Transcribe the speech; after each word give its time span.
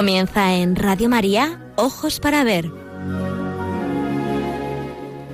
Comienza 0.00 0.54
en 0.54 0.76
Radio 0.76 1.10
María, 1.10 1.60
Ojos 1.76 2.20
para 2.20 2.42
Ver. 2.42 2.70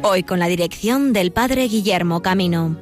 Hoy 0.02 0.24
con 0.24 0.40
la 0.40 0.48
dirección 0.48 1.12
del 1.12 1.30
Padre 1.30 1.68
Guillermo 1.68 2.20
Camino. 2.20 2.76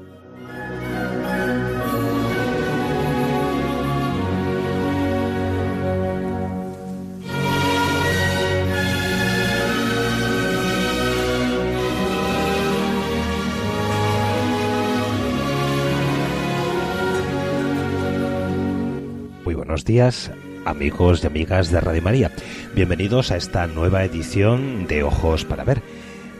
Buenos 19.74 19.84
días, 19.84 20.30
amigos 20.64 21.22
y 21.22 21.26
amigas 21.26 21.70
de 21.70 21.80
Radio 21.80 22.02
María. 22.02 22.30
Bienvenidos 22.74 23.30
a 23.30 23.36
esta 23.36 23.66
nueva 23.66 24.04
edición 24.04 24.86
de 24.86 25.02
Ojos 25.02 25.44
para 25.44 25.64
Ver. 25.64 25.82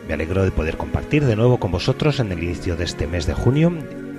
Me 0.07 0.13
alegro 0.13 0.43
de 0.43 0.51
poder 0.51 0.77
compartir 0.77 1.25
de 1.25 1.35
nuevo 1.35 1.59
con 1.59 1.71
vosotros 1.71 2.19
en 2.19 2.31
el 2.31 2.43
inicio 2.43 2.75
de 2.75 2.83
este 2.83 3.07
mes 3.07 3.25
de 3.25 3.33
junio 3.33 3.71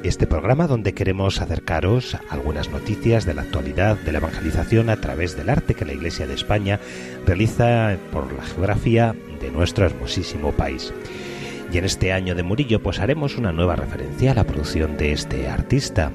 este 0.08 0.26
programa 0.26 0.66
donde 0.66 0.94
queremos 0.94 1.40
acercaros 1.40 2.16
algunas 2.28 2.70
noticias 2.70 3.24
de 3.24 3.34
la 3.34 3.42
actualidad 3.42 3.96
de 3.96 4.12
la 4.12 4.18
evangelización 4.18 4.88
a 4.88 5.00
través 5.00 5.36
del 5.36 5.50
arte 5.50 5.74
que 5.74 5.84
la 5.84 5.92
Iglesia 5.92 6.26
de 6.26 6.34
España 6.34 6.78
realiza 7.26 7.96
por 8.12 8.32
la 8.32 8.44
geografía 8.44 9.14
de 9.40 9.50
nuestro 9.50 9.84
hermosísimo 9.84 10.52
país. 10.52 10.92
Y 11.72 11.78
en 11.78 11.84
este 11.84 12.12
año 12.12 12.34
de 12.34 12.44
Murillo 12.44 12.80
pues 12.82 13.00
haremos 13.00 13.36
una 13.36 13.52
nueva 13.52 13.76
referencia 13.76 14.32
a 14.32 14.34
la 14.34 14.44
producción 14.44 14.96
de 14.96 15.12
este 15.12 15.48
artista, 15.48 16.12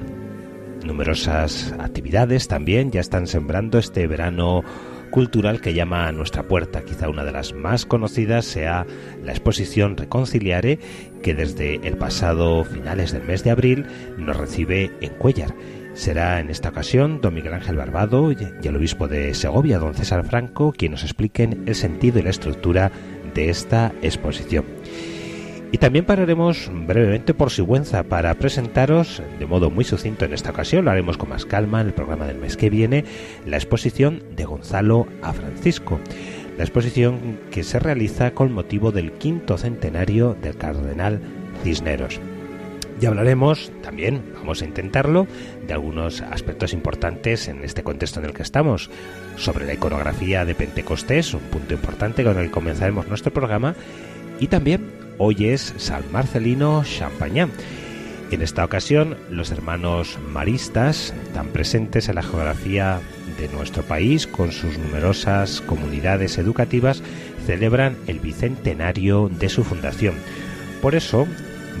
Numerosas 0.84 1.74
actividades 1.78 2.48
también 2.48 2.90
ya 2.90 3.00
están 3.00 3.26
sembrando 3.26 3.78
este 3.78 4.06
verano 4.06 4.62
cultural 5.10 5.60
que 5.60 5.74
llama 5.74 6.08
a 6.08 6.12
nuestra 6.12 6.42
puerta. 6.42 6.82
Quizá 6.82 7.08
una 7.08 7.24
de 7.24 7.32
las 7.32 7.52
más 7.52 7.86
conocidas 7.86 8.44
sea 8.44 8.86
la 9.22 9.32
exposición 9.32 9.96
Reconciliare, 9.96 10.80
que 11.22 11.34
desde 11.34 11.76
el 11.86 11.96
pasado 11.96 12.64
finales 12.64 13.12
del 13.12 13.22
mes 13.22 13.44
de 13.44 13.50
abril 13.50 13.86
nos 14.16 14.36
recibe 14.36 14.90
en 15.00 15.14
Cuellar. 15.14 15.54
Será 15.94 16.40
en 16.40 16.48
esta 16.48 16.70
ocasión 16.70 17.20
don 17.20 17.34
Miguel 17.34 17.52
Ángel 17.52 17.76
Barbado 17.76 18.32
y 18.32 18.36
el 18.62 18.76
obispo 18.76 19.06
de 19.06 19.34
Segovia, 19.34 19.78
don 19.78 19.94
César 19.94 20.24
Franco, 20.24 20.72
quien 20.72 20.92
nos 20.92 21.04
expliquen 21.04 21.64
el 21.66 21.74
sentido 21.74 22.18
y 22.18 22.22
la 22.22 22.30
estructura 22.30 22.90
de 23.34 23.50
esta 23.50 23.92
exposición. 24.00 24.64
Y 25.72 25.78
también 25.78 26.04
pararemos 26.04 26.70
brevemente 26.70 27.32
por 27.32 27.50
Sigüenza 27.50 28.02
para 28.02 28.34
presentaros, 28.34 29.22
de 29.38 29.46
modo 29.46 29.70
muy 29.70 29.84
sucinto 29.84 30.26
en 30.26 30.34
esta 30.34 30.50
ocasión, 30.50 30.84
lo 30.84 30.90
haremos 30.90 31.16
con 31.16 31.30
más 31.30 31.46
calma 31.46 31.80
en 31.80 31.86
el 31.86 31.94
programa 31.94 32.26
del 32.26 32.36
mes 32.36 32.58
que 32.58 32.68
viene, 32.68 33.06
la 33.46 33.56
exposición 33.56 34.22
de 34.36 34.44
Gonzalo 34.44 35.06
a 35.22 35.32
Francisco. 35.32 35.98
La 36.58 36.64
exposición 36.64 37.38
que 37.50 37.64
se 37.64 37.78
realiza 37.78 38.32
con 38.32 38.52
motivo 38.52 38.92
del 38.92 39.12
quinto 39.12 39.56
centenario 39.56 40.36
del 40.42 40.58
cardenal 40.58 41.20
Cisneros. 41.64 42.20
Y 43.00 43.06
hablaremos 43.06 43.72
también, 43.82 44.22
vamos 44.34 44.60
a 44.60 44.66
intentarlo, 44.66 45.26
de 45.66 45.72
algunos 45.72 46.20
aspectos 46.20 46.74
importantes 46.74 47.48
en 47.48 47.64
este 47.64 47.82
contexto 47.82 48.20
en 48.20 48.26
el 48.26 48.34
que 48.34 48.42
estamos, 48.42 48.90
sobre 49.36 49.64
la 49.64 49.72
iconografía 49.72 50.44
de 50.44 50.54
Pentecostés, 50.54 51.32
un 51.32 51.40
punto 51.40 51.72
importante 51.72 52.24
con 52.24 52.38
el 52.38 52.46
que 52.46 52.52
comenzaremos 52.52 53.08
nuestro 53.08 53.32
programa, 53.32 53.74
y 54.38 54.48
también 54.48 55.01
Hoy 55.24 55.50
es 55.50 55.72
San 55.76 56.02
Marcelino 56.10 56.82
Champagnat. 56.82 57.48
En 58.32 58.42
esta 58.42 58.64
ocasión, 58.64 59.16
los 59.30 59.52
hermanos 59.52 60.18
maristas, 60.32 61.14
tan 61.32 61.46
presentes 61.50 62.08
en 62.08 62.16
la 62.16 62.24
geografía 62.24 62.98
de 63.38 63.46
nuestro 63.46 63.84
país 63.84 64.26
con 64.26 64.50
sus 64.50 64.78
numerosas 64.78 65.60
comunidades 65.60 66.38
educativas, 66.38 67.04
celebran 67.46 67.96
el 68.08 68.18
bicentenario 68.18 69.28
de 69.28 69.48
su 69.48 69.62
fundación. 69.62 70.16
Por 70.80 70.96
eso, 70.96 71.28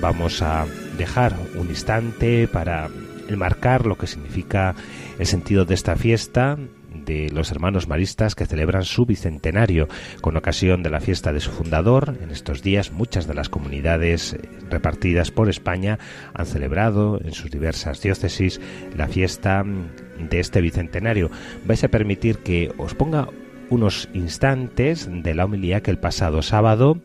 vamos 0.00 0.40
a 0.40 0.64
dejar 0.96 1.34
un 1.56 1.66
instante 1.66 2.46
para 2.46 2.90
enmarcar 3.26 3.86
lo 3.86 3.98
que 3.98 4.06
significa 4.06 4.76
el 5.18 5.26
sentido 5.26 5.64
de 5.64 5.74
esta 5.74 5.96
fiesta 5.96 6.58
de 7.04 7.30
los 7.30 7.50
hermanos 7.50 7.88
maristas 7.88 8.34
que 8.34 8.46
celebran 8.46 8.84
su 8.84 9.06
bicentenario 9.06 9.88
con 10.20 10.36
ocasión 10.36 10.82
de 10.82 10.90
la 10.90 11.00
fiesta 11.00 11.32
de 11.32 11.40
su 11.40 11.50
fundador. 11.50 12.16
En 12.22 12.30
estos 12.30 12.62
días 12.62 12.92
muchas 12.92 13.26
de 13.26 13.34
las 13.34 13.48
comunidades 13.48 14.34
eh, 14.34 14.40
repartidas 14.70 15.30
por 15.30 15.48
España 15.48 15.98
han 16.34 16.46
celebrado 16.46 17.20
en 17.22 17.32
sus 17.32 17.50
diversas 17.50 18.00
diócesis 18.02 18.60
la 18.96 19.08
fiesta 19.08 19.62
mm, 19.62 20.28
de 20.30 20.40
este 20.40 20.60
bicentenario. 20.60 21.30
Vais 21.64 21.82
a 21.84 21.88
permitir 21.88 22.38
que 22.38 22.72
os 22.78 22.94
ponga 22.94 23.28
unos 23.70 24.08
instantes 24.12 25.08
de 25.10 25.34
la 25.34 25.46
homilía 25.46 25.82
que 25.82 25.90
el 25.90 25.98
pasado 25.98 26.42
sábado 26.42 27.00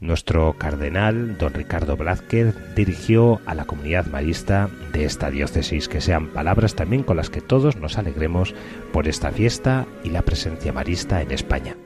nuestro 0.00 0.54
cardenal, 0.54 1.36
don 1.38 1.54
Ricardo 1.54 1.96
Blázquez, 1.96 2.54
dirigió 2.74 3.40
a 3.46 3.54
la 3.54 3.64
comunidad 3.64 4.06
marista 4.06 4.68
de 4.92 5.04
esta 5.04 5.30
diócesis, 5.30 5.88
que 5.88 6.00
sean 6.00 6.28
palabras 6.28 6.74
también 6.74 7.02
con 7.02 7.16
las 7.16 7.30
que 7.30 7.40
todos 7.40 7.76
nos 7.76 7.98
alegremos 7.98 8.54
por 8.92 9.08
esta 9.08 9.30
fiesta 9.30 9.86
y 10.04 10.10
la 10.10 10.22
presencia 10.22 10.72
marista 10.72 11.22
en 11.22 11.32
España. 11.32 11.76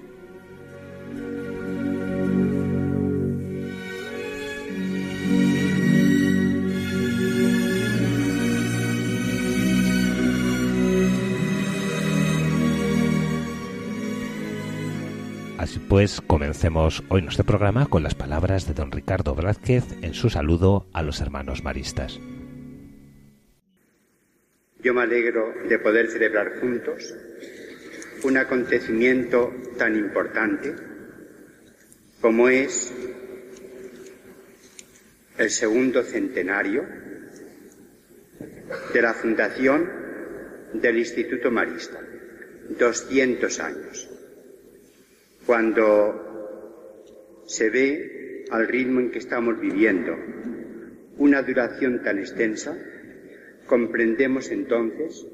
Así 15.62 15.78
pues, 15.78 16.20
comencemos 16.20 17.04
hoy 17.08 17.22
nuestro 17.22 17.44
programa 17.44 17.86
con 17.86 18.02
las 18.02 18.16
palabras 18.16 18.66
de 18.66 18.74
don 18.74 18.90
Ricardo 18.90 19.36
Blázquez 19.36 19.84
en 20.02 20.12
su 20.12 20.28
saludo 20.28 20.88
a 20.92 21.04
los 21.04 21.20
hermanos 21.20 21.62
maristas. 21.62 22.18
Yo 24.82 24.92
me 24.92 25.02
alegro 25.02 25.54
de 25.68 25.78
poder 25.78 26.08
celebrar 26.08 26.58
juntos 26.58 27.14
un 28.24 28.38
acontecimiento 28.38 29.52
tan 29.78 29.94
importante 29.94 30.74
como 32.20 32.48
es 32.48 32.92
el 35.38 35.48
segundo 35.48 36.02
centenario 36.02 36.84
de 38.92 39.00
la 39.00 39.14
fundación 39.14 39.88
del 40.72 40.98
Instituto 40.98 41.52
Marista, 41.52 42.00
200 42.80 43.60
años. 43.60 44.11
Cuando 45.52 47.42
se 47.44 47.68
ve 47.68 48.46
al 48.50 48.66
ritmo 48.68 49.00
en 49.00 49.10
que 49.10 49.18
estamos 49.18 49.60
viviendo 49.60 50.16
una 51.18 51.42
duración 51.42 52.02
tan 52.02 52.18
extensa, 52.18 52.74
comprendemos 53.66 54.50
entonces 54.50 55.26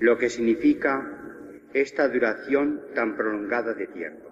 lo 0.00 0.18
que 0.18 0.28
significa 0.28 1.68
esta 1.72 2.08
duración 2.08 2.82
tan 2.96 3.16
prolongada 3.16 3.74
de 3.74 3.86
tiempo. 3.86 4.28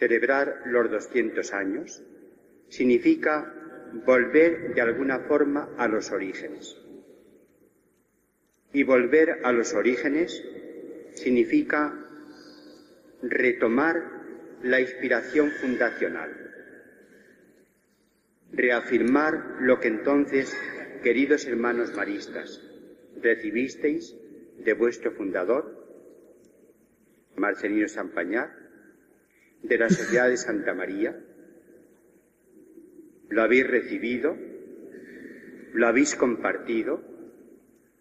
Celebrar 0.00 0.62
los 0.66 0.90
200 0.90 1.52
años 1.52 2.02
significa 2.70 3.54
volver 4.04 4.74
de 4.74 4.80
alguna 4.80 5.20
forma 5.20 5.76
a 5.78 5.86
los 5.86 6.10
orígenes. 6.10 6.76
Y 8.72 8.82
volver 8.82 9.42
a 9.44 9.52
los 9.52 9.74
orígenes 9.74 10.42
significa 11.14 12.04
retomar 13.22 14.58
la 14.62 14.80
inspiración 14.80 15.50
fundacional, 15.50 16.30
reafirmar 18.52 19.56
lo 19.60 19.80
que 19.80 19.88
entonces, 19.88 20.56
queridos 21.02 21.46
hermanos 21.46 21.94
maristas, 21.94 22.62
recibisteis 23.20 24.16
de 24.58 24.72
vuestro 24.72 25.12
fundador, 25.12 25.86
Marcelino 27.36 27.88
Sampañar, 27.88 28.52
de 29.62 29.78
la 29.78 29.88
Sociedad 29.88 30.28
de 30.28 30.36
Santa 30.36 30.74
María, 30.74 31.18
lo 33.28 33.42
habéis 33.42 33.66
recibido, 33.66 34.36
lo 35.72 35.86
habéis 35.86 36.14
compartido, 36.14 37.02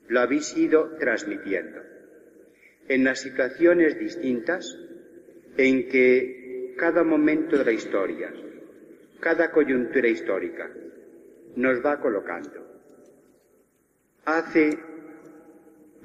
lo 0.07 0.19
habéis 0.19 0.55
ido 0.55 0.95
transmitiendo. 0.97 1.81
En 2.87 3.03
las 3.03 3.19
situaciones 3.19 3.99
distintas 3.99 4.77
en 5.57 5.89
que 5.89 6.73
cada 6.77 7.03
momento 7.03 7.57
de 7.57 7.65
la 7.65 7.71
historia, 7.71 8.31
cada 9.19 9.51
coyuntura 9.51 10.07
histórica, 10.07 10.69
nos 11.55 11.83
va 11.83 11.99
colocando. 11.99 12.65
Hace 14.25 14.77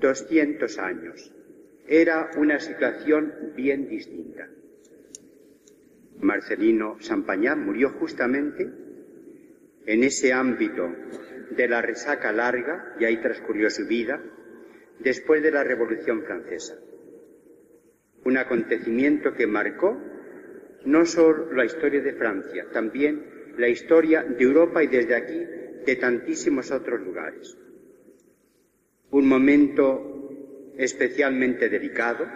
200 0.01 0.79
años 0.79 1.33
era 1.87 2.31
una 2.37 2.59
situación 2.59 3.53
bien 3.55 3.89
distinta. 3.89 4.49
Marcelino 6.21 6.97
Sampañán 7.01 7.65
murió 7.65 7.91
justamente 7.91 8.71
en 9.85 10.05
ese 10.05 10.33
ámbito 10.33 10.89
de 11.51 11.69
la 11.69 11.83
resaca 11.83 12.33
larga, 12.33 12.95
y 12.99 13.05
ahí 13.05 13.21
transcurrió 13.21 13.69
su 13.69 13.87
vida, 13.87 14.23
después 15.01 15.43
de 15.43 15.51
la 15.51 15.65
Revolución 15.65 16.23
Francesa. 16.23 16.77
Un 18.25 18.37
acontecimiento 18.37 19.35
que 19.35 19.47
marcó 19.47 20.01
no 20.85 21.05
solo 21.07 21.53
la 21.53 21.65
historia 21.65 22.01
de 22.01 22.13
Francia, 22.15 22.67
también 22.73 23.55
la 23.57 23.69
historia 23.69 24.23
de 24.23 24.43
Europa 24.43 24.83
y 24.83 24.87
desde 24.87 25.15
aquí 25.15 25.41
de 25.87 25.97
tantísimos 25.97 26.71
otros 26.71 27.01
lugares. 27.01 27.57
Un 29.11 29.29
momento 29.29 30.73
especialmente 30.77 31.69
delicado 31.69 32.27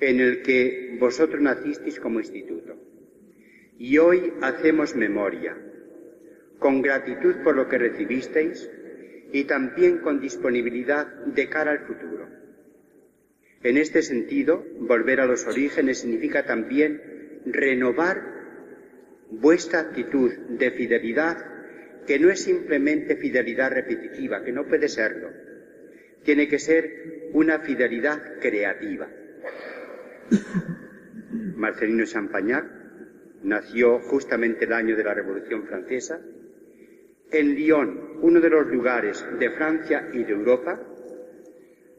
en 0.00 0.20
el 0.20 0.42
que 0.42 0.96
vosotros 0.98 1.40
nacisteis 1.40 2.00
como 2.00 2.20
instituto. 2.20 2.76
Y 3.78 3.98
hoy 3.98 4.32
hacemos 4.40 4.94
memoria, 4.94 5.56
con 6.58 6.82
gratitud 6.82 7.36
por 7.42 7.56
lo 7.56 7.68
que 7.68 7.78
recibisteis 7.78 8.70
y 9.32 9.44
también 9.44 9.98
con 9.98 10.20
disponibilidad 10.20 11.06
de 11.06 11.48
cara 11.48 11.72
al 11.72 11.86
futuro. 11.86 12.39
En 13.62 13.76
este 13.76 14.02
sentido, 14.02 14.64
volver 14.78 15.20
a 15.20 15.26
los 15.26 15.46
orígenes 15.46 15.98
significa 15.98 16.46
también 16.46 17.42
renovar 17.44 18.22
vuestra 19.30 19.80
actitud 19.80 20.32
de 20.32 20.70
fidelidad, 20.70 21.36
que 22.06 22.18
no 22.18 22.30
es 22.30 22.42
simplemente 22.42 23.16
fidelidad 23.16 23.70
repetitiva, 23.72 24.42
que 24.42 24.52
no 24.52 24.66
puede 24.66 24.88
serlo. 24.88 25.28
Tiene 26.24 26.48
que 26.48 26.58
ser 26.58 27.28
una 27.32 27.58
fidelidad 27.58 28.38
creativa. 28.40 29.08
Marcelino 31.56 32.06
Champagnat 32.06 32.64
nació 33.42 34.00
justamente 34.00 34.64
el 34.64 34.72
año 34.72 34.96
de 34.96 35.04
la 35.04 35.14
Revolución 35.14 35.66
Francesa 35.66 36.20
en 37.30 37.54
Lyon, 37.54 38.18
uno 38.22 38.40
de 38.40 38.50
los 38.50 38.66
lugares 38.68 39.24
de 39.38 39.50
Francia 39.50 40.08
y 40.12 40.24
de 40.24 40.32
Europa 40.32 40.89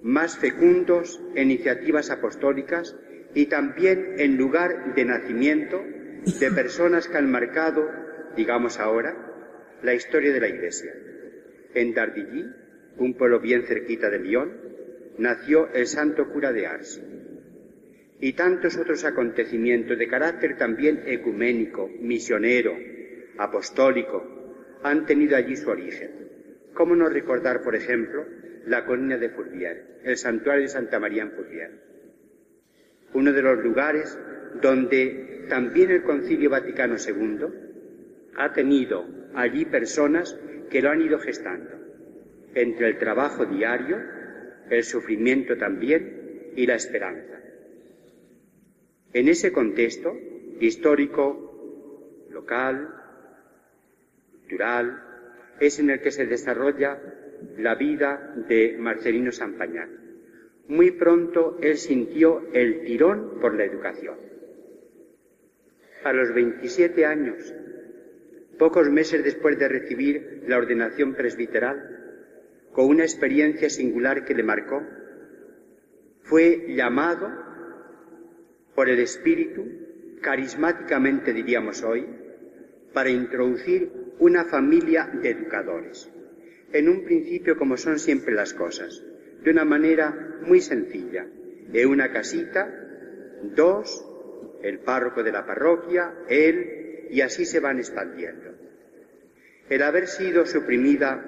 más 0.01 0.38
fecundos 0.38 1.21
en 1.36 1.51
iniciativas 1.51 2.09
apostólicas 2.09 2.95
y 3.33 3.45
también 3.45 4.15
en 4.18 4.38
lugar 4.38 4.95
de 4.95 5.06
nacimiento 5.06 5.81
de 6.39 6.51
personas 6.51 7.07
que 7.07 7.18
han 7.18 7.31
marcado, 7.31 7.89
digamos 8.36 8.80
ahora, 8.80 9.15
la 9.83 9.94
historia 9.94 10.33
de 10.33 10.39
la 10.39 10.48
Iglesia. 10.48 10.94
En 11.74 11.94
Dardilly, 11.94 12.45
un 12.98 13.13
pueblo 13.15 13.39
bien 13.39 13.63
cerquita 13.63 14.09
de 14.09 14.19
Lyon, 14.19 14.51
nació 15.18 15.69
el 15.74 15.88
santo 15.88 16.30
cura 16.30 16.51
de 16.51 16.68
Ars. 16.68 17.01
Y 18.19 18.33
tantos 18.33 18.77
otros 18.77 19.04
acontecimientos 19.04 19.97
de 19.97 20.07
carácter 20.07 20.57
también 20.57 21.04
ecuménico, 21.06 21.89
misionero, 22.00 22.77
apostólico, 23.38 24.80
han 24.83 25.06
tenido 25.06 25.36
allí 25.36 25.56
su 25.56 25.69
origen. 25.69 26.12
¿Cómo 26.74 26.95
no 26.95 27.09
recordar, 27.09 27.62
por 27.63 27.75
ejemplo, 27.75 28.25
la 28.65 28.85
colina 28.85 29.17
de 29.17 29.29
Fourvière, 29.29 29.99
el 30.03 30.17
santuario 30.17 30.63
de 30.63 30.69
Santa 30.69 30.99
María 30.99 31.23
en 31.23 31.31
Fourvière? 31.31 31.71
Uno 33.13 33.33
de 33.33 33.41
los 33.41 33.63
lugares 33.63 34.17
donde 34.61 35.45
también 35.49 35.91
el 35.91 36.03
Concilio 36.03 36.49
Vaticano 36.49 36.95
II 36.95 37.45
ha 38.37 38.53
tenido 38.53 39.05
allí 39.33 39.65
personas 39.65 40.37
que 40.69 40.81
lo 40.81 40.89
han 40.89 41.01
ido 41.01 41.19
gestando, 41.19 41.71
entre 42.55 42.87
el 42.87 42.97
trabajo 42.97 43.45
diario, 43.45 43.97
el 44.69 44.83
sufrimiento 44.83 45.57
también 45.57 46.51
y 46.55 46.65
la 46.65 46.75
esperanza. 46.75 47.39
En 49.13 49.27
ese 49.27 49.51
contexto 49.51 50.17
histórico, 50.59 52.27
local, 52.29 52.95
es 55.59 55.79
en 55.79 55.89
el 55.89 56.01
que 56.01 56.11
se 56.11 56.25
desarrolla 56.25 56.99
la 57.61 57.75
vida 57.75 58.33
de 58.47 58.75
Marcelino 58.77 59.31
Sampañán. 59.31 59.89
Muy 60.67 60.91
pronto 60.91 61.57
él 61.61 61.77
sintió 61.77 62.47
el 62.53 62.83
tirón 62.83 63.39
por 63.39 63.55
la 63.55 63.65
educación. 63.65 64.15
A 66.03 66.13
los 66.13 66.33
27 66.33 67.05
años, 67.05 67.53
pocos 68.57 68.89
meses 68.89 69.23
después 69.23 69.57
de 69.59 69.67
recibir 69.67 70.43
la 70.47 70.57
ordenación 70.57 71.13
presbiteral, 71.13 71.97
con 72.71 72.87
una 72.87 73.03
experiencia 73.03 73.69
singular 73.69 74.23
que 74.23 74.33
le 74.33 74.43
marcó, 74.43 74.81
fue 76.23 76.67
llamado 76.69 77.29
por 78.75 78.89
el 78.89 78.99
Espíritu, 78.99 79.65
carismáticamente 80.21 81.33
diríamos 81.33 81.83
hoy, 81.83 82.07
para 82.93 83.09
introducir 83.09 83.91
una 84.19 84.45
familia 84.45 85.09
de 85.21 85.29
educadores. 85.31 86.09
En 86.73 86.89
un 86.89 87.03
principio, 87.03 87.57
como 87.57 87.77
son 87.77 88.00
siempre 88.00 88.33
las 88.33 88.53
cosas, 88.53 89.03
de 89.44 89.51
una 89.51 89.65
manera 89.65 90.39
muy 90.41 90.62
sencilla. 90.62 91.25
De 91.71 91.85
una 91.85 92.12
casita, 92.12 92.69
dos, 93.56 94.06
el 94.62 94.79
párroco 94.79 95.23
de 95.23 95.31
la 95.31 95.45
parroquia, 95.45 96.13
él, 96.27 97.07
y 97.09 97.21
así 97.21 97.45
se 97.45 97.59
van 97.59 97.77
expandiendo. 97.77 98.56
El 99.69 99.83
haber 99.83 100.07
sido 100.07 100.45
suprimida 100.45 101.25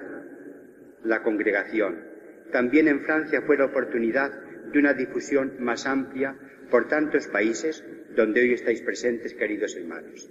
la 1.02 1.22
congregación, 1.22 2.04
también 2.52 2.88
en 2.88 3.00
Francia 3.00 3.42
fue 3.42 3.56
la 3.56 3.66
oportunidad 3.66 4.32
de 4.70 4.78
una 4.78 4.92
difusión 4.92 5.54
más 5.60 5.86
amplia 5.86 6.36
por 6.70 6.88
tantos 6.88 7.26
países 7.28 7.84
donde 8.14 8.40
hoy 8.42 8.52
estáis 8.52 8.82
presentes, 8.82 9.34
queridos 9.34 9.76
hermanos. 9.76 10.30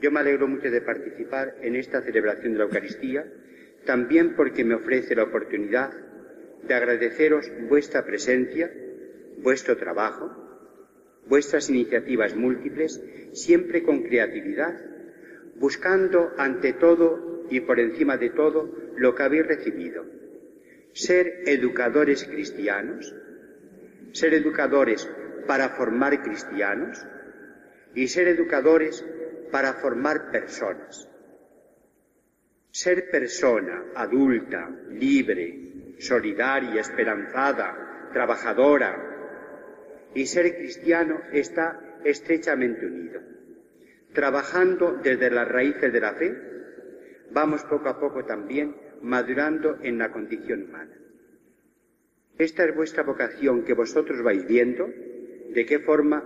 Yo 0.00 0.10
me 0.10 0.20
alegro 0.20 0.48
mucho 0.48 0.70
de 0.70 0.80
participar 0.80 1.56
en 1.62 1.76
esta 1.76 2.02
celebración 2.02 2.52
de 2.52 2.58
la 2.58 2.64
Eucaristía, 2.64 3.26
también 3.86 4.34
porque 4.34 4.64
me 4.64 4.74
ofrece 4.74 5.14
la 5.14 5.22
oportunidad 5.22 5.90
de 6.66 6.74
agradeceros 6.74 7.50
vuestra 7.68 8.04
presencia, 8.04 8.70
vuestro 9.38 9.76
trabajo, 9.76 10.30
vuestras 11.26 11.70
iniciativas 11.70 12.34
múltiples, 12.34 13.00
siempre 13.32 13.82
con 13.82 14.02
creatividad, 14.02 14.74
buscando 15.54 16.32
ante 16.36 16.72
todo 16.74 17.46
y 17.48 17.60
por 17.60 17.80
encima 17.80 18.16
de 18.16 18.30
todo 18.30 18.70
lo 18.96 19.14
que 19.14 19.22
habéis 19.22 19.46
recibido. 19.46 20.04
Ser 20.92 21.42
educadores 21.46 22.24
cristianos, 22.24 23.14
ser 24.12 24.34
educadores 24.34 25.08
para 25.46 25.70
formar 25.70 26.22
cristianos 26.22 27.06
y 27.94 28.08
ser 28.08 28.28
educadores 28.28 29.04
para 29.50 29.74
formar 29.74 30.30
personas. 30.30 31.08
Ser 32.76 33.08
persona 33.08 33.84
adulta, 33.94 34.68
libre, 34.90 35.96
solidaria, 35.98 36.82
esperanzada, 36.82 38.10
trabajadora 38.12 40.10
y 40.14 40.26
ser 40.26 40.54
cristiano 40.56 41.22
está 41.32 41.80
estrechamente 42.04 42.84
unido. 42.84 43.22
Trabajando 44.12 44.92
desde 45.02 45.30
las 45.30 45.48
raíces 45.48 45.90
de 45.90 46.00
la 46.00 46.12
fe, 46.16 46.36
vamos 47.30 47.64
poco 47.64 47.88
a 47.88 47.98
poco 47.98 48.26
también 48.26 48.76
madurando 49.00 49.78
en 49.82 49.96
la 49.96 50.12
condición 50.12 50.64
humana. 50.64 50.98
Esta 52.36 52.66
es 52.66 52.76
vuestra 52.76 53.04
vocación 53.04 53.64
que 53.64 53.72
vosotros 53.72 54.22
vais 54.22 54.46
viendo, 54.46 54.86
de 54.86 55.64
qué 55.64 55.78
forma 55.78 56.22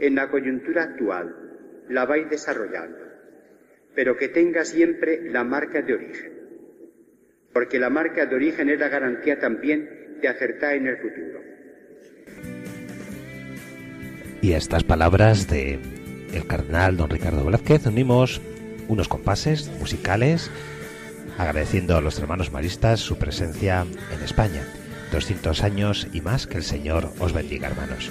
en 0.00 0.14
la 0.14 0.30
coyuntura 0.30 0.82
actual 0.84 1.84
la 1.90 2.06
vais 2.06 2.30
desarrollando, 2.30 3.09
pero 3.94 4.16
que 4.16 4.28
tenga 4.28 4.64
siempre 4.64 5.30
la 5.30 5.44
marca 5.44 5.82
de 5.82 5.94
origen, 5.94 6.32
porque 7.52 7.78
la 7.78 7.90
marca 7.90 8.26
de 8.26 8.34
origen 8.34 8.68
es 8.70 8.78
la 8.78 8.88
garantía 8.88 9.38
también 9.38 10.18
de 10.20 10.28
acertar 10.28 10.74
en 10.74 10.86
el 10.86 10.96
futuro. 10.98 11.40
Y 14.42 14.52
a 14.52 14.56
estas 14.56 14.84
palabras 14.84 15.48
de 15.48 15.78
el 16.32 16.46
cardenal 16.46 16.96
don 16.96 17.10
Ricardo 17.10 17.44
Velázquez 17.44 17.86
unimos 17.86 18.40
unos 18.88 19.08
compases 19.08 19.70
musicales 19.78 20.50
agradeciendo 21.38 21.96
a 21.96 22.00
los 22.00 22.18
hermanos 22.18 22.52
maristas 22.52 23.00
su 23.00 23.18
presencia 23.18 23.86
en 24.14 24.22
España. 24.22 24.62
200 25.12 25.62
años 25.62 26.06
y 26.12 26.20
más 26.20 26.46
que 26.46 26.58
el 26.58 26.62
Señor 26.62 27.10
os 27.18 27.32
bendiga, 27.32 27.68
hermanos. 27.68 28.10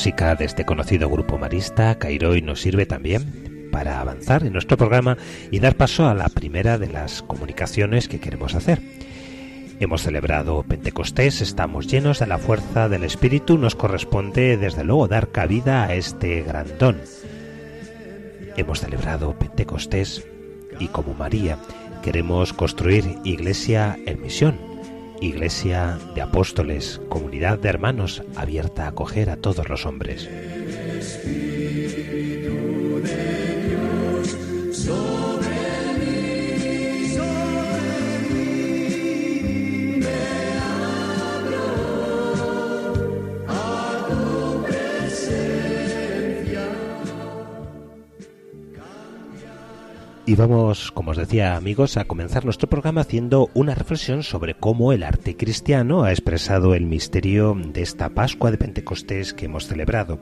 Música 0.00 0.34
de 0.34 0.46
este 0.46 0.64
conocido 0.64 1.10
grupo 1.10 1.36
marista, 1.36 1.98
Cairoi, 1.98 2.40
nos 2.40 2.62
sirve 2.62 2.86
también 2.86 3.68
para 3.70 4.00
avanzar 4.00 4.46
en 4.46 4.54
nuestro 4.54 4.78
programa 4.78 5.18
y 5.50 5.58
dar 5.60 5.76
paso 5.76 6.08
a 6.08 6.14
la 6.14 6.30
primera 6.30 6.78
de 6.78 6.88
las 6.88 7.20
comunicaciones 7.20 8.08
que 8.08 8.18
queremos 8.18 8.54
hacer. 8.54 8.80
Hemos 9.78 10.00
celebrado 10.00 10.62
Pentecostés, 10.62 11.42
estamos 11.42 11.86
llenos 11.86 12.18
de 12.18 12.28
la 12.28 12.38
fuerza 12.38 12.88
del 12.88 13.04
Espíritu, 13.04 13.58
nos 13.58 13.74
corresponde 13.74 14.56
desde 14.56 14.84
luego 14.84 15.06
dar 15.06 15.28
cabida 15.28 15.84
a 15.84 15.94
este 15.94 16.40
gran 16.44 16.78
don. 16.78 16.98
Hemos 18.56 18.80
celebrado 18.80 19.34
Pentecostés 19.38 20.26
y 20.78 20.88
como 20.88 21.12
María 21.12 21.58
queremos 22.02 22.54
construir 22.54 23.18
iglesia 23.24 23.98
en 24.06 24.22
misión, 24.22 24.69
iglesia 25.20 25.98
de 26.14 26.22
apóstoles, 26.22 27.00
comunidad 27.08 27.58
de 27.58 27.68
hermanos 27.68 28.22
abierta 28.36 28.84
a 28.84 28.88
acoger 28.88 29.30
a 29.30 29.36
todos 29.36 29.68
los 29.68 29.86
hombres. 29.86 30.28
Y 50.30 50.36
vamos, 50.36 50.92
como 50.92 51.10
os 51.10 51.16
decía 51.16 51.56
amigos, 51.56 51.96
a 51.96 52.04
comenzar 52.04 52.44
nuestro 52.44 52.68
programa 52.68 53.00
haciendo 53.00 53.50
una 53.52 53.74
reflexión 53.74 54.22
sobre 54.22 54.54
cómo 54.54 54.92
el 54.92 55.02
arte 55.02 55.36
cristiano 55.36 56.04
ha 56.04 56.12
expresado 56.12 56.76
el 56.76 56.86
misterio 56.86 57.56
de 57.60 57.82
esta 57.82 58.10
Pascua 58.10 58.52
de 58.52 58.56
Pentecostés 58.56 59.34
que 59.34 59.46
hemos 59.46 59.66
celebrado. 59.66 60.20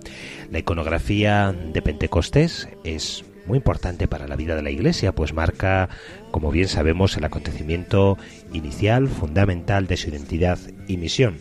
La 0.50 0.60
iconografía 0.60 1.52
de 1.52 1.82
Pentecostés 1.82 2.70
es 2.84 3.22
muy 3.46 3.58
importante 3.58 4.08
para 4.08 4.26
la 4.26 4.36
vida 4.36 4.56
de 4.56 4.62
la 4.62 4.70
Iglesia, 4.70 5.14
pues 5.14 5.34
marca, 5.34 5.90
como 6.30 6.50
bien 6.50 6.68
sabemos, 6.68 7.14
el 7.18 7.24
acontecimiento 7.24 8.16
inicial, 8.54 9.08
fundamental 9.08 9.88
de 9.88 9.98
su 9.98 10.08
identidad 10.08 10.58
y 10.86 10.96
misión. 10.96 11.36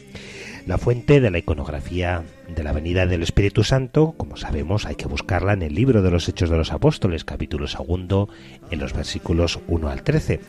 La 0.65 0.77
fuente 0.77 1.21
de 1.21 1.31
la 1.31 1.37
iconografía 1.37 2.25
de 2.47 2.63
la 2.63 2.71
venida 2.71 3.05
del 3.05 3.23
Espíritu 3.23 3.63
Santo, 3.63 4.13
como 4.17 4.37
sabemos, 4.37 4.85
hay 4.85 4.95
que 4.95 5.07
buscarla 5.07 5.53
en 5.53 5.61
el 5.61 5.75
libro 5.75 6.01
de 6.01 6.11
los 6.11 6.27
Hechos 6.27 6.49
de 6.49 6.57
los 6.57 6.71
Apóstoles, 6.71 7.23
capítulo 7.23 7.67
segundo, 7.67 8.29
en 8.71 8.79
los 8.79 8.93
versículos 8.93 9.59
1 9.67 9.89
al 9.89 10.03
13, 10.03 10.39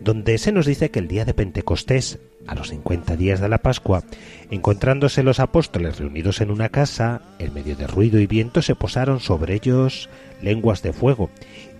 donde 0.00 0.38
se 0.38 0.52
nos 0.52 0.66
dice 0.66 0.90
que 0.90 0.98
el 0.98 1.08
día 1.08 1.24
de 1.24 1.34
Pentecostés, 1.34 2.18
a 2.46 2.54
los 2.54 2.68
50 2.68 3.16
días 3.16 3.40
de 3.40 3.48
la 3.48 3.58
Pascua, 3.58 4.04
encontrándose 4.50 5.22
los 5.22 5.40
apóstoles 5.40 5.98
reunidos 5.98 6.40
en 6.40 6.50
una 6.50 6.68
casa, 6.68 7.22
en 7.38 7.54
medio 7.54 7.74
de 7.74 7.86
ruido 7.86 8.20
y 8.20 8.26
viento 8.26 8.62
se 8.62 8.74
posaron 8.74 9.20
sobre 9.20 9.54
ellos 9.54 10.08
lenguas 10.42 10.82
de 10.82 10.92
fuego, 10.92 11.30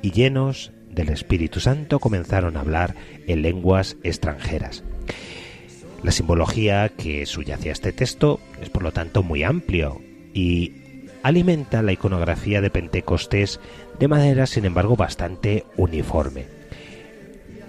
y 0.03 0.11
llenos 0.11 0.73
del 0.91 1.11
Espíritu 1.11 1.61
Santo 1.61 2.01
comenzaron 2.01 2.57
a 2.57 2.61
hablar 2.61 2.95
en 3.27 3.43
lenguas 3.43 3.97
extranjeras. 4.03 4.83
La 6.03 6.13
simbología 6.13 6.89
que 6.91 7.27
subyace 7.27 7.71
a 7.71 7.73
este 7.73 7.93
texto 7.93 8.41
es 8.61 8.71
por 8.71 8.83
lo 8.83 8.93
tanto 8.93 9.23
muy 9.23 9.43
amplio 9.43 10.01
y 10.35 10.73
alimenta 11.23 11.83
la 11.83 11.93
iconografía 11.93 12.61
de 12.61 12.71
Pentecostés 12.71 13.59
de 13.99 14.09
manera 14.09 14.47
sin 14.47 14.65
embargo 14.65 14.97
bastante 14.97 15.65
uniforme. 15.77 16.47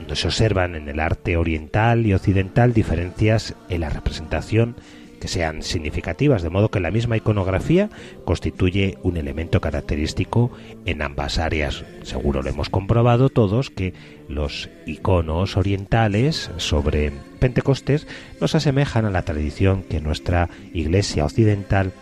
No 0.08 0.16
se 0.16 0.28
observan 0.28 0.76
en 0.76 0.88
el 0.88 1.00
arte 1.00 1.38
oriental 1.38 2.06
y 2.06 2.14
occidental 2.14 2.74
diferencias 2.74 3.56
en 3.70 3.82
la 3.82 3.90
representación 3.90 4.76
que 5.20 5.28
sean 5.28 5.64
significativas, 5.64 6.44
de 6.44 6.50
modo 6.50 6.70
que 6.70 6.80
la 6.80 6.92
misma 6.92 7.18
iconografía 7.18 7.90
constituye 8.26 8.98
un 9.04 9.18
elemento 9.18 9.62
característico 9.62 10.52
en 10.86 11.02
ambas 11.02 11.38
áreas. 11.38 11.84
Seguro 12.04 12.42
lo 12.42 12.50
hemos 12.50 12.70
comprobado 12.70 13.30
todos 13.30 13.70
que 13.70 13.94
los 14.28 14.70
iconos 14.86 15.58
orientales 15.58 16.52
sobre 16.58 17.12
Pentecostés 17.40 18.08
nos 18.42 18.56
asemejan 18.56 19.06
a 19.06 19.12
la 19.12 19.24
tradición 19.24 19.84
que 19.84 20.02
nuestra 20.02 20.50
Iglesia 20.74 21.26
occidental 21.26 21.94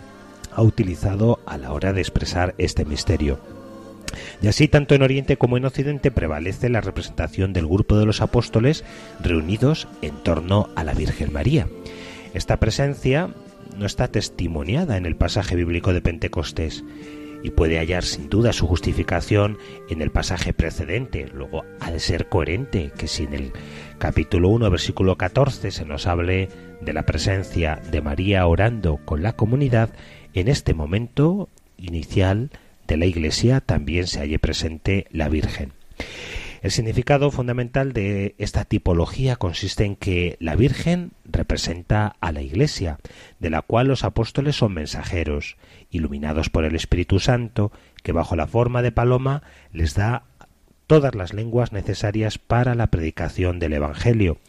ha 0.52 0.62
utilizado 0.62 1.40
a 1.46 1.58
la 1.58 1.72
hora 1.74 1.94
de 1.94 2.02
expresar 2.02 2.56
este 2.58 2.86
misterio. 2.86 3.40
Y 4.42 4.48
así, 4.48 4.68
tanto 4.68 4.96
en 4.96 5.02
Oriente 5.02 5.38
como 5.38 5.58
en 5.58 5.66
Occidente, 5.66 6.12
prevalece 6.12 6.70
la 6.70 6.82
representación 6.82 7.54
del 7.54 7.68
grupo 7.68 7.98
de 7.98 8.06
los 8.06 8.22
apóstoles 8.22 8.84
reunidos 9.22 9.88
en 10.02 10.16
torno 10.16 10.70
a 10.76 10.84
la 10.84 10.94
Virgen 10.94 11.34
María. 11.34 11.68
Esta 12.36 12.58
presencia 12.58 13.30
no 13.78 13.86
está 13.86 14.10
testimoniada 14.10 14.98
en 14.98 15.06
el 15.06 15.16
pasaje 15.16 15.56
bíblico 15.56 15.94
de 15.94 16.02
Pentecostés 16.02 16.84
y 17.44 17.52
puede 17.52 17.78
hallar 17.78 18.04
sin 18.04 18.30
duda 18.30 18.52
su 18.52 18.68
justificación 18.68 19.58
en 19.90 20.02
el 20.02 20.12
pasaje 20.12 20.52
precedente. 20.52 21.30
Luego 21.34 21.64
ha 21.80 21.92
de 21.92 22.02
ser 22.02 22.28
coherente 22.28 22.92
que 22.98 23.08
si 23.08 23.24
en 23.24 23.36
el 23.36 23.54
capítulo 24.00 24.50
1, 24.50 24.70
versículo 24.70 25.16
14 25.16 25.72
se 25.72 25.86
nos 25.86 26.08
hable 26.08 26.50
de 26.82 26.92
la 26.92 27.04
presencia 27.04 27.82
de 27.90 28.02
María 28.02 28.46
orando 28.48 28.98
con 29.06 29.24
la 29.24 29.38
comunidad, 29.38 29.92
en 30.34 30.50
este 30.50 30.74
momento 30.74 31.48
inicial 31.78 32.50
de 32.86 32.98
la 32.98 33.06
Iglesia 33.06 33.62
también 33.62 34.08
se 34.08 34.20
halle 34.20 34.40
presente 34.40 35.08
la 35.10 35.30
Virgen. 35.30 35.72
El 36.66 36.72
significado 36.72 37.30
fundamental 37.30 37.94
de 37.94 38.34
esta 38.40 38.66
tipología 38.66 39.36
consiste 39.36 39.86
en 39.86 39.96
que 39.96 40.36
la 40.40 40.56
Virgen 40.56 41.12
representa 41.24 42.16
a 42.22 42.32
la 42.32 42.42
Iglesia, 42.42 42.98
de 43.40 43.52
la 43.52 43.62
cual 43.62 43.88
los 43.88 44.04
apóstoles 44.04 44.56
son 44.56 44.74
mensajeros, 44.74 45.58
iluminados 45.92 46.50
por 46.50 46.66
el 46.66 46.74
Espíritu 46.76 47.20
Santo, 47.20 47.72
que 48.02 48.14
bajo 48.14 48.36
la 48.36 48.48
forma 48.48 48.82
de 48.82 48.92
paloma 48.92 49.44
les 49.74 49.94
da 49.94 50.24
todas 50.88 51.14
las 51.14 51.36
lenguas 51.36 51.72
necesarias 51.72 52.40
para 52.40 52.74
la 52.74 52.88
predicación 52.88 53.60
del 53.60 53.74
Evangelio. 53.74 54.40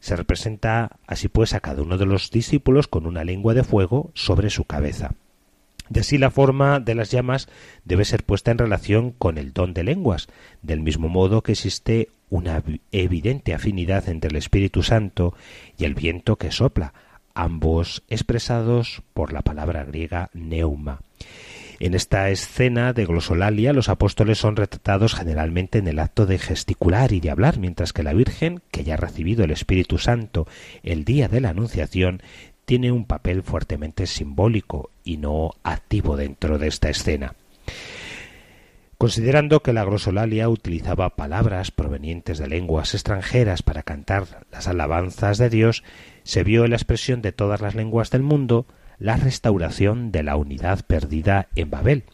Se 0.00 0.16
representa 0.16 0.96
así 1.06 1.28
pues 1.28 1.54
a 1.54 1.60
cada 1.60 1.80
uno 1.80 1.96
de 1.96 2.06
los 2.06 2.32
discípulos 2.32 2.88
con 2.88 3.06
una 3.06 3.22
lengua 3.22 3.54
de 3.54 3.62
fuego 3.62 4.10
sobre 4.14 4.50
su 4.50 4.64
cabeza. 4.64 5.14
De 5.88 6.00
así 6.00 6.18
la 6.18 6.30
forma 6.30 6.80
de 6.80 6.94
las 6.94 7.10
llamas 7.10 7.48
debe 7.84 8.04
ser 8.04 8.24
puesta 8.24 8.50
en 8.50 8.58
relación 8.58 9.12
con 9.12 9.38
el 9.38 9.52
don 9.52 9.74
de 9.74 9.84
lenguas, 9.84 10.28
del 10.62 10.80
mismo 10.80 11.08
modo 11.08 11.42
que 11.42 11.52
existe 11.52 12.08
una 12.28 12.62
evidente 12.92 13.54
afinidad 13.54 14.08
entre 14.08 14.30
el 14.30 14.36
Espíritu 14.36 14.82
Santo 14.82 15.34
y 15.78 15.84
el 15.84 15.94
viento 15.94 16.36
que 16.36 16.50
sopla, 16.50 16.92
ambos 17.34 18.02
expresados 18.08 19.02
por 19.14 19.32
la 19.32 19.42
palabra 19.42 19.84
griega 19.84 20.30
neuma. 20.32 21.00
En 21.78 21.94
esta 21.94 22.30
escena 22.30 22.94
de 22.94 23.04
glosolalia 23.04 23.74
los 23.74 23.90
apóstoles 23.90 24.38
son 24.38 24.56
retratados 24.56 25.14
generalmente 25.14 25.78
en 25.78 25.88
el 25.88 25.98
acto 25.98 26.24
de 26.24 26.38
gesticular 26.38 27.12
y 27.12 27.20
de 27.20 27.30
hablar, 27.30 27.58
mientras 27.58 27.92
que 27.92 28.02
la 28.02 28.14
Virgen, 28.14 28.62
que 28.70 28.82
ya 28.82 28.94
ha 28.94 28.96
recibido 28.96 29.44
el 29.44 29.50
Espíritu 29.50 29.98
Santo 29.98 30.46
el 30.82 31.04
día 31.04 31.28
de 31.28 31.42
la 31.42 31.50
Anunciación, 31.50 32.22
tiene 32.66 32.92
un 32.92 33.06
papel 33.06 33.42
fuertemente 33.42 34.06
simbólico 34.06 34.90
y 35.04 35.16
no 35.16 35.52
activo 35.62 36.16
dentro 36.16 36.58
de 36.58 36.68
esta 36.68 36.90
escena. 36.90 37.34
Considerando 38.98 39.62
que 39.62 39.72
la 39.72 39.84
grosolalia 39.84 40.48
utilizaba 40.48 41.16
palabras 41.16 41.70
provenientes 41.70 42.38
de 42.38 42.48
lenguas 42.48 42.94
extranjeras 42.94 43.62
para 43.62 43.82
cantar 43.82 44.46
las 44.50 44.68
alabanzas 44.68 45.38
de 45.38 45.50
Dios, 45.50 45.84
se 46.24 46.44
vio 46.44 46.64
en 46.64 46.70
la 46.70 46.76
expresión 46.76 47.22
de 47.22 47.32
todas 47.32 47.60
las 47.60 47.74
lenguas 47.74 48.10
del 48.10 48.22
mundo 48.22 48.66
la 48.98 49.16
restauración 49.16 50.12
de 50.12 50.22
la 50.22 50.36
unidad 50.36 50.84
perdida 50.86 51.48
en 51.54 51.70
Babel. 51.70 52.04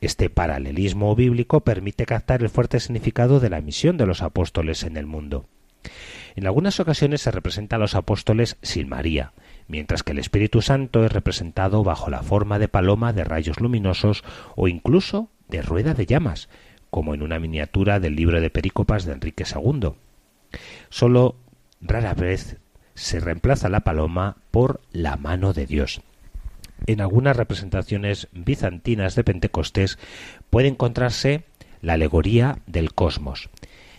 Este 0.00 0.28
paralelismo 0.28 1.14
bíblico 1.16 1.60
permite 1.60 2.04
captar 2.04 2.42
el 2.42 2.50
fuerte 2.50 2.80
significado 2.80 3.40
de 3.40 3.50
la 3.50 3.60
misión 3.60 3.96
de 3.96 4.06
los 4.06 4.22
apóstoles 4.22 4.82
en 4.82 4.96
el 4.96 5.06
mundo. 5.06 5.46
En 6.36 6.46
algunas 6.46 6.78
ocasiones 6.78 7.22
se 7.22 7.30
representa 7.30 7.76
a 7.76 7.78
los 7.78 7.94
apóstoles 7.94 8.58
sin 8.62 8.88
María, 8.88 9.32
mientras 9.68 10.02
que 10.02 10.12
el 10.12 10.18
Espíritu 10.18 10.62
Santo 10.62 11.04
es 11.04 11.12
representado 11.12 11.84
bajo 11.84 12.10
la 12.10 12.22
forma 12.22 12.58
de 12.58 12.68
paloma 12.68 13.12
de 13.12 13.24
rayos 13.24 13.60
luminosos 13.60 14.24
o 14.56 14.66
incluso 14.66 15.28
de 15.48 15.62
rueda 15.62 15.94
de 15.94 16.06
llamas, 16.06 16.48
como 16.90 17.14
en 17.14 17.22
una 17.22 17.38
miniatura 17.38 18.00
del 18.00 18.16
libro 18.16 18.40
de 18.40 18.50
Perícopas 18.50 19.04
de 19.04 19.12
Enrique 19.12 19.44
II. 19.44 19.92
Solo 20.88 21.36
rara 21.80 22.14
vez 22.14 22.56
se 22.94 23.20
reemplaza 23.20 23.68
la 23.68 23.80
paloma 23.80 24.36
por 24.50 24.80
la 24.90 25.16
mano 25.16 25.52
de 25.52 25.66
Dios. 25.66 26.00
En 26.86 27.00
algunas 27.00 27.36
representaciones 27.36 28.28
bizantinas 28.32 29.14
de 29.14 29.24
Pentecostés 29.24 29.98
puede 30.50 30.68
encontrarse 30.68 31.44
la 31.80 31.94
alegoría 31.94 32.58
del 32.66 32.92
cosmos. 32.94 33.50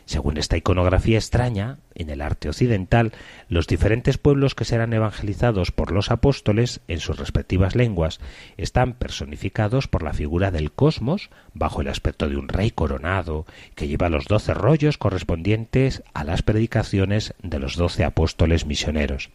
Según 0.09 0.37
esta 0.37 0.57
iconografía 0.57 1.19
extraña, 1.19 1.77
en 1.93 2.09
el 2.09 2.23
arte 2.23 2.49
occidental, 2.49 3.11
los 3.47 3.67
diferentes 3.67 4.17
pueblos 4.17 4.55
que 4.55 4.65
serán 4.65 4.91
evangelizados 4.91 5.71
por 5.71 5.91
los 5.91 6.09
apóstoles 6.09 6.79
en 6.87 6.99
sus 6.99 7.19
respectivas 7.19 7.75
lenguas 7.75 8.19
están 8.57 8.93
personificados 8.93 9.87
por 9.87 10.01
la 10.01 10.13
figura 10.13 10.49
del 10.49 10.71
cosmos 10.71 11.29
bajo 11.53 11.81
el 11.81 11.89
aspecto 11.89 12.27
de 12.27 12.37
un 12.37 12.47
rey 12.47 12.71
coronado 12.71 13.45
que 13.75 13.87
lleva 13.87 14.09
los 14.09 14.25
doce 14.25 14.55
rollos 14.55 14.97
correspondientes 14.97 16.01
a 16.15 16.23
las 16.23 16.41
predicaciones 16.41 17.35
de 17.43 17.59
los 17.59 17.75
doce 17.75 18.03
apóstoles 18.03 18.65
misioneros. 18.65 19.29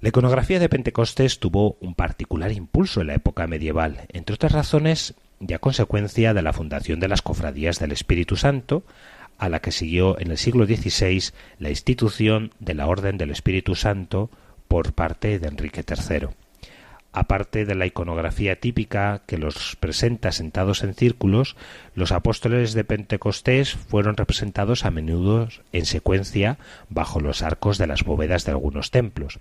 La 0.00 0.08
iconografía 0.08 0.58
de 0.58 0.68
Pentecostés 0.68 1.38
tuvo 1.38 1.76
un 1.80 1.94
particular 1.94 2.50
impulso 2.50 3.00
en 3.00 3.06
la 3.06 3.14
época 3.14 3.46
medieval, 3.46 4.08
entre 4.12 4.34
otras 4.34 4.50
razones 4.50 5.14
ya 5.38 5.58
consecuencia 5.58 6.34
de 6.34 6.42
la 6.42 6.52
fundación 6.52 6.98
de 6.98 7.08
las 7.08 7.22
cofradías 7.22 7.78
del 7.78 7.92
Espíritu 7.92 8.36
Santo, 8.36 8.84
a 9.38 9.48
la 9.48 9.60
que 9.60 9.72
siguió 9.72 10.18
en 10.18 10.30
el 10.30 10.38
siglo 10.38 10.66
XVI 10.66 11.32
la 11.58 11.70
institución 11.70 12.52
de 12.58 12.74
la 12.74 12.86
Orden 12.86 13.18
del 13.18 13.30
Espíritu 13.30 13.74
Santo 13.74 14.30
por 14.68 14.92
parte 14.92 15.38
de 15.38 15.48
Enrique 15.48 15.84
III. 15.86 16.28
Aparte 17.12 17.64
de 17.64 17.74
la 17.74 17.86
iconografía 17.86 18.60
típica 18.60 19.22
que 19.26 19.38
los 19.38 19.76
presenta 19.76 20.32
sentados 20.32 20.84
en 20.84 20.92
círculos, 20.92 21.56
los 21.94 22.12
apóstoles 22.12 22.74
de 22.74 22.84
Pentecostés 22.84 23.72
fueron 23.72 24.18
representados 24.18 24.84
a 24.84 24.90
menudo 24.90 25.48
en 25.72 25.86
secuencia 25.86 26.58
bajo 26.90 27.20
los 27.20 27.40
arcos 27.40 27.78
de 27.78 27.86
las 27.86 28.04
bóvedas 28.04 28.44
de 28.44 28.52
algunos 28.52 28.90
templos. 28.90 29.38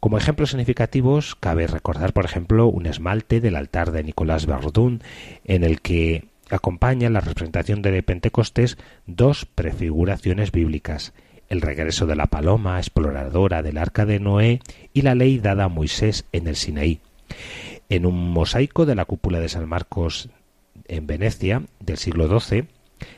Como 0.00 0.18
ejemplos 0.18 0.50
significativos, 0.50 1.36
cabe 1.36 1.68
recordar, 1.68 2.12
por 2.12 2.24
ejemplo, 2.24 2.66
un 2.66 2.86
esmalte 2.86 3.40
del 3.40 3.54
altar 3.54 3.92
de 3.92 4.02
Nicolás 4.02 4.44
Verdun, 4.44 5.00
en 5.44 5.62
el 5.62 5.80
que 5.80 6.26
acompaña 6.56 7.10
la 7.10 7.20
representación 7.20 7.82
de 7.82 8.02
Pentecostés 8.02 8.78
dos 9.06 9.46
prefiguraciones 9.46 10.52
bíblicas, 10.52 11.12
el 11.48 11.60
regreso 11.60 12.06
de 12.06 12.16
la 12.16 12.26
paloma 12.26 12.78
exploradora 12.78 13.62
del 13.62 13.78
arca 13.78 14.06
de 14.06 14.20
Noé 14.20 14.60
y 14.92 15.02
la 15.02 15.14
ley 15.14 15.38
dada 15.38 15.64
a 15.64 15.68
Moisés 15.68 16.24
en 16.32 16.48
el 16.48 16.56
Sinaí. 16.56 17.00
En 17.88 18.06
un 18.06 18.32
mosaico 18.32 18.86
de 18.86 18.94
la 18.94 19.04
cúpula 19.04 19.40
de 19.40 19.48
San 19.48 19.68
Marcos 19.68 20.28
en 20.86 21.06
Venecia 21.06 21.62
del 21.80 21.98
siglo 21.98 22.40
XII, 22.40 22.66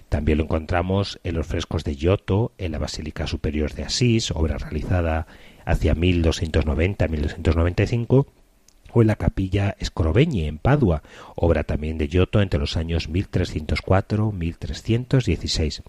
también 0.08 0.38
lo 0.38 0.44
encontramos 0.44 1.20
en 1.24 1.34
los 1.34 1.46
frescos 1.46 1.84
de 1.84 1.96
Giotto, 1.96 2.52
en 2.58 2.72
la 2.72 2.78
Basílica 2.78 3.26
Superior 3.26 3.74
de 3.74 3.82
Asís, 3.84 4.30
obra 4.30 4.56
realizada 4.58 5.26
hacia 5.64 5.94
1290-1295, 5.94 8.26
en 9.02 9.08
la 9.08 9.16
capilla 9.16 9.76
Scrovegni 9.82 10.44
en 10.44 10.58
Padua, 10.58 11.02
obra 11.34 11.64
también 11.64 11.98
de 11.98 12.06
Giotto 12.08 12.40
entre 12.40 12.60
los 12.60 12.76
años 12.76 13.10
1304-1316. 13.10 15.82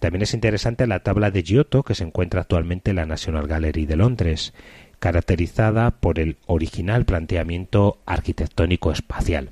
También 0.00 0.20
es 0.22 0.34
interesante 0.34 0.86
la 0.86 1.00
tabla 1.00 1.30
de 1.30 1.42
Giotto 1.42 1.82
que 1.82 1.94
se 1.94 2.04
encuentra 2.04 2.42
actualmente 2.42 2.90
en 2.90 2.96
la 2.96 3.06
National 3.06 3.46
Gallery 3.46 3.86
de 3.86 3.96
Londres, 3.96 4.52
caracterizada 4.98 5.90
por 5.90 6.18
el 6.18 6.36
original 6.46 7.04
planteamiento 7.04 7.98
arquitectónico 8.06 8.92
espacial. 8.92 9.50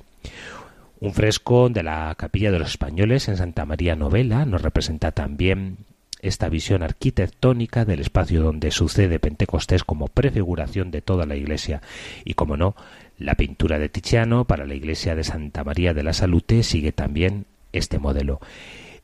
Un 0.99 1.13
fresco 1.13 1.69
de 1.69 1.83
la 1.83 2.13
Capilla 2.17 2.51
de 2.51 2.59
los 2.59 2.69
Españoles 2.69 3.27
en 3.27 3.37
Santa 3.37 3.65
María 3.65 3.95
Novela 3.95 4.45
nos 4.45 4.61
representa 4.61 5.11
también 5.11 5.77
esta 6.27 6.49
visión 6.49 6.83
arquitectónica 6.83 7.85
del 7.85 7.99
espacio 7.99 8.41
donde 8.41 8.71
sucede 8.71 9.19
Pentecostés 9.19 9.83
como 9.83 10.07
prefiguración 10.07 10.91
de 10.91 11.01
toda 11.01 11.25
la 11.25 11.35
Iglesia 11.35 11.81
y, 12.23 12.33
como 12.33 12.57
no, 12.57 12.75
la 13.17 13.35
pintura 13.35 13.79
de 13.79 13.89
Tiziano 13.89 14.45
para 14.45 14.65
la 14.65 14.73
Iglesia 14.73 15.15
de 15.15 15.23
Santa 15.23 15.63
María 15.63 15.93
de 15.93 16.03
la 16.03 16.13
Salute 16.13 16.63
sigue 16.63 16.91
también 16.91 17.45
este 17.73 17.99
modelo. 17.99 18.39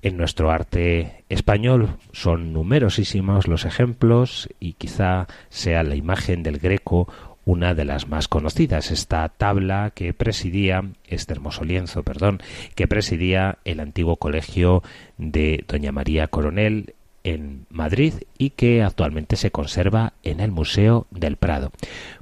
En 0.01 0.17
nuestro 0.17 0.49
arte 0.49 1.23
español 1.29 1.97
son 2.11 2.53
numerosísimos 2.53 3.47
los 3.47 3.65
ejemplos 3.65 4.49
y 4.59 4.73
quizá 4.73 5.27
sea 5.49 5.83
la 5.83 5.95
imagen 5.95 6.41
del 6.41 6.57
Greco 6.57 7.07
una 7.45 7.73
de 7.73 7.85
las 7.85 8.07
más 8.07 8.27
conocidas, 8.27 8.91
esta 8.91 9.27
tabla 9.29 9.91
que 9.93 10.13
presidía, 10.13 10.83
este 11.07 11.33
hermoso 11.33 11.63
lienzo, 11.63 12.03
perdón, 12.03 12.39
que 12.75 12.87
presidía 12.87 13.57
el 13.65 13.79
antiguo 13.79 14.17
colegio 14.17 14.83
de 15.17 15.63
Doña 15.67 15.91
María 15.91 16.27
Coronel 16.27 16.93
en 17.23 17.65
Madrid 17.69 18.13
y 18.37 18.51
que 18.51 18.83
actualmente 18.83 19.35
se 19.35 19.51
conserva 19.51 20.13
en 20.23 20.39
el 20.39 20.51
Museo 20.51 21.07
del 21.11 21.37
Prado. 21.37 21.71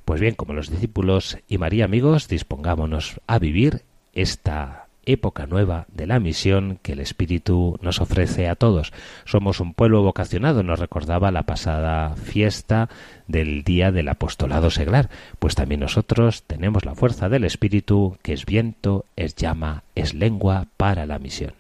Pues 0.06 0.20
bien, 0.22 0.36
como 0.36 0.54
los 0.54 0.70
discípulos 0.70 1.38
y 1.48 1.58
María 1.58 1.86
amigos, 1.86 2.28
dispongámonos 2.28 3.20
a 3.28 3.40
vivir 3.40 3.84
esta 4.14 4.88
época 5.06 5.48
nueva 5.48 5.86
de 5.92 6.08
la 6.08 6.20
misión 6.20 6.80
que 6.82 6.94
el 6.94 7.00
Espíritu 7.00 7.78
nos 7.82 8.00
ofrece 8.00 8.48
a 8.48 8.56
todos. 8.56 8.94
Somos 9.26 9.60
un 9.60 9.74
pueblo 9.74 10.04
vocacionado, 10.04 10.64
nos 10.64 10.80
recordaba 10.80 11.32
la 11.32 11.44
pasada 11.44 12.16
fiesta 12.16 12.90
del 13.28 13.64
Día 13.64 13.92
del 13.92 14.10
Apostolado 14.10 14.70
Seglar, 14.70 15.10
pues 15.40 15.56
también 15.56 15.82
nosotros 15.82 16.44
tenemos 16.44 16.86
la 16.86 16.96
fuerza 16.96 17.30
del 17.30 17.44
Espíritu, 17.44 18.18
que 18.22 18.34
es 18.34 18.46
viento, 18.46 19.06
es 19.16 19.36
llama, 19.36 19.84
es 19.96 20.14
lengua 20.14 20.68
para 20.78 21.06
la 21.06 21.20
misión. 21.20 21.59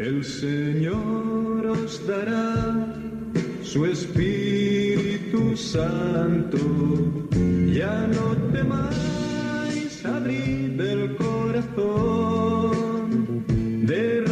El 0.00 0.24
Señor 0.24 1.66
os 1.66 2.06
dará 2.06 2.56
su 3.62 3.84
Espíritu 3.84 5.54
Santo. 5.54 6.56
Ya 7.70 8.06
no 8.06 8.34
temáis 8.50 10.02
abrir 10.06 10.80
el 10.80 11.16
corazón, 11.16 12.24
derramará 13.86 14.29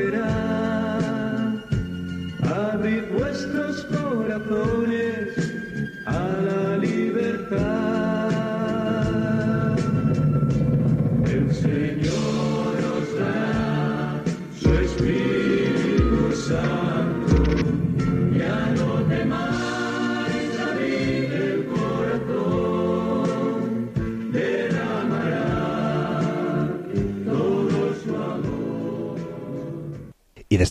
it 0.00 0.14
up. 0.14 0.37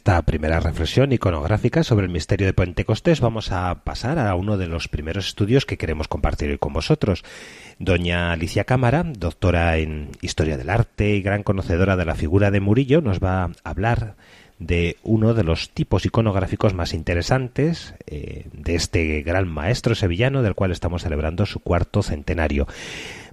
Esta 0.07 0.21
primera 0.21 0.61
reflexión 0.61 1.11
iconográfica 1.11 1.83
sobre 1.83 2.05
el 2.05 2.11
misterio 2.13 2.47
de 2.47 2.53
Pentecostés 2.53 3.19
vamos 3.19 3.51
a 3.51 3.83
pasar 3.83 4.19
a 4.19 4.35
uno 4.35 4.57
de 4.57 4.67
los 4.67 4.87
primeros 4.87 5.27
estudios 5.27 5.65
que 5.65 5.77
queremos 5.77 6.07
compartir 6.07 6.49
hoy 6.49 6.57
con 6.57 6.71
vosotros. 6.71 7.25
Doña 7.77 8.31
Alicia 8.31 8.63
Cámara, 8.63 9.03
doctora 9.03 9.75
en 9.79 10.11
Historia 10.21 10.55
del 10.55 10.69
Arte 10.69 11.09
y 11.13 11.21
gran 11.21 11.43
conocedora 11.43 11.97
de 11.97 12.05
la 12.05 12.15
figura 12.15 12.51
de 12.51 12.61
Murillo, 12.61 13.01
nos 13.01 13.19
va 13.19 13.43
a 13.43 13.51
hablar 13.65 14.15
de 14.59 14.95
uno 15.03 15.33
de 15.33 15.43
los 15.43 15.71
tipos 15.71 16.05
iconográficos 16.05 16.73
más 16.73 16.93
interesantes 16.93 17.93
eh, 18.05 18.45
de 18.53 18.75
este 18.75 19.23
gran 19.23 19.45
maestro 19.49 19.93
sevillano 19.93 20.41
del 20.41 20.55
cual 20.55 20.71
estamos 20.71 21.03
celebrando 21.03 21.45
su 21.45 21.59
cuarto 21.59 22.01
centenario. 22.01 22.65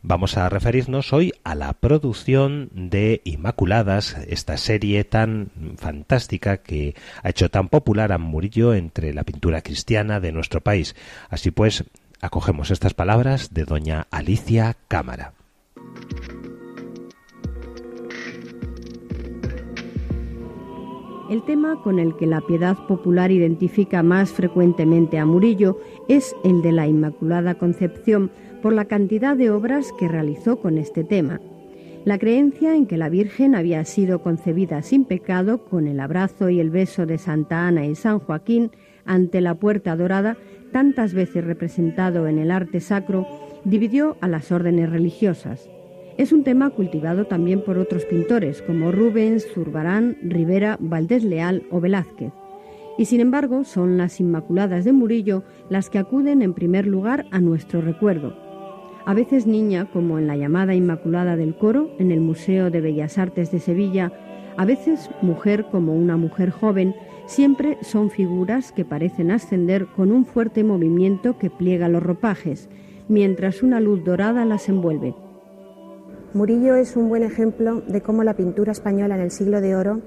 Vamos 0.07 0.37
a 0.37 0.51
referirnos 0.51 1.15
hoy 1.15 1.33
a 1.45 1.55
la 1.55 1.73
producción 1.73 2.69
de 2.75 3.23
Inmaculadas, 3.25 4.19
esta 4.29 4.59
serie 4.59 5.03
tan 5.05 5.51
fantástica 5.79 6.59
que 6.59 6.95
ha 7.23 7.31
hecho 7.31 7.51
tan 7.51 7.71
popular 7.71 8.13
a 8.13 8.19
Murillo 8.19 8.75
entre 8.75 9.15
la 9.15 9.25
pintura 9.25 9.63
cristiana 9.63 10.21
de 10.21 10.31
nuestro 10.31 10.61
país. 10.61 10.95
Así 11.31 11.51
pues, 11.51 11.85
acogemos 12.21 12.71
estas 12.71 12.93
palabras 12.93 13.55
de 13.55 13.65
doña 13.65 14.07
Alicia 14.11 14.77
Cámara. 14.89 15.33
El 21.31 21.43
tema 21.47 21.81
con 21.83 21.99
el 21.99 22.15
que 22.17 22.27
la 22.27 22.43
piedad 22.43 22.77
popular 22.87 23.33
identifica 23.33 24.03
más 24.03 24.33
frecuentemente 24.33 25.19
a 25.19 25.25
Murillo 25.25 25.79
es 26.09 26.37
el 26.45 26.61
de 26.61 26.73
la 26.73 26.87
Inmaculada 26.87 27.55
Concepción 27.55 28.31
por 28.65 28.73
la 28.73 28.87
cantidad 28.87 29.37
de 29.37 29.51
obras 29.51 29.93
que 29.99 30.09
realizó 30.09 30.57
con 30.59 30.79
este 30.79 31.05
tema. 31.05 31.39
La 32.07 32.19
creencia 32.19 32.75
en 32.75 32.87
que 32.87 32.97
la 32.97 33.11
Virgen 33.11 33.55
había 33.55 33.85
sido 33.85 34.23
concebida 34.23 34.81
sin 34.81 35.05
pecado 35.05 35.67
con 35.67 35.87
el 35.87 36.01
abrazo 36.01 36.49
y 36.49 36.61
el 36.61 36.71
beso 36.71 37.05
de 37.05 37.19
Santa 37.19 37.67
Ana 37.67 37.85
y 37.85 37.95
San 37.95 38.21
Joaquín 38.21 38.71
ante 39.05 39.43
la 39.43 39.55
puerta 39.55 39.95
dorada, 39.97 40.39
tantas 40.73 41.13
veces 41.13 41.45
representado 41.45 42.27
en 42.27 42.39
el 42.39 42.51
arte 42.51 42.81
sacro, 42.81 43.27
dividió 43.65 44.17
a 44.23 44.29
las 44.29 44.51
órdenes 44.51 44.89
religiosas. 44.89 45.69
Es 46.17 46.33
un 46.33 46.43
tema 46.43 46.71
cultivado 46.71 47.27
también 47.27 47.63
por 47.63 47.77
otros 47.77 48.07
pintores 48.07 48.63
como 48.63 48.93
Rubens, 48.93 49.47
Zurbarán, 49.53 50.17
Rivera, 50.23 50.79
Valdés 50.81 51.23
Leal 51.23 51.65
o 51.71 51.83
Velázquez. 51.83 52.33
Y 52.97 53.05
sin 53.05 53.21
embargo, 53.21 53.65
son 53.65 53.99
las 53.99 54.21
Inmaculadas 54.21 54.87
de 54.87 54.95
Murillo 54.95 55.43
las 55.69 55.91
que 55.91 55.99
acuden 55.99 56.41
en 56.41 56.55
primer 56.55 56.87
lugar 56.87 57.27
a 57.31 57.41
nuestro 57.41 57.83
recuerdo. 57.83 58.44
A 59.07 59.13
veces 59.13 59.47
niña, 59.47 59.91
como 59.93 60.19
en 60.19 60.27
la 60.27 60.37
llamada 60.37 60.75
Inmaculada 60.75 61.37
del 61.37 61.57
Coro, 61.57 61.91
en 61.99 62.11
el 62.11 62.21
Museo 62.21 62.71
de 62.71 62.81
Bellas 62.81 63.19
Artes 63.19 63.51
de 63.51 63.61
Sevilla, 63.61 64.13
a 64.57 64.65
veces 64.65 65.11
mujer 65.21 65.67
como 65.71 65.95
una 65.95 66.17
mujer 66.17 66.49
joven, 66.49 66.95
siempre 67.27 67.77
son 67.83 68.11
figuras 68.11 68.73
que 68.73 68.87
parecen 68.87 69.31
ascender 69.31 69.87
con 69.95 70.11
un 70.11 70.25
fuerte 70.25 70.65
movimiento 70.65 71.37
que 71.39 71.51
pliega 71.51 71.89
los 71.89 72.03
ropajes, 72.03 72.71
mientras 73.09 73.63
una 73.63 73.79
luz 73.79 74.03
dorada 74.05 74.47
las 74.47 74.71
envuelve. 74.71 75.15
Murillo 76.33 76.75
es 76.75 76.97
un 76.97 77.11
buen 77.11 77.25
ejemplo 77.25 77.83
de 77.83 78.01
cómo 78.01 78.25
la 78.25 78.35
pintura 78.35 78.73
española 78.73 79.17
en 79.17 79.21
el 79.21 79.31
siglo 79.31 79.61
de 79.61 79.77
oro 79.77 80.01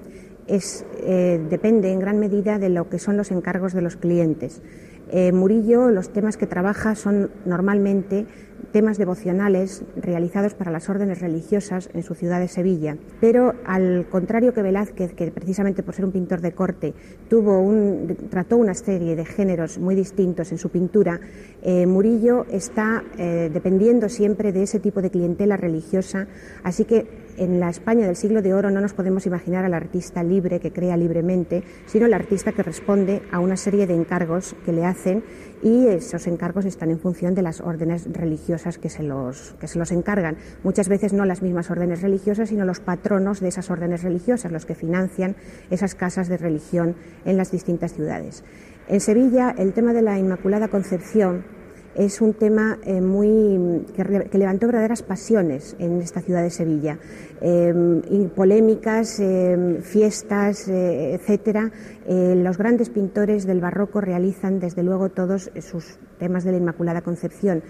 eh, 0.48 1.40
depende 1.48 1.92
en 1.92 2.00
gran 2.00 2.18
medida 2.18 2.58
de 2.58 2.68
lo 2.68 2.88
que 2.88 2.98
son 2.98 3.16
los 3.16 3.30
encargos 3.30 3.74
de 3.74 3.82
los 3.82 3.96
clientes. 3.96 4.60
Eh, 5.10 5.32
Murillo, 5.32 5.90
los 5.90 6.10
temas 6.10 6.36
que 6.36 6.46
trabaja 6.46 6.94
son 6.94 7.30
normalmente 7.46 8.26
temas 8.72 8.98
devocionales 8.98 9.82
realizados 9.96 10.54
para 10.54 10.70
las 10.70 10.88
órdenes 10.88 11.20
religiosas 11.20 11.88
en 11.94 12.02
su 12.02 12.14
ciudad 12.14 12.40
de 12.40 12.48
Sevilla. 12.48 12.96
Pero 13.20 13.54
al 13.64 14.06
contrario 14.10 14.52
que 14.52 14.62
Velázquez, 14.62 15.14
que 15.14 15.30
precisamente 15.30 15.82
por 15.82 15.94
ser 15.94 16.04
un 16.04 16.12
pintor 16.12 16.40
de 16.40 16.52
corte 16.52 16.94
tuvo 17.28 17.64
trató 18.30 18.56
una 18.56 18.74
serie 18.74 19.16
de 19.16 19.24
géneros 19.24 19.78
muy 19.78 19.94
distintos 19.94 20.52
en 20.52 20.58
su 20.58 20.68
pintura, 20.68 21.20
eh, 21.62 21.86
Murillo 21.86 22.44
está 22.50 23.04
eh, 23.16 23.50
dependiendo 23.52 24.08
siempre 24.08 24.52
de 24.52 24.64
ese 24.64 24.80
tipo 24.80 25.00
de 25.00 25.10
clientela 25.10 25.56
religiosa, 25.56 26.26
así 26.62 26.84
que 26.84 27.27
en 27.38 27.60
la 27.60 27.70
España 27.70 28.06
del 28.06 28.16
siglo 28.16 28.42
de 28.42 28.54
oro 28.54 28.70
no 28.70 28.80
nos 28.80 28.92
podemos 28.92 29.26
imaginar 29.26 29.64
al 29.64 29.74
artista 29.74 30.22
libre 30.22 30.60
que 30.60 30.72
crea 30.72 30.96
libremente, 30.96 31.62
sino 31.86 32.06
el 32.06 32.14
artista 32.14 32.52
que 32.52 32.62
responde 32.62 33.22
a 33.30 33.40
una 33.40 33.56
serie 33.56 33.86
de 33.86 33.94
encargos 33.94 34.54
que 34.64 34.72
le 34.72 34.84
hacen 34.84 35.22
y 35.62 35.86
esos 35.86 36.26
encargos 36.26 36.64
están 36.64 36.90
en 36.90 37.00
función 37.00 37.34
de 37.34 37.42
las 37.42 37.60
órdenes 37.60 38.06
religiosas 38.12 38.78
que 38.78 38.88
se 38.88 39.02
los, 39.02 39.54
que 39.60 39.66
se 39.66 39.78
los 39.78 39.90
encargan. 39.90 40.36
Muchas 40.62 40.88
veces 40.88 41.12
no 41.12 41.24
las 41.24 41.42
mismas 41.42 41.70
órdenes 41.70 42.02
religiosas, 42.02 42.48
sino 42.48 42.64
los 42.64 42.80
patronos 42.80 43.40
de 43.40 43.48
esas 43.48 43.70
órdenes 43.70 44.02
religiosas, 44.02 44.52
los 44.52 44.66
que 44.66 44.74
financian 44.74 45.36
esas 45.70 45.94
casas 45.94 46.28
de 46.28 46.36
religión 46.36 46.96
en 47.24 47.36
las 47.36 47.50
distintas 47.50 47.94
ciudades. 47.94 48.44
En 48.88 49.00
Sevilla, 49.00 49.54
el 49.58 49.72
tema 49.72 49.92
de 49.92 50.02
la 50.02 50.18
Inmaculada 50.18 50.68
Concepción 50.68 51.57
es 51.98 52.20
un 52.20 52.32
tema 52.32 52.78
eh, 52.84 53.00
muy 53.00 53.84
que, 53.94 54.38
levantó 54.38 54.66
verdaderas 54.66 55.02
pasiones 55.02 55.74
en 55.80 56.00
esta 56.00 56.20
ciudad 56.20 56.42
de 56.42 56.50
Sevilla. 56.50 56.98
Em, 57.40 58.28
polémicas, 58.30 59.18
em, 59.18 59.82
fiestas, 59.82 60.68
eh, 60.68 61.14
etcétera. 61.14 61.72
Eh, 62.06 62.34
los 62.36 62.56
grandes 62.56 62.88
pintores 62.88 63.46
del 63.46 63.60
barroco 63.60 64.00
realizan 64.00 64.60
desde 64.60 64.84
luego 64.84 65.08
todos 65.08 65.50
sus 65.60 65.98
temas 66.18 66.44
de 66.44 66.52
la 66.52 66.58
Inmaculada 66.58 67.02
Concepción 67.02 67.62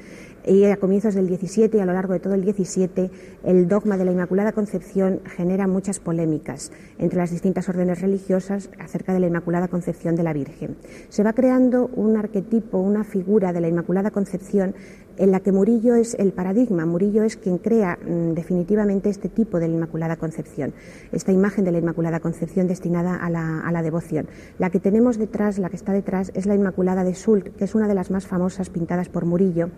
y 0.49 0.65
a 0.65 0.77
comienzos 0.79 1.15
del 1.15 1.27
17 1.27 1.77
y 1.77 1.81
a 1.81 1.85
lo 1.85 1.93
largo 1.93 2.15
de 2.15 2.21
todo 2.21 2.35
el 2.35 2.43
17 2.43 3.11
el 3.45 3.69
dogma 3.69 3.99
de 3.99 4.05
la 4.05 4.13
Inmaculada 4.13 4.53
Concepción 4.53 5.21
genera 5.37 5.67
muchas 5.67 6.01
polémicas 6.01 6.73
entre 6.99 7.19
las 7.19 7.31
distintas 7.31 7.69
órdenes 7.69 8.01
religiosas 8.01 8.71
acerca 8.79 9.13
de 9.13 9.21
la 9.21 9.27
Inmaculada 9.27 9.69
Concepción 9.69 10.17
de 10.17 10.23
la 10.23 10.33
Virgen. 10.33 10.77
Se 11.11 11.23
va 11.23 11.35
creando 11.35 11.91
un 11.95 12.17
arquetipo, 12.17 12.79
una 12.79 13.05
figura 13.05 13.53
de 13.53 13.61
la 13.61 13.69
Inmaculada 13.69 14.11
Concepción 14.11 14.75
en 15.19 15.33
la 15.33 15.41
que 15.41 15.53
Murillo 15.53 15.97
es 15.97 16.15
el 16.15 16.33
paradigma. 16.33 16.87
Murillo 16.87 17.25
es 17.25 17.37
quien 17.37 17.59
crea 17.59 17.99
mm, 18.01 18.35
definitivamente 18.35 19.11
este 19.11 19.29
tipo 19.29 19.59
de 19.59 19.69
la 19.69 19.75
Inmaculada 19.75 20.17
Concepción, 20.17 20.73
esta 21.13 21.33
imagen 21.33 21.65
de 21.65 21.73
la 21.73 21.79
Inmaculada 21.79 22.21
Concepción 22.21 22.69
destinada 22.69 23.17
a 23.17 23.29
la, 23.29 23.83
devoción. 23.83 24.29
La 24.59 24.71
que 24.71 24.81
tenemos 24.81 25.19
detrás, 25.19 25.59
la 25.59 25.71
que 25.71 25.77
está 25.77 25.93
detrás, 25.93 26.31
es 26.35 26.47
la 26.47 26.55
Inmaculada 26.55 27.05
de 27.05 27.15
Sult, 27.15 27.57
que 27.57 27.65
es 27.65 27.75
una 27.75 27.89
de 27.89 27.95
las 27.95 28.11
más 28.11 28.27
famosas 28.27 28.71
pintadas 28.71 29.09
por 29.09 29.25
Murillo, 29.25 29.71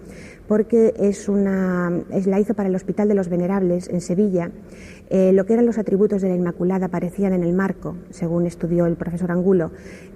porque 0.61 0.93
es 0.99 1.27
la 1.27 2.39
hizo 2.39 2.53
para 2.53 2.69
el 2.69 2.75
Hospital 2.75 3.09
de 3.09 3.15
los 3.15 3.31
Venerables 3.31 3.89
en 3.89 4.03
Sevilla. 4.03 4.51
Eh, 5.09 5.33
lo 5.33 5.47
que 5.47 5.55
eran 5.55 5.65
los 5.65 5.79
atributos 5.79 6.21
de 6.21 6.29
la 6.29 6.35
Inmaculada 6.35 6.87
aparecían 6.87 7.33
en 7.33 7.45
el 7.45 7.55
marco, 7.55 7.97
según 8.11 8.45
estudió 8.45 8.85
el 8.85 8.97
profesor 8.97 9.33
Angulo, 9.33 9.71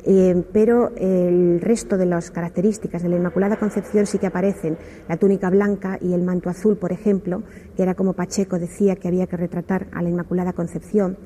eh, 0.04 0.44
pero 0.52 0.92
el 0.96 1.62
resto 1.62 1.96
de 1.96 2.04
las 2.04 2.30
características 2.30 3.02
de 3.02 3.08
la 3.08 3.16
Inmaculada 3.16 3.56
Concepción 3.56 4.04
sí 4.04 4.18
que 4.18 4.26
aparecen 4.26 4.76
la 5.08 5.16
túnica 5.16 5.48
blanca 5.48 5.96
y 5.98 6.12
el 6.12 6.20
manto 6.20 6.50
azul, 6.50 6.76
por 6.76 6.92
ejemplo, 6.92 7.42
que 7.74 7.82
era 7.82 7.94
como 7.94 8.12
Pacheco 8.12 8.58
decía 8.58 8.96
que 8.96 9.08
había 9.08 9.26
que 9.26 9.38
retratar 9.38 9.86
a 9.92 10.02
la 10.02 10.10
Inmaculada 10.10 10.52
Concepción, 10.52 11.16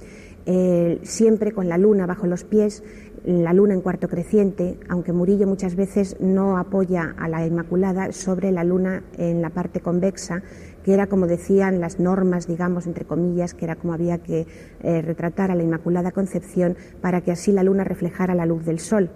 eh, 0.47 1.01
siempre 1.03 1.51
con 1.51 1.69
la 1.69 1.77
luna 1.77 2.07
bajo 2.07 2.29
los 2.29 2.45
pies, 2.45 2.85
la 3.25 3.53
luna 3.53 3.75
en 3.75 3.81
cuarto 3.81 4.09
creciente, 4.09 4.79
aunque 4.89 5.13
Murillo 5.13 5.47
muchas 5.47 5.75
veces 5.75 6.17
no 6.21 6.59
apoya 6.59 7.15
a 7.19 7.29
la 7.29 7.47
Inmaculada 7.47 8.13
sobre 8.13 8.53
la 8.53 8.65
luna 8.65 9.03
en 9.17 9.43
la 9.43 9.51
parte 9.51 9.81
convexa, 9.81 10.43
que 10.85 10.95
era 10.95 11.07
como 11.07 11.27
decían 11.27 11.81
las 11.81 12.01
normas, 12.01 12.47
digamos, 12.47 12.87
entre 12.87 13.05
comillas, 13.05 13.55
que 13.55 13.65
era 13.65 13.77
como 13.77 13.93
había 13.93 14.19
que 14.19 14.47
eh, 14.83 15.03
retratar 15.03 15.51
a 15.51 15.55
la 15.55 15.63
Inmaculada 15.63 16.13
Concepción 16.13 16.77
para 17.01 17.21
que 17.21 17.33
así 17.33 17.53
la 17.53 17.63
luna 17.63 17.85
reflejara 17.85 18.35
la 18.35 18.47
luz 18.47 18.65
del 18.65 18.79
sol. 18.79 19.11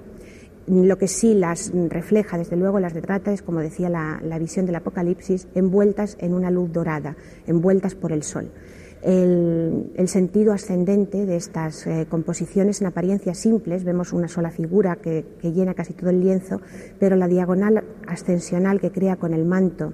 Lo 0.67 0.97
que 0.97 1.09
sí 1.09 1.35
las 1.35 1.73
refleja, 1.89 2.39
desde 2.39 2.57
luego, 2.57 2.79
las 2.79 2.93
retrata 2.93 3.33
es, 3.33 3.43
como 3.43 3.61
decía 3.61 3.89
la, 3.89 4.39
visión 4.39 4.65
del 4.65 4.77
Apocalipsis, 4.77 5.49
envueltas 5.55 6.17
en 6.21 6.35
una 6.35 6.53
luz 6.53 6.73
dorada, 6.73 7.17
envueltas 7.47 7.97
por 7.97 8.13
el 8.13 8.23
sol. 8.23 8.51
El, 9.03 10.07
sentido 10.07 10.53
ascendente 10.53 11.27
de 11.27 11.37
estas 11.37 11.87
eh, 11.87 12.07
composiciones 12.09 12.81
en 12.81 12.87
apariencia 12.87 13.35
simples, 13.35 13.83
vemos 13.83 14.13
una 14.13 14.29
sola 14.29 14.51
figura 14.51 14.97
que, 14.97 15.25
llena 15.43 15.75
casi 15.75 15.93
todo 15.93 16.11
el 16.11 16.21
lienzo, 16.21 16.61
pero 17.01 17.17
la 17.17 17.27
diagonal 17.27 17.83
ascensional 18.07 18.81
que 18.81 18.93
crea 18.93 19.17
con 19.17 19.35
el 19.35 19.45
manto 19.45 19.93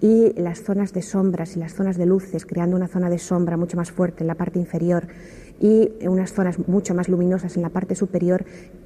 y 0.00 0.32
las 0.40 0.62
zonas 0.62 0.92
de 0.92 1.02
sombras 1.02 1.56
y 1.56 1.60
las 1.60 1.74
zonas 1.74 1.96
de 1.96 2.06
luces, 2.06 2.46
creando 2.46 2.74
una 2.74 2.88
zona 2.88 3.10
de 3.10 3.18
sombra 3.18 3.56
mucho 3.56 3.76
más 3.76 3.92
fuerte 3.92 4.24
en 4.24 4.28
la 4.28 4.34
parte 4.34 4.58
inferior 4.58 5.06
y 5.60 5.92
unas 6.08 6.32
zonas 6.32 6.58
mucho 6.66 6.94
más 6.94 7.08
luminosas 7.08 7.56
en 7.56 7.62
la 7.62 7.68
parte 7.68 7.94
superior 7.94 8.44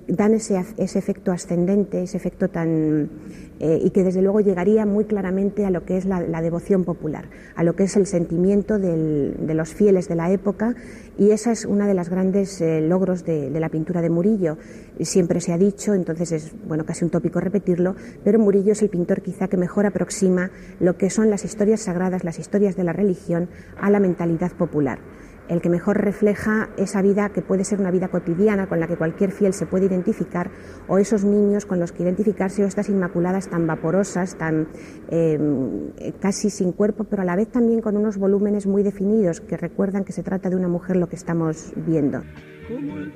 dan 0.08 0.34
ese, 0.34 0.62
ese 0.76 0.98
efecto 0.98 1.32
ascendente, 1.32 2.02
ese 2.02 2.16
efecto 2.16 2.48
tan... 2.48 3.08
Eh, 3.60 3.80
y 3.84 3.90
que 3.90 4.02
desde 4.02 4.20
luego 4.20 4.40
llegaría 4.40 4.84
muy 4.84 5.04
claramente 5.04 5.64
a 5.64 5.70
lo 5.70 5.84
que 5.84 5.96
es 5.96 6.06
la, 6.06 6.20
devoción 6.42 6.84
popular, 6.84 7.26
a 7.54 7.62
lo 7.62 7.76
que 7.76 7.84
es 7.84 7.96
el 7.96 8.06
sentimiento 8.06 8.80
de 8.80 9.54
los 9.54 9.72
fieles 9.72 10.08
de 10.08 10.16
la 10.16 10.32
época 10.32 10.74
y 11.16 11.30
esa 11.30 11.52
es 11.52 11.64
una 11.64 11.86
de 11.86 11.94
las 11.94 12.08
grandes 12.08 12.60
eh, 12.60 12.80
logros 12.80 13.24
de, 13.24 13.50
de, 13.50 13.60
la 13.60 13.68
pintura 13.68 14.02
de 14.02 14.10
Murillo. 14.10 14.58
Siempre 15.00 15.40
se 15.40 15.52
ha 15.52 15.58
dicho, 15.58 15.94
entonces 15.94 16.32
es 16.32 16.52
bueno 16.66 16.84
casi 16.84 17.04
un 17.04 17.10
tópico 17.10 17.38
repetirlo, 17.38 17.94
pero 18.24 18.40
Murillo 18.40 18.72
es 18.72 18.82
el 18.82 18.88
pintor 18.88 19.22
quizá 19.22 19.46
que 19.46 19.56
mejor 19.56 19.86
aproxima 19.86 20.50
lo 20.80 20.96
que 20.96 21.08
son 21.08 21.30
las 21.30 21.44
historias 21.44 21.82
sagradas, 21.82 22.24
las 22.24 22.40
historias 22.40 22.74
de 22.74 22.82
la 22.82 22.92
religión 22.92 23.48
a 23.80 23.88
la 23.88 24.00
mentalidad 24.00 24.52
popular 24.52 24.98
el 25.48 25.60
que 25.60 25.68
mejor 25.68 26.00
refleja 26.00 26.70
esa 26.76 27.02
vida 27.02 27.30
que 27.30 27.42
puede 27.42 27.64
ser 27.64 27.80
una 27.80 27.90
vida 27.90 28.08
cotidiana 28.08 28.66
con 28.66 28.80
la 28.80 28.86
que 28.86 28.96
cualquier 28.96 29.30
fiel 29.30 29.52
se 29.52 29.66
puede 29.66 29.86
identificar, 29.86 30.50
o 30.88 30.98
esos 30.98 31.24
niños 31.24 31.66
con 31.66 31.80
los 31.80 31.92
que 31.92 32.02
identificarse, 32.02 32.64
o 32.64 32.66
estas 32.66 32.88
inmaculadas 32.88 33.48
tan 33.48 33.66
vaporosas, 33.66 34.36
tan 34.36 34.68
eh, 35.10 35.38
casi 36.20 36.50
sin 36.50 36.72
cuerpo, 36.72 37.04
pero 37.04 37.22
a 37.22 37.24
la 37.24 37.36
vez 37.36 37.48
también 37.48 37.80
con 37.80 37.96
unos 37.96 38.16
volúmenes 38.16 38.66
muy 38.66 38.82
definidos 38.82 39.40
que 39.40 39.56
recuerdan 39.56 40.04
que 40.04 40.12
se 40.12 40.22
trata 40.22 40.50
de 40.50 40.56
una 40.56 40.68
mujer 40.68 40.96
lo 40.96 41.08
que 41.08 41.16
estamos 41.16 41.72
viendo. 41.76 42.22
Como 42.68 42.96
el 42.98 43.12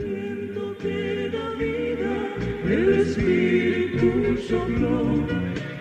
da 1.32 1.54
vida, 1.58 2.34
el 2.64 3.00
espíritu 3.00 4.36
sopló, 4.36 5.26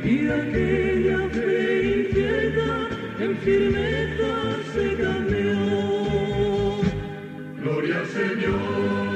y 0.03 0.27
aquella 0.29 1.29
fe 1.29 1.87
en 3.19 4.16
Señor, 8.13 9.06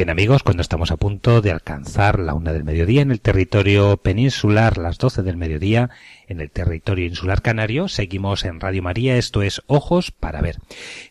bien 0.00 0.08
amigos, 0.08 0.42
cuando 0.42 0.62
estamos 0.62 0.90
a 0.92 0.96
punto 0.96 1.42
de 1.42 1.50
alcanzar 1.50 2.18
la 2.18 2.32
una 2.32 2.54
del 2.54 2.64
mediodía 2.64 3.02
en 3.02 3.10
el 3.10 3.20
territorio 3.20 3.98
peninsular, 3.98 4.78
las 4.78 4.96
doce 4.96 5.22
del 5.22 5.36
mediodía 5.36 5.90
en 6.26 6.40
el 6.40 6.50
territorio 6.50 7.04
insular 7.04 7.42
canario, 7.42 7.86
seguimos 7.86 8.46
en 8.46 8.60
Radio 8.60 8.82
María, 8.82 9.18
esto 9.18 9.42
es 9.42 9.60
Ojos 9.66 10.10
para 10.10 10.40
ver. 10.40 10.56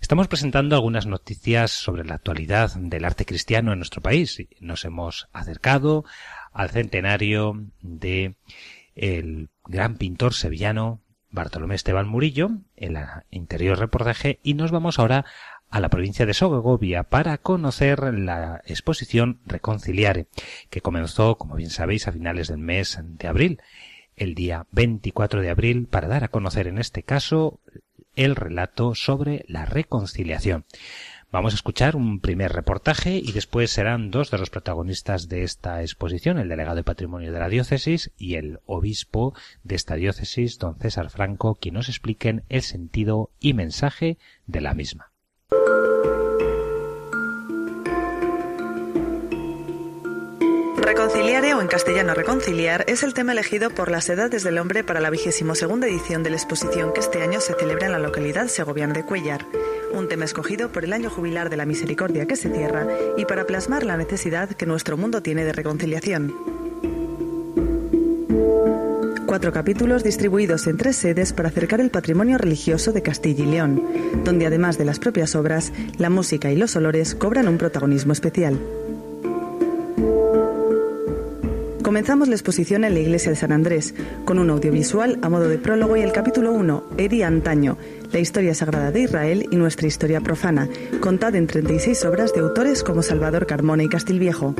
Estamos 0.01 0.27
presentando 0.27 0.75
algunas 0.75 1.05
noticias 1.05 1.69
sobre 1.69 2.03
la 2.03 2.15
actualidad 2.15 2.73
del 2.77 3.05
arte 3.05 3.25
cristiano 3.25 3.73
en 3.73 3.77
nuestro 3.77 4.01
país. 4.01 4.43
Nos 4.59 4.83
hemos 4.85 5.29
acercado 5.33 6.03
al 6.51 6.71
centenario 6.71 7.67
de 7.83 8.37
el 8.95 9.49
gran 9.65 9.97
pintor 9.97 10.33
sevillano 10.33 10.99
Bartolomé 11.29 11.75
Esteban 11.75 12.07
Murillo, 12.07 12.49
el 12.75 12.97
interior 13.29 13.77
reportaje, 13.77 14.39
y 14.41 14.55
nos 14.55 14.71
vamos 14.71 14.97
ahora 14.97 15.25
a 15.69 15.79
la 15.79 15.89
provincia 15.89 16.25
de 16.25 16.33
Segovia 16.33 17.03
para 17.03 17.37
conocer 17.37 18.13
la 18.13 18.61
exposición 18.65 19.39
Reconciliare, 19.45 20.27
que 20.69 20.81
comenzó, 20.81 21.37
como 21.37 21.55
bien 21.55 21.69
sabéis, 21.69 22.07
a 22.07 22.11
finales 22.11 22.47
del 22.47 22.57
mes 22.57 22.99
de 23.01 23.27
abril, 23.27 23.61
el 24.15 24.35
día 24.35 24.65
24 24.71 25.41
de 25.41 25.49
abril, 25.49 25.87
para 25.87 26.07
dar 26.07 26.23
a 26.23 26.29
conocer 26.29 26.67
en 26.67 26.77
este 26.77 27.03
caso 27.03 27.59
el 28.15 28.35
relato 28.35 28.95
sobre 28.95 29.45
la 29.47 29.65
reconciliación. 29.65 30.65
Vamos 31.31 31.53
a 31.53 31.57
escuchar 31.57 31.95
un 31.95 32.19
primer 32.21 32.51
reportaje 32.51 33.17
y 33.17 33.31
después 33.33 33.69
serán 33.69 34.09
dos 34.09 34.31
de 34.31 34.39
los 34.39 34.49
protagonistas 34.49 35.29
de 35.29 35.43
esta 35.43 35.81
exposición, 35.83 36.39
el 36.39 36.49
delegado 36.49 36.75
de 36.75 36.83
patrimonio 36.83 37.31
de 37.31 37.39
la 37.39 37.49
diócesis 37.49 38.11
y 38.17 38.33
el 38.33 38.59
obispo 38.65 39.35
de 39.63 39.75
esta 39.75 39.93
diócesis, 39.93 40.57
don 40.57 40.79
César 40.79 41.11
Franco, 41.11 41.53
quien 41.53 41.75
nos 41.75 41.87
expliquen 41.87 42.45
el 42.49 42.63
sentido 42.63 43.29
y 43.39 43.53
mensaje 43.53 44.17
de 44.47 44.61
la 44.61 44.73
misma. 44.73 45.11
Reconciliare 50.89 51.53
o 51.53 51.61
en 51.61 51.67
castellano 51.67 52.13
reconciliar 52.13 52.83
es 52.87 53.03
el 53.03 53.13
tema 53.13 53.31
elegido 53.31 53.69
por 53.69 53.91
las 53.91 54.09
Edades 54.09 54.43
del 54.43 54.57
Hombre 54.57 54.83
para 54.83 54.99
la 54.99 55.09
vigésimo 55.09 55.55
segunda 55.55 55.87
edición 55.87 56.23
de 56.23 56.29
la 56.29 56.35
exposición 56.35 56.93
que 56.93 56.99
este 56.99 57.21
año 57.21 57.41
se 57.41 57.53
celebra 57.53 57.85
en 57.85 57.91
la 57.91 57.99
localidad 57.99 58.47
segoviana 58.47 58.93
de 58.93 59.05
Cuellar. 59.05 59.45
Un 59.93 60.07
tema 60.07 60.25
escogido 60.25 60.71
por 60.71 60.83
el 60.83 60.93
año 60.93 61.09
jubilar 61.09 61.49
de 61.49 61.57
la 61.57 61.65
misericordia 61.65 62.25
que 62.25 62.35
se 62.35 62.49
cierra 62.49 62.87
y 63.17 63.25
para 63.25 63.45
plasmar 63.45 63.83
la 63.83 63.97
necesidad 63.97 64.49
que 64.49 64.65
nuestro 64.65 64.97
mundo 64.97 65.21
tiene 65.21 65.45
de 65.45 65.53
reconciliación. 65.53 66.68
Cuatro 69.29 69.51
capítulos 69.51 70.03
distribuidos 70.03 70.65
en 70.65 70.77
tres 70.77 70.95
sedes 70.95 71.33
para 71.33 71.49
acercar 71.49 71.81
el 71.81 71.91
patrimonio 71.91 72.39
religioso 72.39 72.93
de 72.93 73.03
Castilla 73.03 73.43
y 73.43 73.47
León, 73.47 73.83
donde 74.25 74.47
además 74.47 74.79
de 74.79 74.85
las 74.85 74.97
propias 74.97 75.35
obras, 75.35 75.71
la 75.99 76.09
música 76.09 76.51
y 76.51 76.55
los 76.55 76.75
olores 76.75 77.13
cobran 77.13 77.47
un 77.47 77.59
protagonismo 77.59 78.11
especial. 78.11 78.59
Comenzamos 81.83 82.27
la 82.27 82.33
exposición 82.33 82.83
en 82.83 82.95
la 82.95 83.01
iglesia 83.01 83.29
de 83.29 83.35
San 83.35 83.51
Andrés, 83.51 83.93
con 84.25 84.39
un 84.39 84.49
audiovisual 84.49 85.19
a 85.21 85.29
modo 85.29 85.47
de 85.47 85.59
prólogo 85.59 85.95
y 85.95 86.01
el 86.01 86.11
capítulo 86.11 86.51
1, 86.51 86.85
Eri 86.97 87.21
Antaño, 87.21 87.77
la 88.11 88.17
historia 88.17 88.55
sagrada 88.55 88.89
de 88.89 89.01
Israel 89.01 89.45
y 89.51 89.57
nuestra 89.57 89.85
historia 89.85 90.21
profana, 90.21 90.67
contada 91.01 91.37
en 91.37 91.45
36 91.45 92.03
obras 92.05 92.33
de 92.33 92.39
autores 92.39 92.83
como 92.83 93.03
Salvador 93.03 93.45
Carmona 93.45 93.83
y 93.83 93.89
Castilviejo. 93.89 94.55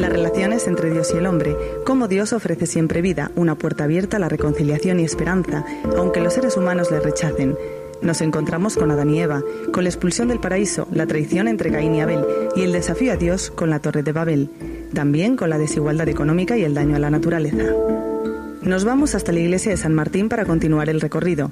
Las 0.00 0.10
relaciones 0.10 0.66
entre 0.66 0.90
Dios 0.90 1.12
y 1.12 1.18
el 1.18 1.26
hombre, 1.26 1.54
cómo 1.84 2.08
Dios 2.08 2.32
ofrece 2.32 2.64
siempre 2.64 3.02
vida, 3.02 3.32
una 3.36 3.54
puerta 3.54 3.84
abierta 3.84 4.16
a 4.16 4.20
la 4.20 4.30
reconciliación 4.30 4.98
y 4.98 5.04
esperanza, 5.04 5.62
aunque 5.94 6.22
los 6.22 6.32
seres 6.32 6.56
humanos 6.56 6.90
le 6.90 7.00
rechacen, 7.00 7.54
nos 8.00 8.22
encontramos 8.22 8.78
con 8.78 8.90
Adán 8.90 9.10
y 9.10 9.20
Eva, 9.20 9.42
con 9.74 9.84
la 9.84 9.90
expulsión 9.90 10.28
del 10.28 10.40
paraíso, 10.40 10.88
la 10.90 11.06
traición 11.06 11.48
entre 11.48 11.70
Caín 11.70 11.94
y 11.94 12.00
Abel 12.00 12.24
y 12.56 12.62
el 12.62 12.72
desafío 12.72 13.12
a 13.12 13.16
Dios 13.16 13.50
con 13.50 13.68
la 13.68 13.80
Torre 13.80 14.02
de 14.02 14.12
Babel, 14.12 14.48
también 14.94 15.36
con 15.36 15.50
la 15.50 15.58
desigualdad 15.58 16.08
económica 16.08 16.56
y 16.56 16.64
el 16.64 16.72
daño 16.72 16.96
a 16.96 16.98
la 16.98 17.10
naturaleza. 17.10 17.66
Nos 18.62 18.84
vamos 18.84 19.14
hasta 19.14 19.32
la 19.32 19.40
iglesia 19.40 19.70
de 19.70 19.76
San 19.76 19.92
Martín 19.92 20.30
para 20.30 20.46
continuar 20.46 20.88
el 20.88 21.02
recorrido. 21.02 21.50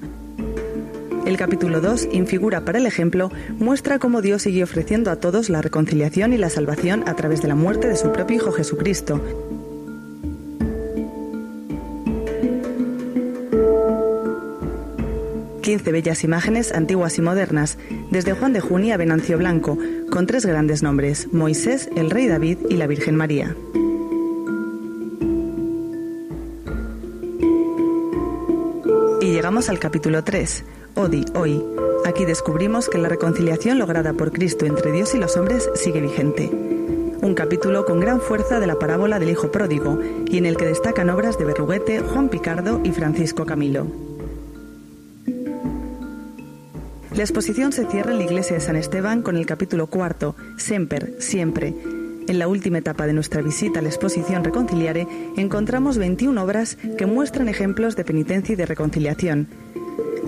El 1.28 1.36
capítulo 1.36 1.82
2, 1.82 2.08
Infigura 2.12 2.64
para 2.64 2.78
el 2.78 2.86
ejemplo, 2.86 3.30
muestra 3.58 3.98
cómo 3.98 4.22
Dios 4.22 4.40
sigue 4.40 4.62
ofreciendo 4.62 5.10
a 5.10 5.16
todos 5.16 5.50
la 5.50 5.60
reconciliación 5.60 6.32
y 6.32 6.38
la 6.38 6.48
salvación 6.48 7.06
a 7.06 7.16
través 7.16 7.42
de 7.42 7.48
la 7.48 7.54
muerte 7.54 7.86
de 7.86 7.96
su 7.96 8.12
propio 8.12 8.36
Hijo 8.36 8.50
Jesucristo, 8.50 9.20
15 15.60 15.92
bellas 15.92 16.24
imágenes 16.24 16.72
antiguas 16.72 17.18
y 17.18 17.20
modernas, 17.20 17.76
desde 18.10 18.32
Juan 18.32 18.54
de 18.54 18.60
Junia 18.60 18.94
a 18.94 18.96
Venancio 18.96 19.36
Blanco, 19.36 19.76
con 20.10 20.26
tres 20.26 20.46
grandes 20.46 20.82
nombres, 20.82 21.30
Moisés, 21.30 21.90
el 21.94 22.08
rey 22.08 22.26
David 22.26 22.56
y 22.70 22.78
la 22.78 22.86
Virgen 22.86 23.16
María. 23.16 23.54
Y 29.20 29.30
llegamos 29.30 29.68
al 29.68 29.78
capítulo 29.78 30.24
3, 30.24 30.64
Odi, 30.98 31.24
hoy. 31.36 31.62
Aquí 32.04 32.24
descubrimos 32.24 32.88
que 32.88 32.98
la 32.98 33.08
reconciliación 33.08 33.78
lograda 33.78 34.14
por 34.14 34.32
Cristo 34.32 34.66
entre 34.66 34.90
Dios 34.90 35.14
y 35.14 35.18
los 35.18 35.36
hombres 35.36 35.70
sigue 35.76 36.00
vigente. 36.00 36.50
Un 36.50 37.34
capítulo 37.36 37.84
con 37.84 38.00
gran 38.00 38.20
fuerza 38.20 38.58
de 38.58 38.66
la 38.66 38.80
parábola 38.80 39.20
del 39.20 39.30
Hijo 39.30 39.52
Pródigo 39.52 40.00
y 40.26 40.38
en 40.38 40.44
el 40.46 40.56
que 40.56 40.66
destacan 40.66 41.08
obras 41.10 41.38
de 41.38 41.44
Berruguete, 41.44 42.00
Juan 42.00 42.28
Picardo 42.28 42.80
y 42.82 42.90
Francisco 42.90 43.46
Camilo. 43.46 43.86
La 47.14 47.22
exposición 47.22 47.70
se 47.70 47.86
cierra 47.86 48.10
en 48.10 48.18
la 48.18 48.24
iglesia 48.24 48.56
de 48.56 48.60
San 48.60 48.74
Esteban 48.74 49.22
con 49.22 49.36
el 49.36 49.46
capítulo 49.46 49.86
cuarto, 49.86 50.34
Semper, 50.56 51.14
siempre. 51.20 51.76
En 52.26 52.40
la 52.40 52.48
última 52.48 52.78
etapa 52.78 53.06
de 53.06 53.12
nuestra 53.12 53.40
visita 53.40 53.78
a 53.78 53.82
la 53.82 53.88
exposición 53.88 54.42
Reconciliare 54.42 55.06
encontramos 55.36 55.96
21 55.96 56.42
obras 56.42 56.76
que 56.98 57.06
muestran 57.06 57.48
ejemplos 57.48 57.94
de 57.94 58.04
penitencia 58.04 58.54
y 58.54 58.56
de 58.56 58.66
reconciliación. 58.66 59.46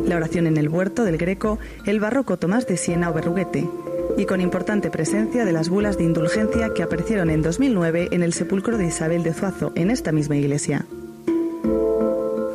La 0.05 0.17
oración 0.17 0.47
en 0.47 0.57
el 0.57 0.69
huerto 0.69 1.05
del 1.05 1.19
Greco, 1.19 1.59
el 1.87 2.01
barroco 2.01 2.39
Tomás 2.39 2.67
de 2.67 2.77
Siena 2.77 3.11
o 3.11 3.13
Berruguete, 3.13 3.69
y 4.17 4.27
con 4.27 4.41
importante 4.41 4.91
presencia 4.91 5.45
de 5.45 5.53
las 5.53 5.69
bulas 5.69 5.97
de 5.99 6.05
indulgencia 6.05 6.73
que 6.75 6.83
aparecieron 6.83 7.31
en 7.31 7.43
2009 7.43 8.09
en 8.13 8.23
el 8.23 8.33
sepulcro 8.33 8.77
de 8.77 8.87
Isabel 8.87 9.23
de 9.23 9.33
Zuazo, 9.33 9.73
en 9.75 9.91
esta 9.91 10.13
misma 10.13 10.37
iglesia. 10.37 10.87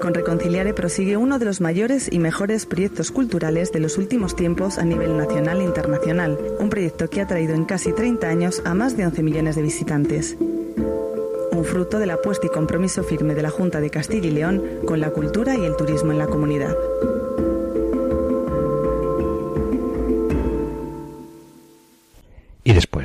Con 0.06 0.14
Reconciliare 0.14 0.76
prosigue 0.76 1.18
uno 1.18 1.40
de 1.40 1.46
los 1.46 1.62
mayores 1.62 2.10
y 2.12 2.20
mejores 2.20 2.68
proyectos 2.68 3.10
culturales 3.10 3.72
de 3.72 3.80
los 3.80 3.98
últimos 3.98 4.36
tiempos 4.36 4.78
a 4.78 4.86
nivel 4.86 5.18
nacional 5.18 5.62
e 5.62 5.64
internacional, 5.64 6.38
un 6.60 6.70
proyecto 6.70 7.10
que 7.10 7.22
ha 7.22 7.28
traído 7.28 7.56
en 7.56 7.66
casi 7.66 7.92
30 7.92 8.28
años 8.28 8.62
a 8.66 8.76
más 8.76 8.96
de 8.98 9.06
11 9.08 9.24
millones 9.24 9.56
de 9.56 9.64
visitantes. 9.64 10.38
Un 11.52 11.64
fruto 11.66 11.98
de 11.98 12.06
la 12.06 12.16
apuesta 12.16 12.46
y 12.46 12.50
compromiso 12.50 13.02
firme 13.02 13.34
de 13.34 13.42
la 13.42 13.50
Junta 13.50 13.82
de 13.82 13.90
Castilla 13.90 14.28
y 14.28 14.32
León 14.32 14.62
con 14.86 15.00
la 15.00 15.10
cultura 15.10 15.56
y 15.56 15.66
el 15.66 15.76
turismo 15.76 16.12
en 16.12 16.20
la 16.20 16.28
comunidad. 16.28 16.76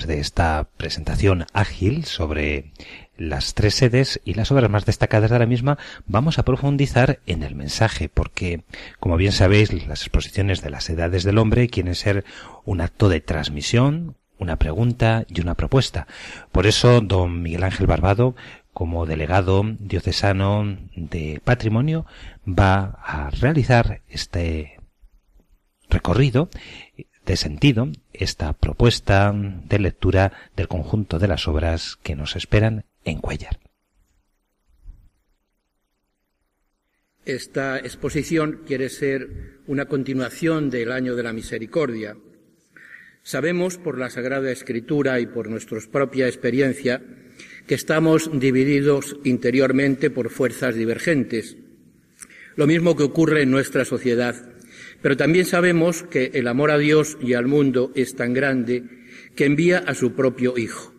De 0.06 0.18
esta 0.18 0.68
presentación 0.76 1.46
ágil 1.52 2.04
sobre 2.04 2.72
las 3.18 3.54
tres 3.54 3.74
sedes 3.74 4.20
y 4.24 4.34
las 4.34 4.50
obras 4.50 4.70
más 4.70 4.86
destacadas 4.86 5.30
de 5.30 5.38
la 5.38 5.46
misma, 5.46 5.78
vamos 6.06 6.38
a 6.38 6.44
profundizar 6.44 7.20
en 7.26 7.42
el 7.42 7.54
mensaje, 7.54 8.08
porque, 8.08 8.62
como 8.98 9.16
bien 9.16 9.32
sabéis, 9.32 9.72
las 9.86 10.00
exposiciones 10.00 10.62
de 10.62 10.70
las 10.70 10.88
edades 10.88 11.22
del 11.22 11.38
hombre 11.38 11.68
quieren 11.68 11.94
ser 11.94 12.24
un 12.64 12.80
acto 12.80 13.08
de 13.10 13.20
transmisión, 13.20 14.16
una 14.38 14.56
pregunta 14.56 15.26
y 15.28 15.42
una 15.42 15.54
propuesta. 15.54 16.06
Por 16.50 16.66
eso, 16.66 17.02
don 17.02 17.42
Miguel 17.42 17.64
Ángel 17.64 17.86
Barbado, 17.86 18.34
como 18.72 19.04
delegado 19.04 19.62
diocesano 19.78 20.78
de 20.96 21.42
patrimonio, 21.44 22.06
va 22.46 22.98
a 23.04 23.30
realizar 23.30 24.00
este 24.08 24.78
recorrido 25.90 26.48
de 27.30 27.36
sentido 27.36 27.92
esta 28.12 28.52
propuesta 28.54 29.32
de 29.32 29.78
lectura 29.78 30.32
del 30.56 30.66
conjunto 30.66 31.20
de 31.20 31.28
las 31.28 31.46
obras 31.46 31.96
que 32.02 32.16
nos 32.16 32.34
esperan 32.34 32.84
en 33.04 33.20
Cuellar. 33.20 33.60
Esta 37.24 37.78
exposición 37.78 38.62
quiere 38.66 38.88
ser 38.88 39.60
una 39.68 39.86
continuación 39.86 40.70
del 40.70 40.90
Año 40.90 41.14
de 41.14 41.22
la 41.22 41.32
Misericordia. 41.32 42.16
Sabemos 43.22 43.78
por 43.78 43.96
la 43.96 44.10
Sagrada 44.10 44.50
Escritura 44.50 45.20
y 45.20 45.26
por 45.26 45.48
nuestra 45.48 45.78
propia 45.92 46.26
experiencia 46.26 47.00
que 47.68 47.76
estamos 47.76 48.28
divididos 48.40 49.18
interiormente 49.22 50.10
por 50.10 50.30
fuerzas 50.30 50.74
divergentes. 50.74 51.56
Lo 52.56 52.66
mismo 52.66 52.96
que 52.96 53.04
ocurre 53.04 53.42
en 53.42 53.52
nuestra 53.52 53.84
sociedad. 53.84 54.49
Pero 55.02 55.16
también 55.16 55.46
sabemos 55.46 56.02
que 56.02 56.30
el 56.34 56.48
amor 56.48 56.70
a 56.70 56.78
Dios 56.78 57.16
y 57.20 57.34
al 57.34 57.46
mundo 57.46 57.92
es 57.94 58.14
tan 58.14 58.34
grande 58.34 58.84
que 59.34 59.46
envía 59.46 59.78
a 59.78 59.94
su 59.94 60.12
propio 60.14 60.58
Hijo. 60.58 60.94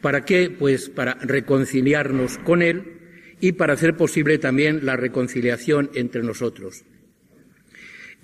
¿Para 0.00 0.24
qué? 0.24 0.50
Pues 0.50 0.88
para 0.88 1.14
reconciliarnos 1.14 2.38
con 2.38 2.62
Él 2.62 3.00
y 3.40 3.52
para 3.52 3.74
hacer 3.74 3.96
posible 3.96 4.38
también 4.38 4.84
la 4.84 4.96
reconciliación 4.96 5.90
entre 5.94 6.22
nosotros. 6.22 6.84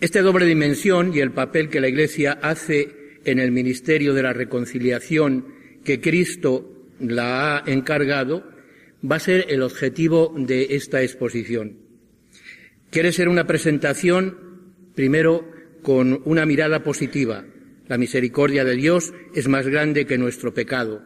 Esta 0.01 0.21
doble 0.21 0.45
dimensión 0.45 1.15
y 1.15 1.21
el 1.21 1.33
papel 1.33 1.71
que 1.71 1.81
la 1.81 1.89
Iglesia 1.89 2.39
hace 2.43 3.21
en 3.25 3.41
el 3.41 3.51
ministerio 3.51 4.13
de 4.15 4.23
la 4.23 4.33
reconciliación 4.33 5.55
que 5.85 6.01
Cristo 6.01 6.87
la 7.01 7.59
ha 7.59 7.71
encargado 7.71 8.45
va 9.11 9.17
a 9.17 9.21
ser 9.21 9.47
el 9.49 9.63
objetivo 9.63 10.35
de 10.37 10.69
esta 10.71 11.03
exposición. 11.03 11.79
Quiere 12.91 13.13
ser 13.13 13.29
una 13.29 13.47
presentación, 13.47 14.39
primero, 14.97 15.49
con 15.83 16.23
una 16.25 16.45
mirada 16.45 16.83
positiva. 16.83 17.45
La 17.87 17.99
misericordia 17.99 18.65
de 18.65 18.75
Dios 18.75 19.15
es 19.33 19.47
más 19.47 19.69
grande 19.69 20.07
que 20.07 20.19
nuestro 20.19 20.53
pecado. 20.53 21.05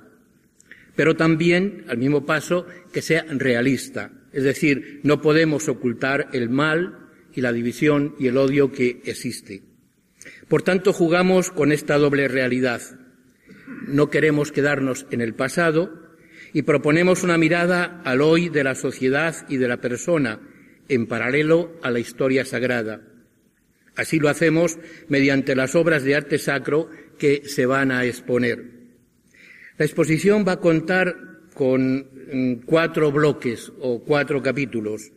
Pero 0.97 1.17
también, 1.17 1.85
al 1.89 1.99
mismo 1.99 2.25
paso, 2.25 2.67
que 2.91 3.03
sea 3.03 3.27
realista. 3.29 4.13
Es 4.33 4.45
decir, 4.45 5.01
no 5.03 5.21
podemos 5.21 5.69
ocultar 5.69 6.29
el 6.33 6.49
mal 6.49 7.11
y 7.35 7.43
la 7.43 7.53
división 7.53 8.15
y 8.19 8.29
el 8.29 8.39
odio 8.39 8.73
que 8.73 9.03
existe. 9.05 9.63
Por 10.49 10.63
tanto, 10.63 10.93
jugamos 10.93 11.51
con 11.51 11.73
esta 11.73 11.99
doble 11.99 12.29
realidad. 12.29 12.81
No 13.87 14.09
queremos 14.09 14.53
quedarnos 14.53 15.07
en 15.11 15.21
el 15.21 15.35
pasado 15.35 16.17
y 16.53 16.63
proponemos 16.63 17.23
una 17.23 17.39
mirada 17.39 18.01
al 18.05 18.21
hoy 18.21 18.49
de 18.49 18.65
la 18.65 18.75
sociedad 18.75 19.35
y 19.49 19.57
de 19.59 19.69
la 19.69 19.81
persona 19.81 20.41
en 20.89 21.07
paralelo 21.07 21.79
a 21.83 21.91
la 21.91 22.01
historia 22.01 22.45
sagrada. 22.45 23.10
Así 24.01 24.19
lo 24.19 24.31
hacemos 24.31 24.79
mediante 25.09 25.55
las 25.55 25.75
obras 25.75 26.05
de 26.05 26.15
arte 26.15 26.39
sacro 26.39 26.89
que 27.19 27.43
se 27.45 27.67
van 27.67 27.93
a 27.93 28.07
exponer. 28.07 28.65
La 29.77 29.85
exposición 29.85 30.43
va 30.49 30.53
a 30.53 30.61
contar 30.61 31.15
con 31.53 32.09
mm, 32.33 32.63
cuatro 32.65 33.13
bloques 33.13 33.71
o 33.79 34.03
cuatro 34.03 34.43
capítulos 34.43 35.13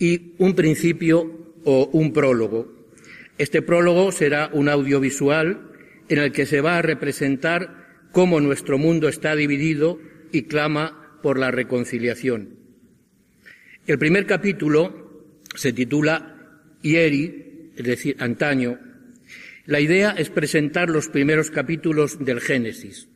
y 0.00 0.34
un 0.38 0.56
principio 0.56 1.54
o 1.62 1.86
un 1.92 2.12
prólogo. 2.12 2.88
Este 3.38 3.62
prólogo 3.62 4.10
será 4.10 4.50
un 4.52 4.68
audiovisual 4.68 5.70
en 6.08 6.18
el 6.18 6.32
que 6.32 6.46
se 6.46 6.60
va 6.60 6.78
a 6.78 6.82
representar 6.82 8.08
cómo 8.10 8.40
nuestro 8.40 8.78
mundo 8.78 9.08
está 9.08 9.36
dividido 9.36 10.00
y 10.32 10.42
clama 10.42 11.20
por 11.22 11.38
la 11.38 11.52
reconciliación. 11.52 12.56
El 13.86 14.00
primer 14.00 14.26
capítulo 14.26 15.36
se 15.54 15.72
titula 15.72 16.34
Ieri, 16.82 17.43
es 17.76 17.84
decir, 17.84 18.16
antaño. 18.18 18.78
La 19.66 19.80
idea 19.80 20.10
es 20.10 20.30
presentar 20.30 20.90
los 20.90 21.08
primeros 21.08 21.50
capítulos 21.50 22.24
del 22.24 22.40
Génesis. 22.40 23.08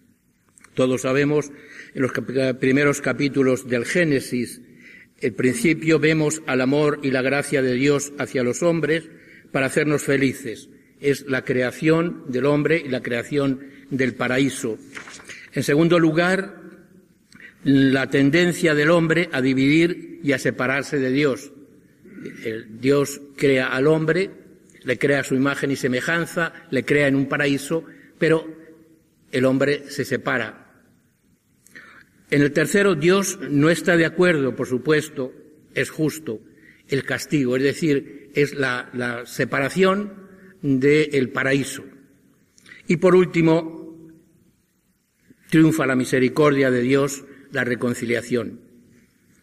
Todos 0.74 1.02
sabemos 1.02 1.50
en 1.94 2.02
los 2.02 2.12
primeros 2.58 3.00
capítulos 3.00 3.68
del 3.68 3.84
Génesis 3.84 4.60
el 5.20 5.32
principio 5.32 5.98
vemos 5.98 6.42
al 6.46 6.60
amor 6.60 7.00
y 7.02 7.10
la 7.10 7.22
gracia 7.22 7.60
de 7.60 7.74
Dios 7.74 8.12
hacia 8.18 8.44
los 8.44 8.62
hombres 8.62 9.08
para 9.50 9.66
hacernos 9.66 10.02
felices. 10.02 10.68
Es 11.00 11.26
la 11.26 11.44
creación 11.44 12.24
del 12.28 12.46
hombre 12.46 12.80
y 12.84 12.88
la 12.88 13.02
creación 13.02 13.60
del 13.90 14.14
paraíso. 14.14 14.78
En 15.52 15.64
segundo 15.64 15.98
lugar, 15.98 16.62
la 17.64 18.08
tendencia 18.10 18.76
del 18.76 18.90
hombre 18.90 19.28
a 19.32 19.42
dividir 19.42 20.20
y 20.22 20.32
a 20.32 20.38
separarse 20.38 20.98
de 20.98 21.10
Dios. 21.10 21.50
Dios 22.68 23.20
crea 23.36 23.68
al 23.68 23.88
hombre, 23.88 24.30
le 24.88 24.98
crea 24.98 25.22
su 25.22 25.36
imagen 25.36 25.70
y 25.70 25.76
semejanza, 25.76 26.52
le 26.70 26.84
crea 26.84 27.06
en 27.06 27.14
un 27.14 27.28
paraíso, 27.28 27.84
pero 28.18 28.44
el 29.30 29.44
hombre 29.44 29.84
se 29.90 30.04
separa 30.04 30.68
en 32.30 32.42
el 32.42 32.52
tercero, 32.52 32.94
Dios 32.94 33.38
no 33.50 33.70
está 33.70 33.96
de 33.96 34.04
acuerdo, 34.04 34.54
por 34.54 34.66
supuesto, 34.66 35.32
es 35.74 35.90
justo 35.90 36.40
el 36.88 37.04
castigo, 37.04 37.56
es 37.56 37.62
decir, 37.62 38.30
es 38.34 38.54
la, 38.54 39.22
separación 39.24 40.28
del 40.60 41.30
paraíso. 41.30 41.84
Y 42.86 42.96
por 42.96 43.14
último, 43.14 44.10
triunfa 45.48 45.86
la 45.86 45.96
misericordia 45.96 46.70
de 46.70 46.82
Dios, 46.82 47.24
la 47.50 47.64
reconciliación. 47.64 48.60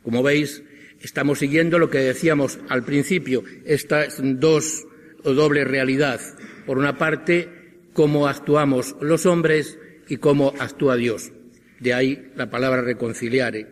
Como 0.03 0.21
veis, 0.21 0.63
estamos 1.01 1.39
siguiendo 1.39 1.79
lo 1.79 1.89
que 1.89 1.99
decíamos 1.99 2.60
al 2.69 2.84
principio, 2.84 3.43
estas 3.65 4.19
dos 4.21 4.86
doble 5.34 5.64
realidad. 5.64 6.22
Por 6.66 6.78
una 6.78 6.98
parte, 6.98 7.50
cómo 7.94 8.28
actuamos 8.28 8.96
los 9.02 9.26
hombres 9.26 9.78
y 10.08 10.18
cómo 10.18 10.54
actúa 10.60 10.96
Dios. 10.96 11.32
De 11.80 11.94
ahí 11.94 12.32
la 12.36 12.50
palabra 12.50 12.82
reconciliare. 12.82 13.68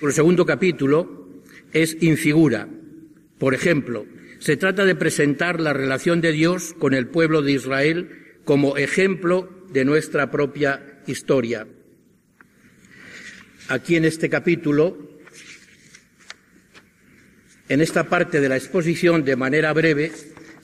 El 0.00 0.12
segundo 0.12 0.46
capítulo 0.46 1.42
es 1.72 1.96
infigura. 2.00 2.68
Por 3.38 3.54
ejemplo, 3.54 4.06
se 4.38 4.56
trata 4.56 4.84
de 4.84 4.94
presentar 4.94 5.60
la 5.60 5.72
relación 5.72 6.20
de 6.20 6.32
Dios 6.32 6.74
con 6.78 6.94
el 6.94 7.08
pueblo 7.08 7.42
de 7.42 7.52
Israel 7.52 8.38
como 8.44 8.76
ejemplo 8.76 9.50
de 9.72 9.84
nuestra 9.84 10.30
propia 10.30 11.00
historia. 11.06 11.66
Aquí 13.68 13.96
en 13.96 14.04
este 14.04 14.30
capítulo, 14.30 15.18
en 17.68 17.80
esta 17.80 18.04
parte 18.04 18.40
de 18.40 18.48
la 18.48 18.56
exposición, 18.56 19.24
de 19.24 19.34
manera 19.34 19.72
breve, 19.72 20.12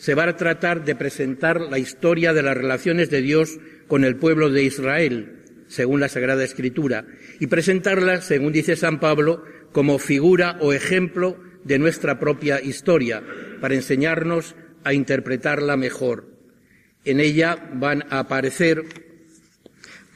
se 0.03 0.17
va 0.17 0.25
a 0.25 0.37
tratar 0.37 0.85
de 0.85 0.97
presentar 0.97 1.61
la 1.61 1.79
historia 1.79 2.33
de 2.33 2.43
las 2.43 2.57
relaciones 2.57 3.09
de 3.09 3.23
Dios 3.23 3.61
con 3.87 4.03
el 4.03 4.17
pueblo 4.17 4.51
de 4.51 4.65
Israel, 4.65 5.45
según 5.69 6.01
la 6.01 6.09
Sagrada 6.09 6.43
Escritura, 6.43 7.05
y 7.39 7.47
presentarla, 7.47 8.21
según 8.21 8.53
dice 8.53 8.75
San 8.75 8.99
Pablo, 8.99 9.45
como 9.71 10.01
figura 10.01 10.59
o 10.59 10.73
ejemplo 10.73 11.39
de 11.63 11.79
nuestra 11.79 12.19
propia 12.19 12.61
historia, 12.61 13.23
para 13.61 13.77
enseñarnos 13.77 14.57
a 14.83 14.93
interpretarla 14.93 15.77
mejor. 15.77 16.27
En 17.05 17.21
ella 17.21 17.71
van 17.73 18.03
a 18.11 18.19
aparecer, 18.19 18.83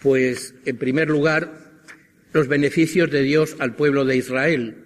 pues, 0.03 0.57
en 0.65 0.79
primer 0.79 1.09
lugar, 1.09 1.61
los 2.33 2.49
beneficios 2.49 3.09
de 3.13 3.23
Dios 3.23 3.55
al 3.61 3.77
pueblo 3.77 4.05
de 4.05 4.17
Israel. 4.17 4.79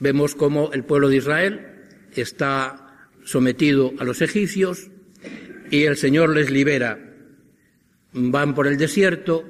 Vemos 0.00 0.34
cómo 0.34 0.72
el 0.72 0.82
pueblo 0.82 1.10
de 1.10 1.16
Israel 1.18 1.66
está 2.16 2.85
sometido 3.26 3.92
a 3.98 4.04
los 4.04 4.22
egipcios 4.22 4.88
y 5.70 5.82
el 5.82 5.96
Señor 5.96 6.30
les 6.30 6.50
libera. 6.50 6.98
Van 8.12 8.54
por 8.54 8.66
el 8.66 8.78
desierto, 8.78 9.44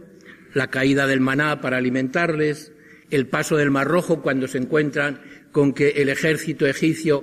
la 0.55 0.68
caída 0.68 1.07
del 1.07 1.20
maná 1.20 1.61
para 1.61 1.77
alimentarles, 1.77 2.72
el 3.11 3.29
paso 3.29 3.57
del 3.57 3.70
Mar 3.70 3.87
Rojo 3.87 4.22
cuando 4.22 4.49
se 4.49 4.59
encuentran 4.59 5.20
con 5.53 5.72
que 5.72 5.91
el 5.91 6.09
ejército 6.09 6.66
egipcio 6.66 7.22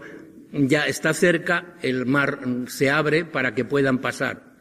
ya 0.52 0.86
está 0.86 1.14
cerca, 1.14 1.76
el 1.82 2.06
mar 2.06 2.40
se 2.68 2.90
abre 2.90 3.26
para 3.26 3.56
que 3.56 3.66
puedan 3.66 4.00
pasar. 4.00 4.54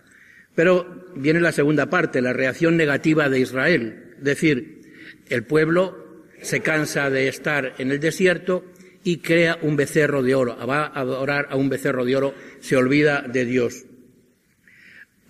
Pero 0.54 1.06
viene 1.14 1.40
la 1.40 1.52
segunda 1.52 1.90
parte, 1.90 2.22
la 2.22 2.32
reacción 2.32 2.76
negativa 2.76 3.28
de 3.28 3.40
Israel. 3.40 4.14
Es 4.18 4.24
decir, 4.24 4.80
el 5.28 5.44
pueblo 5.44 6.24
se 6.40 6.60
cansa 6.60 7.10
de 7.10 7.28
estar 7.28 7.74
en 7.78 7.90
el 7.90 8.00
desierto 8.00 8.64
y 9.04 9.18
crea 9.18 9.58
un 9.62 9.76
becerro 9.76 10.22
de 10.22 10.34
oro. 10.34 10.56
Va 10.66 10.86
a 10.86 11.00
adorar 11.00 11.48
a 11.50 11.56
un 11.56 11.68
becerro 11.68 12.04
de 12.04 12.16
oro, 12.16 12.34
se 12.60 12.76
olvida 12.76 13.22
de 13.22 13.44
Dios. 13.44 13.84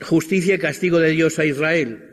Justicia 0.00 0.54
y 0.54 0.58
castigo 0.58 0.98
de 0.98 1.10
Dios 1.10 1.38
a 1.38 1.44
Israel. 1.44 2.08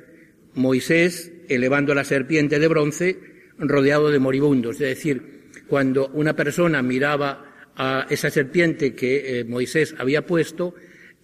Moisés 0.53 1.31
elevando 1.47 1.93
la 1.93 2.03
serpiente 2.03 2.59
de 2.59 2.67
bronce 2.67 3.17
rodeado 3.57 4.09
de 4.11 4.19
moribundos. 4.19 4.75
Es 4.75 4.87
decir, 4.95 5.49
cuando 5.67 6.09
una 6.09 6.35
persona 6.35 6.81
miraba 6.81 7.45
a 7.75 8.07
esa 8.09 8.29
serpiente 8.29 8.93
que 8.93 9.39
eh, 9.39 9.45
Moisés 9.45 9.95
había 9.97 10.25
puesto, 10.25 10.75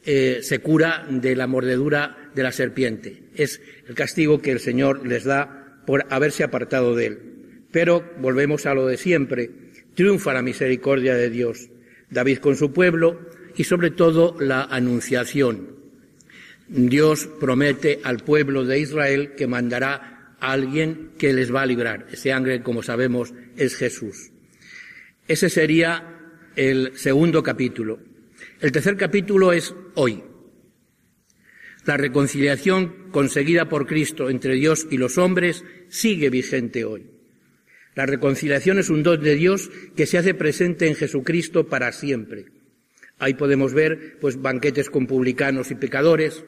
eh, 0.05 0.39
se 0.41 0.59
cura 0.59 1.07
de 1.09 1.36
la 1.36 1.47
mordedura 1.47 2.31
de 2.36 2.43
la 2.43 2.51
serpiente. 2.51 3.23
Es 3.36 3.61
el 3.88 3.95
castigo 3.95 4.41
que 4.41 4.51
el 4.51 4.59
Señor 4.59 5.05
les 5.07 5.23
da 5.23 5.81
por 5.86 6.05
haberse 6.09 6.43
apartado 6.43 6.95
de 6.95 7.05
él. 7.07 7.19
Pero 7.71 8.03
volvemos 8.19 8.65
a 8.65 8.73
lo 8.73 8.88
de 8.88 8.97
siempre. 8.97 9.49
Triunfa 9.96 10.34
la 10.34 10.41
misericordia 10.41 11.16
de 11.16 11.30
Dios. 11.30 11.70
David 12.10 12.39
con 12.39 12.56
su 12.56 12.72
pueblo 12.72 13.30
y 13.56 13.64
sobre 13.64 13.91
todo 13.91 14.36
la 14.39 14.64
anunciación. 14.64 15.76
Dios 16.68 17.30
promete 17.39 18.02
al 18.04 18.18
pueblo 18.18 18.66
de 18.66 18.80
Israel 18.80 19.34
que 19.36 19.48
mandará 19.48 20.36
a 20.39 20.52
alguien 20.52 21.12
que 21.18 21.34
les 21.34 21.54
va 21.54 21.62
a 21.62 21.66
librar. 21.66 22.08
Ese 22.12 22.34
ángel, 22.34 22.62
como 22.62 22.84
sabemos, 22.84 23.34
es 23.56 23.76
Jesús. 23.76 24.32
Ese 25.28 25.50
sería 25.50 26.20
el 26.56 26.98
segundo 26.98 27.41
capítulo. 27.41 28.00
El 28.60 28.72
tercer 28.72 28.98
capítulo 28.98 29.54
es 29.54 29.74
hoy. 29.96 30.24
La 31.86 31.98
reconciliación 31.98 33.12
conseguida 33.12 33.70
por 33.70 33.86
Cristo 33.86 34.30
entre 34.30 34.56
Dios 34.56 34.88
y 34.89 34.98
los 34.98 35.18
hombres 35.18 35.64
sigue 35.88 36.30
vigente 36.30 36.84
hoy. 36.84 37.14
La 37.96 38.06
reconciliación 38.06 38.78
es 38.78 38.89
un 38.89 39.04
don 39.04 39.22
de 39.22 39.36
Dios 39.36 39.72
que 39.96 40.06
se 40.06 40.18
hace 40.18 40.34
presente 40.34 40.88
en 40.88 40.96
Jesucristo 40.96 41.68
para 41.68 41.91
siempre. 41.91 42.46
Ahí 43.18 43.34
podemos 43.34 43.74
ver 43.74 44.18
pues 44.20 44.41
banquetes 44.41 44.89
con 44.89 45.08
publicanos 45.08 45.72
y 45.72 45.76
pecadores. 45.76 46.43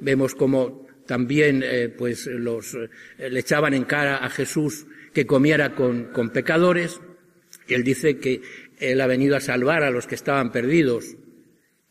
Vemos 0.00 0.34
como 0.34 0.86
también 1.06 1.62
eh, 1.64 1.88
pues 1.88 2.26
los 2.26 2.74
eh, 2.74 3.30
le 3.30 3.40
echaban 3.40 3.72
en 3.72 3.84
cara 3.84 4.18
a 4.18 4.28
Jesús 4.28 4.86
que 5.14 5.26
comiera 5.26 5.74
con, 5.74 6.12
con 6.12 6.30
pecadores. 6.30 7.00
Él 7.66 7.82
dice 7.82 8.18
que 8.18 8.42
él 8.78 9.00
ha 9.00 9.06
venido 9.06 9.36
a 9.36 9.40
salvar 9.40 9.82
a 9.82 9.90
los 9.90 10.06
que 10.06 10.14
estaban 10.14 10.52
perdidos. 10.52 11.16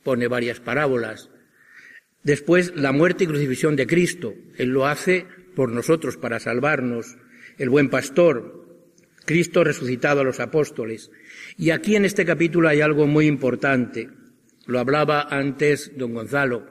Pone 0.03 0.27
varias 0.27 0.59
parábolas. 0.59 1.29
Después, 2.23 2.73
la 2.75 2.91
muerte 2.91 3.23
y 3.23 3.27
crucifixión 3.27 3.75
de 3.75 3.87
Cristo. 3.87 4.35
Él 4.55 4.69
lo 4.69 4.85
hace 4.85 5.25
por 5.55 5.71
nosotros 5.71 6.17
para 6.17 6.39
salvarnos. 6.39 7.17
El 7.57 7.69
buen 7.69 7.89
pastor, 7.89 8.56
Cristo 9.27 9.63
resucitado 9.63 10.21
a 10.21 10.23
los 10.23 10.39
apóstoles. 10.39 11.11
Y 11.57 11.69
aquí 11.69 11.95
en 11.95 12.05
este 12.05 12.25
capítulo 12.25 12.69
hay 12.69 12.81
algo 12.81 13.05
muy 13.05 13.27
importante. 13.27 14.09
Lo 14.65 14.79
hablaba 14.79 15.27
antes 15.29 15.91
don 15.95 16.13
Gonzalo. 16.13 16.65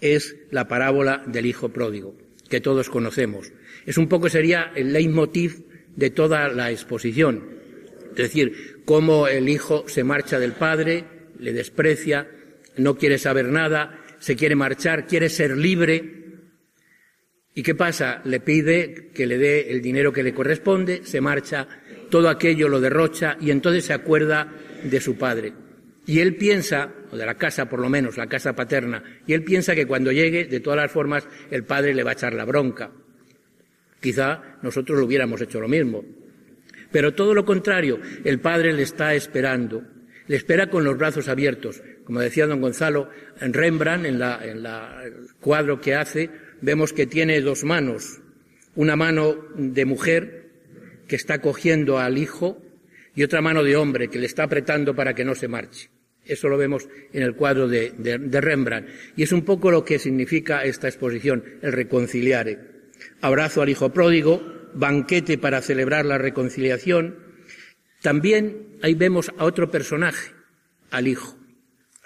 Es 0.00 0.36
la 0.50 0.66
parábola 0.66 1.22
del 1.26 1.46
Hijo 1.46 1.70
Pródigo, 1.70 2.18
que 2.48 2.60
todos 2.60 2.90
conocemos. 2.90 3.52
Es 3.86 3.96
un 3.96 4.08
poco 4.08 4.28
sería 4.28 4.72
el 4.74 4.92
leitmotiv 4.92 5.64
de 5.94 6.10
toda 6.10 6.48
la 6.48 6.70
exposición. 6.72 7.48
Es 8.10 8.16
decir, 8.16 8.82
cómo 8.84 9.28
el 9.28 9.48
Hijo 9.48 9.84
se 9.86 10.02
marcha 10.02 10.40
del 10.40 10.52
Padre, 10.52 11.04
le 11.38 11.52
desprecia, 11.52 12.28
no 12.76 12.96
quiere 12.96 13.18
saber 13.18 13.46
nada, 13.46 14.04
se 14.18 14.34
quiere 14.34 14.56
marchar, 14.56 15.06
quiere 15.06 15.28
ser 15.28 15.56
libre. 15.56 16.18
¿Y 17.54 17.62
qué 17.62 17.74
pasa? 17.74 18.20
Le 18.24 18.40
pide 18.40 19.10
que 19.14 19.26
le 19.26 19.38
dé 19.38 19.70
el 19.70 19.80
dinero 19.80 20.12
que 20.12 20.22
le 20.22 20.34
corresponde, 20.34 21.02
se 21.04 21.20
marcha, 21.20 21.68
todo 22.10 22.28
aquello 22.28 22.68
lo 22.68 22.80
derrocha 22.80 23.36
y 23.40 23.50
entonces 23.50 23.86
se 23.86 23.92
acuerda 23.92 24.52
de 24.82 25.00
su 25.00 25.16
padre. 25.16 25.52
Y 26.06 26.20
él 26.20 26.36
piensa, 26.36 26.92
o 27.12 27.16
de 27.16 27.24
la 27.24 27.36
casa 27.36 27.68
por 27.68 27.80
lo 27.80 27.88
menos, 27.88 28.16
la 28.16 28.26
casa 28.26 28.54
paterna, 28.54 29.02
y 29.26 29.32
él 29.32 29.44
piensa 29.44 29.74
que 29.74 29.86
cuando 29.86 30.12
llegue, 30.12 30.46
de 30.46 30.60
todas 30.60 30.78
las 30.78 30.90
formas, 30.90 31.26
el 31.50 31.64
padre 31.64 31.94
le 31.94 32.02
va 32.02 32.10
a 32.10 32.14
echar 32.14 32.34
la 32.34 32.44
bronca. 32.44 32.90
Quizá 34.00 34.58
nosotros 34.62 34.98
lo 34.98 35.04
hubiéramos 35.04 35.40
hecho 35.40 35.60
lo 35.60 35.68
mismo. 35.68 36.04
Pero 36.90 37.14
todo 37.14 37.34
lo 37.34 37.44
contrario, 37.44 38.00
el 38.24 38.40
padre 38.40 38.72
le 38.72 38.82
está 38.82 39.14
esperando, 39.14 39.84
le 40.26 40.36
espera 40.36 40.68
con 40.68 40.84
los 40.84 40.98
brazos 40.98 41.28
abiertos. 41.28 41.82
Como 42.04 42.20
decía 42.20 42.46
don 42.46 42.60
Gonzalo, 42.60 43.10
en 43.40 43.52
Rembrandt, 43.52 44.06
en, 44.06 44.18
la, 44.18 44.40
en 44.42 44.62
la, 44.62 45.04
el 45.04 45.28
cuadro 45.38 45.80
que 45.80 45.94
hace, 45.94 46.30
vemos 46.60 46.92
que 46.92 47.06
tiene 47.06 47.40
dos 47.40 47.62
manos. 47.62 48.20
Una 48.74 48.96
mano 48.96 49.36
de 49.54 49.84
mujer 49.84 50.39
que 51.10 51.16
está 51.16 51.40
cogiendo 51.40 51.98
al 51.98 52.18
hijo 52.18 52.62
y 53.16 53.24
otra 53.24 53.40
mano 53.40 53.64
de 53.64 53.74
hombre 53.74 54.06
que 54.06 54.20
le 54.20 54.26
está 54.26 54.44
apretando 54.44 54.94
para 54.94 55.12
que 55.12 55.24
no 55.24 55.34
se 55.34 55.48
marche. 55.48 55.90
Eso 56.24 56.48
lo 56.48 56.56
vemos 56.56 56.88
en 57.12 57.24
el 57.24 57.34
cuadro 57.34 57.66
de, 57.66 57.92
Rembrandt. 58.40 58.88
Y 59.16 59.24
es 59.24 59.32
un 59.32 59.44
poco 59.44 59.72
lo 59.72 59.84
que 59.84 59.98
significa 59.98 60.62
esta 60.62 60.86
exposición, 60.86 61.42
el 61.62 61.72
reconciliare. 61.72 62.60
Abrazo 63.20 63.60
al 63.60 63.70
hijo 63.70 63.92
pródigo, 63.92 64.40
banquete 64.72 65.36
para 65.36 65.62
celebrar 65.62 66.06
la 66.06 66.16
reconciliación. 66.16 67.18
También 68.02 68.78
ahí 68.80 68.94
vemos 68.94 69.32
a 69.36 69.46
otro 69.46 69.68
personaje, 69.68 70.30
al 70.92 71.08
hijo, 71.08 71.36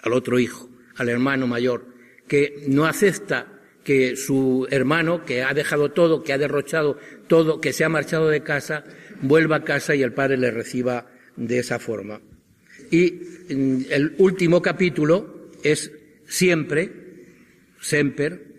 al 0.01 0.13
otro 0.13 0.39
hijo, 0.39 0.67
al 0.95 1.09
hermano 1.09 1.45
mayor, 1.45 1.93
que 2.27 2.63
no 2.69 2.87
acepta 2.87 3.54
que 3.85 4.15
su 4.15 4.67
hermano, 4.71 5.23
que 5.23 5.43
ha 5.43 5.53
dejado 5.53 5.91
todo, 5.91 6.23
que 6.23 6.33
ha 6.33 6.37
derrochado 6.39 6.97
todo, 7.27 7.61
que 7.61 7.71
se 7.71 7.85
ha 7.85 7.89
marchado 7.89 8.29
de 8.29 8.41
casa, 8.41 8.83
vuelva 9.21 9.57
a 9.57 9.63
casa 9.63 9.95
y 9.95 10.01
el 10.01 10.11
padre 10.11 10.37
le 10.37 10.49
reciba 10.49 11.05
de 11.37 11.59
esa 11.59 11.77
forma. 11.77 12.19
Y 12.89 13.11
mm, 13.53 13.81
el 13.91 14.15
último 14.17 14.61
capítulo 14.61 15.51
es 15.63 15.91
siempre, 16.27 16.91
semper, 17.79 18.55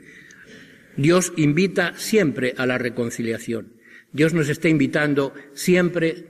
Dios 0.96 1.32
invita 1.36 1.94
siempre 1.96 2.54
a 2.56 2.64
la 2.64 2.78
reconciliación. 2.78 3.74
Dios 4.12 4.32
nos 4.32 4.48
está 4.48 4.68
invitando 4.68 5.34
siempre 5.54 6.24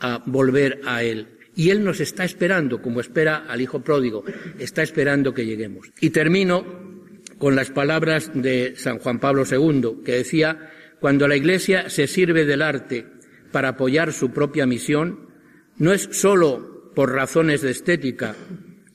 a 0.00 0.22
volver 0.24 0.80
a 0.86 1.02
Él. 1.02 1.28
Y 1.54 1.68
Él 1.68 1.84
nos 1.84 2.00
está 2.00 2.24
esperando, 2.24 2.80
como 2.80 3.00
espera 3.00 3.44
al 3.46 3.60
Hijo 3.60 3.82
pródigo, 3.82 4.24
está 4.58 4.82
esperando 4.82 5.34
que 5.34 5.44
lleguemos. 5.44 5.90
Y 6.00 6.10
termino 6.10 6.64
con 7.38 7.56
las 7.56 7.70
palabras 7.70 8.30
de 8.34 8.74
San 8.76 8.98
Juan 8.98 9.20
Pablo 9.20 9.44
II, 9.50 10.02
que 10.04 10.12
decía, 10.12 10.70
cuando 11.00 11.28
la 11.28 11.36
Iglesia 11.36 11.88
se 11.88 12.06
sirve 12.06 12.44
del 12.44 12.62
arte 12.62 13.06
para 13.52 13.70
apoyar 13.70 14.12
su 14.12 14.32
propia 14.32 14.66
misión, 14.66 15.28
no 15.76 15.92
es 15.92 16.08
sólo 16.12 16.92
por 16.94 17.12
razones 17.12 17.62
de 17.62 17.70
estética, 17.70 18.34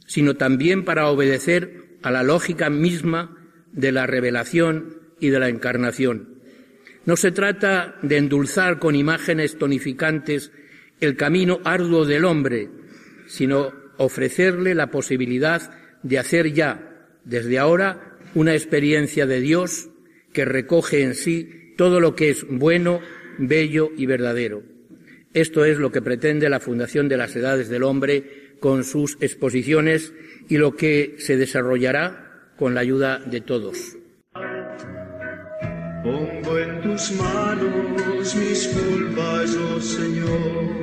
sino 0.05 0.35
también 0.35 0.83
para 0.83 1.07
obedecer 1.07 1.97
a 2.03 2.11
la 2.11 2.23
lógica 2.23 2.69
misma 2.69 3.37
de 3.71 3.91
la 3.91 4.05
revelación 4.05 4.99
y 5.19 5.29
de 5.29 5.39
la 5.39 5.49
encarnación. 5.49 6.41
No 7.05 7.15
se 7.15 7.31
trata 7.31 7.95
de 8.01 8.17
endulzar 8.17 8.79
con 8.79 8.95
imágenes 8.95 9.57
tonificantes 9.57 10.51
el 10.99 11.15
camino 11.15 11.59
arduo 11.63 12.05
del 12.05 12.25
hombre, 12.25 12.69
sino 13.27 13.73
ofrecerle 13.97 14.75
la 14.75 14.91
posibilidad 14.91 15.71
de 16.01 16.19
hacer 16.19 16.53
ya, 16.53 17.09
desde 17.25 17.59
ahora, 17.59 18.12
una 18.35 18.53
experiencia 18.53 19.25
de 19.25 19.39
Dios 19.41 19.89
que 20.31 20.45
recoge 20.45 21.03
en 21.03 21.15
sí 21.15 21.73
todo 21.77 21.99
lo 21.99 22.15
que 22.15 22.29
es 22.29 22.45
bueno, 22.49 23.01
bello 23.37 23.91
y 23.95 24.05
verdadero. 24.05 24.63
Esto 25.33 25.65
es 25.65 25.77
lo 25.77 25.91
que 25.91 26.01
pretende 26.01 26.49
la 26.49 26.59
Fundación 26.59 27.09
de 27.09 27.17
las 27.17 27.35
Edades 27.35 27.69
del 27.69 27.83
Hombre 27.83 28.55
con 28.59 28.83
sus 28.83 29.17
exposiciones 29.19 30.13
y 30.47 30.57
lo 30.57 30.75
que 30.75 31.15
se 31.17 31.37
desarrollará 31.37 32.53
con 32.57 32.75
la 32.75 32.81
ayuda 32.81 33.19
de 33.19 33.41
todos. 33.41 33.97
Pongo 36.03 36.59
en 36.59 36.81
tus 36.81 37.11
manos 37.13 38.35
mis 38.35 38.67
culpas, 38.67 39.55
oh 39.55 39.81
Señor. 39.81 40.73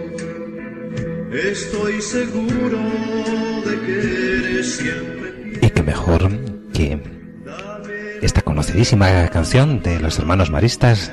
Estoy 1.32 2.00
seguro 2.02 2.78
de 3.64 3.80
que 3.86 4.00
eres 4.38 4.66
siempre 4.66 5.58
Y 5.62 5.70
que 5.70 5.82
mejor 5.82 6.28
que 6.72 6.98
esta 8.22 8.42
conocidísima 8.42 9.28
canción 9.28 9.82
de 9.82 10.00
los 10.00 10.18
hermanos 10.18 10.50
maristas 10.50 11.10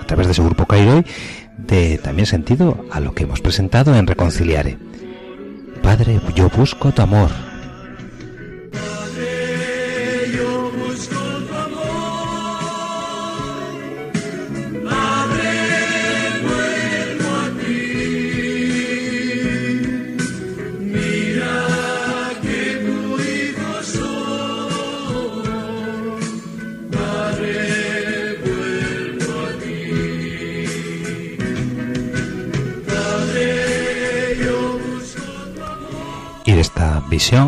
a 0.00 0.06
través 0.06 0.28
de 0.28 0.34
su 0.34 0.44
grupo 0.44 0.66
Cairo 0.66 1.04
de 1.56 1.98
también 1.98 2.26
sentido 2.26 2.84
a 2.90 3.00
lo 3.00 3.14
que 3.14 3.24
hemos 3.24 3.40
presentado 3.40 3.94
en 3.94 4.06
Reconciliare. 4.06 4.78
Padre, 5.82 6.20
yo 6.34 6.48
busco 6.48 6.92
tu 6.92 7.02
amor. 7.02 7.51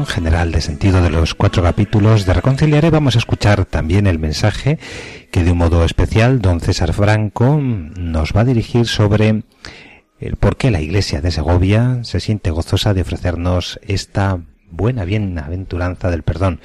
General 0.06 0.50
de 0.50 0.62
sentido 0.62 1.02
de 1.02 1.10
los 1.10 1.34
cuatro 1.34 1.62
capítulos 1.62 2.24
de 2.24 2.32
Reconciliare 2.32 2.88
vamos 2.88 3.16
a 3.16 3.18
escuchar 3.18 3.66
también 3.66 4.06
el 4.06 4.18
mensaje 4.18 4.78
que 5.30 5.44
de 5.44 5.52
un 5.52 5.58
modo 5.58 5.84
especial 5.84 6.40
don 6.40 6.60
César 6.60 6.94
Franco 6.94 7.58
nos 7.60 8.32
va 8.32 8.40
a 8.40 8.44
dirigir 8.46 8.86
sobre 8.86 9.42
el 10.20 10.36
por 10.36 10.56
qué 10.56 10.70
la 10.70 10.80
Iglesia 10.80 11.20
de 11.20 11.30
Segovia 11.30 11.98
se 12.02 12.20
siente 12.20 12.50
gozosa 12.50 12.94
de 12.94 13.02
ofrecernos 13.02 13.78
esta 13.82 14.40
buena 14.70 15.04
bienaventuranza 15.04 16.10
del 16.10 16.22
perdón. 16.22 16.60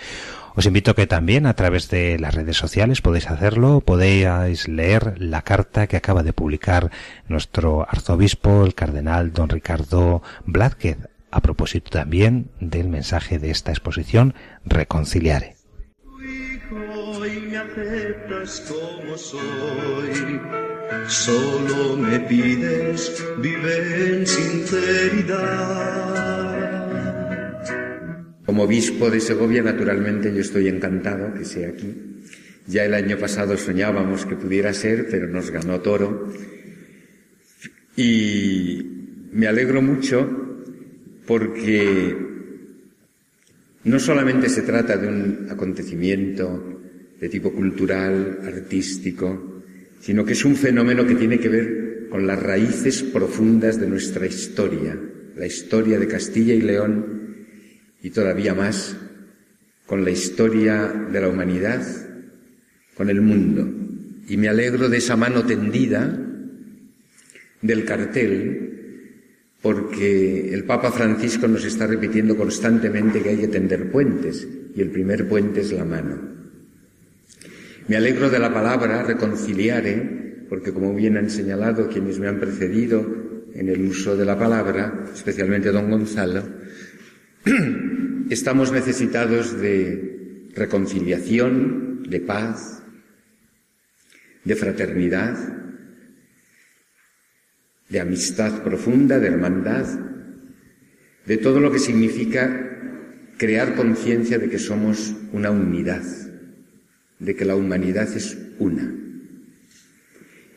Os 0.56 0.66
invito 0.66 0.96
que 0.96 1.06
también 1.06 1.46
a 1.46 1.56
través 1.56 1.90
de 1.90 2.18
las 2.20 2.34
redes 2.34 2.56
sociales 2.56 3.02
podéis 3.02 3.30
hacerlo, 3.30 3.82
podéis 3.82 4.70
leer 4.70 5.16
la 5.22 5.42
carta 5.42 5.88
que 5.88 5.98
acaba 5.98 6.24
de 6.24 6.32
publicar 6.32 6.90
nuestro 7.28 7.86
arzobispo, 7.90 8.64
el 8.64 8.76
cardenal 8.76 9.34
don 9.34 9.50
Ricardo 9.50 10.24
Blázquez, 10.46 11.09
a 11.32 11.42
propósito 11.42 11.90
también 11.92 12.50
del 12.60 12.90
mensaje 12.90 13.40
de 13.40 13.52
esta 13.52 13.72
exposición 13.72 14.34
Reconciliare. 14.66 15.56
tu 16.02 16.22
hijo 16.22 17.26
y 17.26 17.40
me 17.42 17.58
aceptas 17.58 18.62
como 18.68 19.18
soy. 19.18 20.40
Solo 21.08 21.98
me 21.98 22.20
pides, 22.22 23.24
vive 23.42 24.18
en 24.18 24.28
sinceridad. 24.28 25.70
Como 28.46 28.64
obispo 28.64 29.10
de 29.10 29.20
Segovia, 29.20 29.62
naturalmente 29.62 30.34
yo 30.34 30.42
estoy 30.42 30.68
encantado 30.68 31.34
que 31.34 31.46
sea 31.46 31.70
aquí. 31.70 31.96
Ya 32.68 32.84
el 32.86 32.94
año 32.94 33.18
pasado 33.18 33.58
soñábamos 33.58 34.26
que 34.26 34.36
pudiera 34.36 34.74
ser, 34.74 35.08
pero 35.10 35.28
nos 35.28 35.50
ganó 35.52 35.80
toro. 35.82 36.32
Y 37.96 39.28
me 39.32 39.48
alegro 39.48 39.82
mucho 39.82 40.49
porque 41.30 42.18
no 43.84 44.00
solamente 44.00 44.50
se 44.50 44.64
trata 44.64 44.98
de 44.98 45.08
un 45.08 45.48
acontecimiento 45.52 46.82
de 47.22 47.30
tipo 47.30 47.54
cultural, 47.54 48.40
artístico, 48.44 49.62
sino 50.02 50.26
que 50.26 50.34
es 50.34 50.44
un 50.44 50.56
fenómeno 50.56 51.06
que 51.06 51.14
tiene 51.14 51.40
que 51.40 51.50
ver 51.50 52.08
con 52.10 52.26
las 52.26 52.42
raíces 52.42 53.04
profundas 53.04 53.80
de 53.80 53.88
nuestra 53.88 54.26
historia, 54.26 54.98
la 55.36 55.46
historia 55.46 56.00
de 56.00 56.08
Castilla 56.08 56.56
y 56.56 56.62
León 56.62 57.06
y 58.02 58.10
todavía 58.10 58.56
más 58.56 58.98
con 59.86 60.04
la 60.04 60.10
historia 60.10 60.88
de 60.88 61.22
la 61.22 61.28
humanidad, 61.28 61.86
con 62.96 63.08
el 63.08 63.22
mundo. 63.22 63.72
Y 64.28 64.36
me 64.38 64.50
alegro 64.50 64.90
de 64.90 64.98
esa 64.98 65.16
mano 65.16 65.46
tendida 65.46 66.26
del 67.62 67.86
cartel 67.86 68.69
porque 69.62 70.54
el 70.54 70.64
Papa 70.64 70.92
Francisco 70.92 71.48
nos 71.48 71.66
está 71.66 71.88
repitiendo 71.88 72.38
constantemente 72.38 73.22
que 73.22 73.30
hay 73.30 73.38
que 73.38 73.48
tender 73.48 73.92
puentes 73.92 74.48
y 74.76 74.82
el 74.82 74.90
primer 74.90 75.28
puente 75.28 75.62
es 75.62 75.72
la 75.72 75.86
mano. 75.86 76.18
Me 77.88 77.98
alegro 77.98 78.30
de 78.30 78.40
la 78.40 78.54
palabra 78.54 79.04
reconciliare, 79.04 80.46
porque 80.48 80.72
como 80.72 80.94
bien 80.94 81.18
han 81.18 81.30
señalado 81.30 81.90
quienes 81.90 82.20
me 82.20 82.28
han 82.28 82.40
precedido 82.40 83.06
en 83.54 83.68
el 83.68 83.82
uso 83.82 84.16
de 84.16 84.26
la 84.26 84.38
palabra, 84.38 85.06
especialmente 85.14 85.72
don 85.72 85.90
Gonzalo, 85.90 86.44
Estamos 88.30 88.72
necesitados 88.72 89.60
de 89.60 90.50
reconciliación, 90.54 92.04
de 92.08 92.20
paz, 92.20 92.84
de 94.44 94.56
fraternidad, 94.56 95.36
de 97.90 98.00
amistad 98.00 98.62
profunda, 98.64 99.20
de 99.20 99.28
hermandad, 99.28 99.86
de 101.26 101.38
todo 101.38 101.60
lo 101.60 101.72
que 101.72 101.80
significa 101.80 102.70
crear 103.38 103.76
conciencia 103.76 104.38
de 104.38 104.50
que 104.50 104.60
somos 104.60 105.16
una 105.34 105.50
unidad, 105.50 106.04
de 107.20 107.36
que 107.36 107.46
la 107.46 107.56
humanidad 107.56 108.08
es 108.16 108.38
una. 108.60 108.94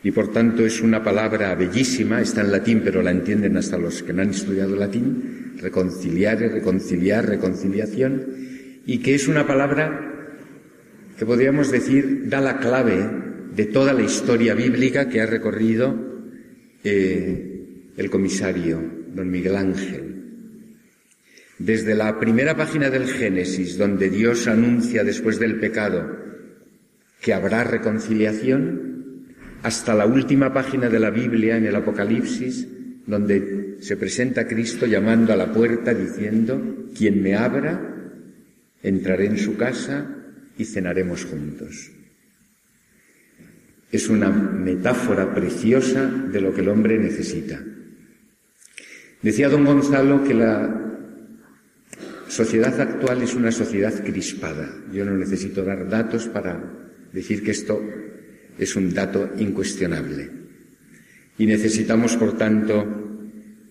Y 0.03 0.11
por 0.11 0.31
tanto 0.31 0.65
es 0.65 0.81
una 0.81 1.03
palabra 1.03 1.55
bellísima, 1.55 2.21
está 2.21 2.41
en 2.41 2.51
latín, 2.51 2.81
pero 2.83 3.01
la 3.01 3.11
entienden 3.11 3.57
hasta 3.57 3.77
los 3.77 4.03
que 4.03 4.13
no 4.13 4.21
han 4.21 4.31
estudiado 4.31 4.75
latín, 4.75 5.53
reconciliar, 5.59 6.39
reconciliar, 6.39 7.25
reconciliación, 7.25 8.25
y 8.85 8.97
que 8.97 9.15
es 9.15 9.27
una 9.27 9.47
palabra 9.47 10.11
que 11.17 11.25
podríamos 11.25 11.71
decir 11.71 12.27
da 12.27 12.41
la 12.41 12.59
clave 12.59 13.09
de 13.55 13.65
toda 13.65 13.93
la 13.93 14.01
historia 14.01 14.55
bíblica 14.55 15.07
que 15.07 15.21
ha 15.21 15.25
recorrido 15.25 16.12
eh, 16.83 17.91
el 17.95 18.09
comisario, 18.09 18.81
don 19.13 19.29
Miguel 19.29 19.55
Ángel. 19.55 20.13
Desde 21.59 21.95
la 21.95 22.19
primera 22.19 22.57
página 22.57 22.89
del 22.89 23.07
Génesis, 23.07 23.77
donde 23.77 24.09
Dios 24.09 24.47
anuncia 24.47 25.03
después 25.03 25.39
del 25.39 25.59
pecado 25.59 26.23
que 27.21 27.33
habrá 27.33 27.63
reconciliación, 27.63 29.27
hasta 29.63 29.95
la 29.95 30.05
última 30.05 30.53
página 30.53 30.89
de 30.89 30.99
la 30.99 31.09
Biblia 31.09 31.55
en 31.55 31.65
el 31.65 31.75
Apocalipsis, 31.75 32.67
donde 33.07 33.77
se 33.79 33.95
presenta 33.95 34.45
Cristo 34.45 34.85
llamando 34.85 35.31
a 35.31 35.37
la 35.37 35.51
puerta 35.51 35.93
diciendo, 35.93 36.87
quien 36.95 37.23
me 37.23 37.35
abra, 37.35 37.79
entraré 38.81 39.27
en 39.27 39.37
su 39.37 39.55
casa 39.55 40.05
y 40.57 40.65
cenaremos 40.65 41.23
juntos. 41.25 41.91
Es 43.93 44.09
una 44.09 44.29
metáfora 44.29 45.33
preciosa 45.33 46.05
de 46.09 46.41
lo 46.41 46.51
que 46.51 46.61
el 46.61 46.69
hombre 46.69 46.97
necesita. 46.97 47.63
Decía 49.21 49.49
don 49.49 49.63
Gonzalo 49.63 50.23
que 50.23 50.33
la 50.33 50.83
sociedad 52.27 52.81
actual 52.81 53.21
es 53.21 53.35
una 53.35 53.51
sociedad 53.51 53.93
crispada. 54.03 54.67
Yo 54.91 55.05
no 55.05 55.15
necesito 55.15 55.63
dar 55.63 55.87
datos 55.87 56.27
para 56.27 56.59
decir 57.13 57.43
que 57.43 57.51
esto 57.51 57.79
es 58.57 58.75
un 58.75 58.91
dato 58.93 59.29
incuestionable. 59.37 60.29
Y 61.37 61.45
necesitamos, 61.45 62.17
por 62.17 62.35
tanto, 62.35 62.85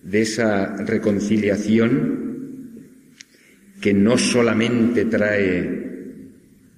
de 0.01 0.21
esa 0.21 0.77
reconciliación 0.77 2.23
que 3.81 3.93
no 3.93 4.17
solamente 4.17 5.03
trae 5.05 5.83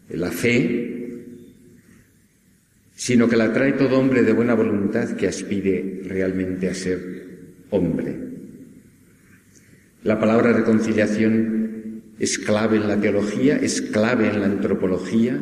la 0.09 0.31
fe, 0.31 0.84
sino 2.95 3.27
que 3.27 3.35
la 3.35 3.53
trae 3.53 3.73
todo 3.73 3.99
hombre 3.99 4.23
de 4.23 4.33
buena 4.33 4.55
voluntad 4.55 5.11
que 5.11 5.27
aspire 5.27 6.01
realmente 6.05 6.69
a 6.69 6.73
ser 6.73 6.99
hombre. 7.69 8.15
La 10.03 10.19
palabra 10.19 10.53
reconciliación 10.53 12.03
es 12.19 12.39
clave 12.39 12.77
en 12.77 12.87
la 12.87 12.99
teología, 12.99 13.57
es 13.57 13.81
clave 13.81 14.29
en 14.29 14.39
la 14.39 14.45
antropología, 14.45 15.39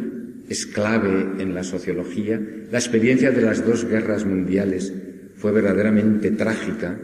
es 0.50 0.66
clave 0.66 1.42
en 1.42 1.54
la 1.54 1.64
sociología. 1.64 2.42
La 2.72 2.80
experiencia 2.80 3.32
de 3.32 3.42
las 3.42 3.66
dos 3.66 3.86
guerras 3.86 4.26
mundiales 4.26 4.94
fue 5.36 5.52
verdaderamente 5.52 6.32
trágica 6.32 6.98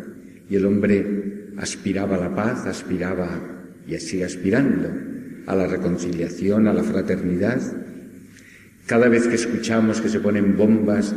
y 0.50 0.56
el 0.56 0.66
hombre 0.66 1.52
aspiraba 1.58 2.16
a 2.16 2.20
la 2.20 2.36
paz, 2.36 2.66
aspiraba 2.66 3.30
y 3.88 3.98
sigue 3.98 4.26
aspirando 4.26 4.90
a 5.46 5.56
la 5.56 5.68
reconciliación, 5.68 6.68
a 6.68 6.74
la 6.74 6.84
fraternidad. 6.84 7.62
Cada 8.90 9.08
vez 9.08 9.28
que 9.28 9.36
escuchamos 9.36 10.02
que 10.02 10.10
se 10.10 10.20
ponen 10.20 10.58
bombas 10.58 11.14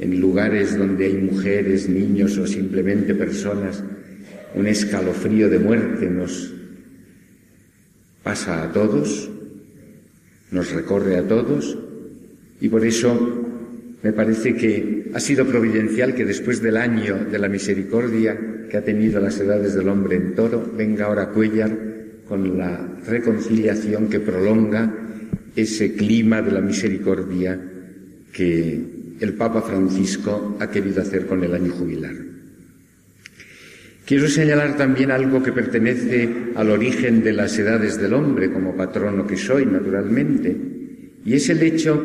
en 0.00 0.20
lugares 0.20 0.76
donde 0.76 1.06
hay 1.06 1.14
mujeres, 1.14 1.88
niños 1.88 2.36
o 2.38 2.44
simplemente 2.44 3.14
personas, 3.14 3.84
un 4.56 4.66
escalofrío 4.66 5.48
de 5.48 5.60
muerte 5.60 6.10
nos 6.10 6.52
pasa 8.24 8.64
a 8.64 8.72
todos, 8.72 9.30
nos 10.50 10.72
recorre 10.72 11.16
a 11.18 11.28
todos 11.28 11.78
y 12.60 12.68
por 12.68 12.84
eso 12.84 13.46
me 14.02 14.12
parece 14.12 14.56
que 14.56 15.12
ha 15.14 15.20
sido 15.20 15.46
providencial 15.46 16.16
que 16.16 16.24
después 16.24 16.60
del 16.60 16.76
año 16.76 17.26
de 17.30 17.38
la 17.38 17.48
misericordia 17.48 18.36
que 18.68 18.76
ha 18.76 18.82
tenido 18.82 19.20
las 19.20 19.38
edades 19.38 19.74
del 19.74 19.88
hombre 19.88 20.16
en 20.16 20.34
toro, 20.34 20.68
venga 20.76 21.04
ahora 21.04 21.28
Cuellar 21.28 21.70
con 22.28 22.58
la 22.58 22.88
reconciliación 23.06 24.08
que 24.08 24.18
prolonga 24.18 25.04
ese 25.62 25.94
clima 25.94 26.40
de 26.40 26.52
la 26.52 26.60
misericordia 26.60 27.58
que 28.32 28.80
el 29.18 29.34
Papa 29.34 29.60
Francisco 29.62 30.56
ha 30.60 30.70
querido 30.70 31.02
hacer 31.02 31.26
con 31.26 31.42
el 31.42 31.52
año 31.52 31.72
jubilar. 31.72 32.14
Quiero 34.06 34.28
señalar 34.28 34.76
también 34.76 35.10
algo 35.10 35.42
que 35.42 35.52
pertenece 35.52 36.52
al 36.54 36.70
origen 36.70 37.22
de 37.22 37.32
las 37.32 37.58
edades 37.58 38.00
del 38.00 38.14
hombre, 38.14 38.52
como 38.52 38.76
patrono 38.76 39.26
que 39.26 39.36
soy, 39.36 39.66
naturalmente, 39.66 40.56
y 41.24 41.34
es 41.34 41.48
el 41.50 41.62
hecho 41.62 42.02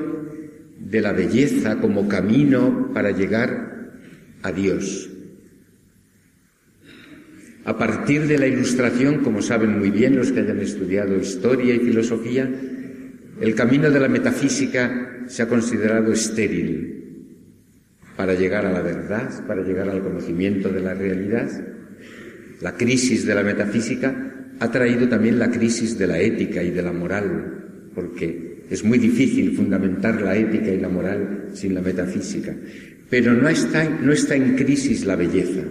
de 0.80 1.02
la 1.02 1.14
belleza 1.14 1.80
como 1.80 2.08
camino 2.08 2.92
para 2.94 3.12
llegar 3.12 3.92
a 4.42 4.52
Dios. 4.52 5.10
A 7.66 7.78
partir 7.78 8.28
de 8.28 8.38
la 8.38 8.48
ilustración, 8.48 9.20
como 9.20 9.42
saben 9.42 9.80
muy 9.80 9.90
bien 9.90 10.18
los 10.18 10.32
que 10.32 10.42
hayan 10.42 10.60
estudiado 10.60 11.16
historia 11.16 11.76
y 11.76 11.80
filosofía, 11.80 12.50
el 13.44 13.56
camino 13.56 13.92
de 13.92 14.00
la 14.00 14.08
metafísica 14.08 15.26
se 15.28 15.44
ha 15.44 15.50
considerado 15.50 16.14
estéril 16.14 16.94
para 18.16 18.36
llegar 18.36 18.66
a 18.66 18.72
la 18.72 18.82
verdad, 18.82 19.46
para 19.46 19.64
llegar 19.64 19.90
al 19.90 20.02
conocimiento 20.02 20.70
de 20.70 20.80
la 20.80 20.94
realidad. 20.94 21.50
La 22.62 22.78
crisis 22.78 23.26
de 23.26 23.36
la 23.36 23.44
metafísica 23.44 24.16
ha 24.62 24.72
traído 24.72 25.10
también 25.10 25.40
la 25.40 25.52
crisis 25.52 25.98
de 25.98 26.08
la 26.08 26.20
ética 26.20 26.64
y 26.64 26.72
de 26.72 26.82
la 26.82 26.94
moral, 26.94 27.90
porque 27.94 28.64
es 28.70 28.82
muy 28.86 28.98
difícil 28.98 29.58
fundamentar 29.58 30.22
la 30.22 30.38
ética 30.38 30.72
y 30.72 30.80
la 30.80 30.88
moral 30.88 31.50
sin 31.54 31.76
la 31.76 31.82
metafísica. 31.82 32.56
Pero 33.10 33.34
no 33.34 33.50
está, 33.50 33.90
no 33.90 34.14
está 34.14 34.36
en 34.36 34.56
crisis 34.56 35.04
la 35.06 35.18
belleza. 35.18 35.64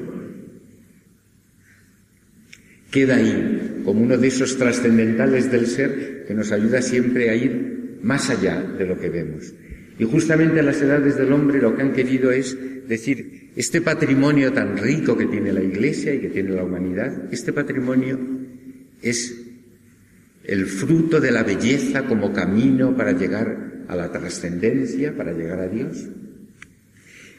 Queda 2.91 3.16
ahí 3.16 3.81
como 3.83 4.03
uno 4.03 4.18
de 4.18 4.29
esos 4.29 4.59
trascendentales 4.59 5.51
del 5.51 5.66
ser 5.66 6.12
que 6.27 6.35
nos 6.35 6.53
ayuda 6.53 6.83
siempre 6.83 7.31
a 7.31 7.35
ir 7.35 7.99
más 8.03 8.31
allá 8.31 8.62
de 8.62 8.87
lo 8.87 8.99
que 8.99 9.11
vemos. 9.11 9.53
Y 9.99 10.05
justamente 10.05 10.61
a 10.61 10.62
las 10.62 10.81
edades 10.81 11.16
del 11.16 11.33
hombre 11.33 11.61
lo 11.61 11.77
que 11.77 11.83
han 11.83 11.93
querido 11.93 12.31
es 12.31 12.57
decir, 12.89 13.51
este 13.57 13.81
patrimonio 13.81 14.53
tan 14.53 14.77
rico 14.77 15.16
que 15.16 15.27
tiene 15.27 15.53
la 15.53 15.62
Iglesia 15.62 16.14
y 16.14 16.20
que 16.20 16.29
tiene 16.31 16.51
la 16.51 16.64
humanidad, 16.64 17.33
este 17.33 17.53
patrimonio 17.53 18.18
es 19.01 19.39
el 20.45 20.66
fruto 20.66 21.20
de 21.20 21.31
la 21.31 21.43
belleza 21.43 22.05
como 22.07 22.33
camino 22.33 22.97
para 22.97 23.12
llegar 23.12 23.85
a 23.89 23.97
la 23.97 24.11
trascendencia, 24.11 25.16
para 25.16 25.33
llegar 25.33 25.61
a 25.61 25.68
Dios. 25.68 26.09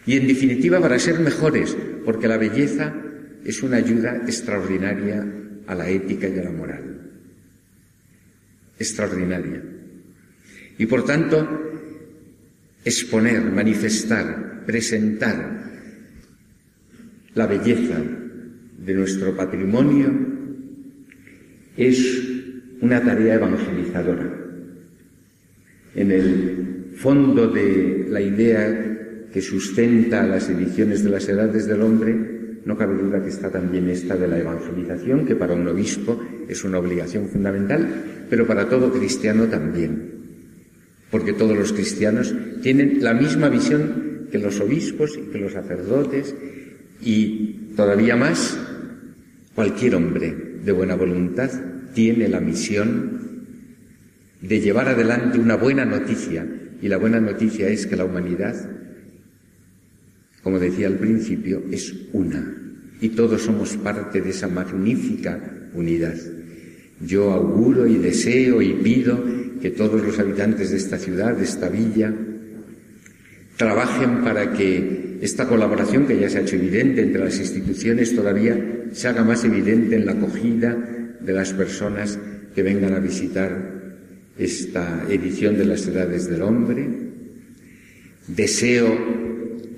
Y 0.06 0.18
en 0.18 0.28
definitiva 0.28 0.80
para 0.80 1.00
ser 1.00 1.20
mejores, 1.20 1.76
porque 2.06 2.28
la 2.28 2.38
belleza 2.38 2.94
es 3.46 3.64
una 3.64 3.78
ayuda 3.78 4.18
extraordinaria 4.26 5.26
a 5.68 5.76
la 5.76 5.90
ética 5.90 6.28
y 6.28 6.40
a 6.40 6.44
la 6.44 6.52
moral. 6.52 6.93
Extraordinaria. 8.84 9.64
Y 10.78 10.86
por 10.86 11.06
tanto, 11.06 11.38
exponer, 12.84 13.42
manifestar, 13.50 14.66
presentar 14.66 15.72
la 17.34 17.48
belleza 17.48 18.02
de 18.78 18.94
nuestro 18.94 19.36
patrimonio 19.36 20.12
es 21.78 21.98
una 22.82 23.02
tarea 23.02 23.36
evangelizadora. 23.36 24.30
En 25.96 26.12
el 26.12 26.92
fondo 26.96 27.48
de 27.48 28.08
la 28.10 28.20
idea 28.20 29.28
que 29.32 29.42
sustenta 29.42 30.28
las 30.28 30.50
ediciones 30.50 31.04
de 31.04 31.10
las 31.10 31.30
edades 31.30 31.66
del 31.68 31.82
hombre, 31.82 32.34
no 32.66 32.78
cabe 32.78 33.02
duda 33.02 33.24
que 33.24 33.30
está 33.30 33.50
también 33.50 33.90
esta 33.90 34.16
de 34.16 34.28
la 34.28 34.40
evangelización, 34.40 35.26
que 35.26 35.36
para 35.36 35.54
un 35.54 35.68
obispo 35.68 36.22
es 36.48 36.64
una 36.64 36.80
obligación 36.80 37.28
fundamental, 37.28 37.88
pero 38.34 38.48
para 38.48 38.68
todo 38.68 38.92
cristiano 38.92 39.46
también, 39.46 40.10
porque 41.12 41.34
todos 41.34 41.56
los 41.56 41.72
cristianos 41.72 42.34
tienen 42.64 42.98
la 43.04 43.14
misma 43.14 43.48
visión 43.48 44.28
que 44.32 44.40
los 44.40 44.60
obispos 44.60 45.16
y 45.16 45.32
que 45.32 45.38
los 45.38 45.54
sacerdotes 45.54 46.34
y 47.00 47.74
todavía 47.76 48.16
más, 48.16 48.58
cualquier 49.54 49.94
hombre 49.94 50.36
de 50.66 50.72
buena 50.72 50.96
voluntad 50.96 51.52
tiene 51.94 52.28
la 52.28 52.40
misión 52.40 53.22
de 54.42 54.60
llevar 54.60 54.88
adelante 54.88 55.38
una 55.38 55.56
buena 55.56 55.86
noticia, 55.86 56.44
y 56.82 56.88
la 56.88 56.98
buena 56.98 57.20
noticia 57.20 57.70
es 57.70 57.86
que 57.86 57.96
la 57.96 58.06
humanidad, 58.06 58.56
como 60.42 60.58
decía 60.58 60.88
al 60.88 60.98
principio, 60.98 61.62
es 61.70 61.94
una, 62.14 62.52
y 63.00 63.10
todos 63.10 63.44
somos 63.44 63.78
parte 63.78 64.22
de 64.22 64.32
esa 64.32 64.48
magnífica 64.48 65.70
unidad. 65.76 66.16
Yo 67.06 67.32
auguro 67.32 67.88
y 67.88 67.97
deseo 67.97 68.62
y 68.62 68.74
pido 68.74 69.24
que 69.62 69.72
todos 69.72 70.01
los 70.01 70.20
habitantes 70.20 70.72
de 70.72 70.78
esta 70.78 70.97
ciudad, 70.97 71.36
de 71.36 71.43
esta 71.43 71.70
villa, 71.70 72.14
trabajen 73.58 74.24
para 74.24 74.54
que 74.54 75.20
esta 75.22 75.47
colaboración 75.47 76.06
que 76.06 76.20
ya 76.20 76.30
se 76.30 76.39
ha 76.39 76.41
hecho 76.41 76.56
evidente 76.56 77.01
entre 77.01 77.24
las 77.24 77.39
instituciones 77.39 78.16
todavía 78.16 78.58
se 78.91 79.08
haga 79.08 79.24
más 79.24 79.43
evidente 79.45 79.95
en 79.95 80.06
la 80.06 80.14
acogida 80.14 80.76
de 81.20 81.34
las 81.34 81.54
personas 81.54 82.20
que 82.54 82.64
vengan 82.64 82.93
a 82.93 82.99
visitar 82.99 83.74
esta 84.38 85.06
edición 85.10 85.58
de 85.58 85.66
las 85.66 85.88
edades 85.88 86.30
del 86.30 86.41
hombre. 86.41 86.88
Deseo 88.28 88.97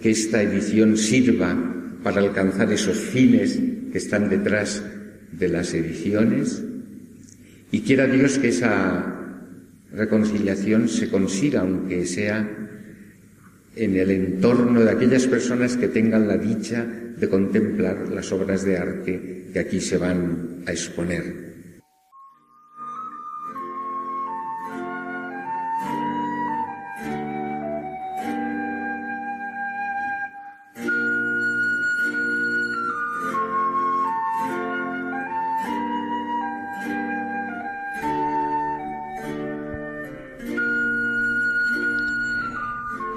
que 0.01 0.11
esta 0.11 0.41
edición 0.41 0.97
sirva 0.97 1.55
para 2.03 2.21
alcanzar 2.21 2.71
esos 2.71 2.97
fines 2.97 3.59
que 3.91 3.97
están 3.97 4.29
detrás 4.29 4.83
de 5.31 5.49
las 5.49 5.73
ediciones 5.73 6.63
y 7.75 7.81
quiera 7.81 8.07
Dios 8.07 8.39
que 8.39 8.47
esa 8.47 9.03
reconciliación 9.91 10.87
se 10.87 11.09
consiga, 11.09 11.59
aunque 11.59 12.05
sea 12.05 12.49
en 13.75 13.95
el 13.97 14.11
entorno 14.11 14.79
de 14.79 14.91
aquellas 14.91 15.27
personas 15.27 15.75
que 15.75 15.89
tengan 15.89 16.25
la 16.25 16.37
dicha 16.37 16.85
de 16.85 17.27
contemplar 17.27 18.07
las 18.07 18.31
obras 18.31 18.63
de 18.63 18.77
arte 18.77 19.47
que 19.51 19.59
aquí 19.59 19.81
se 19.81 19.97
van 19.97 20.63
a 20.65 20.71
exponer. 20.71 21.44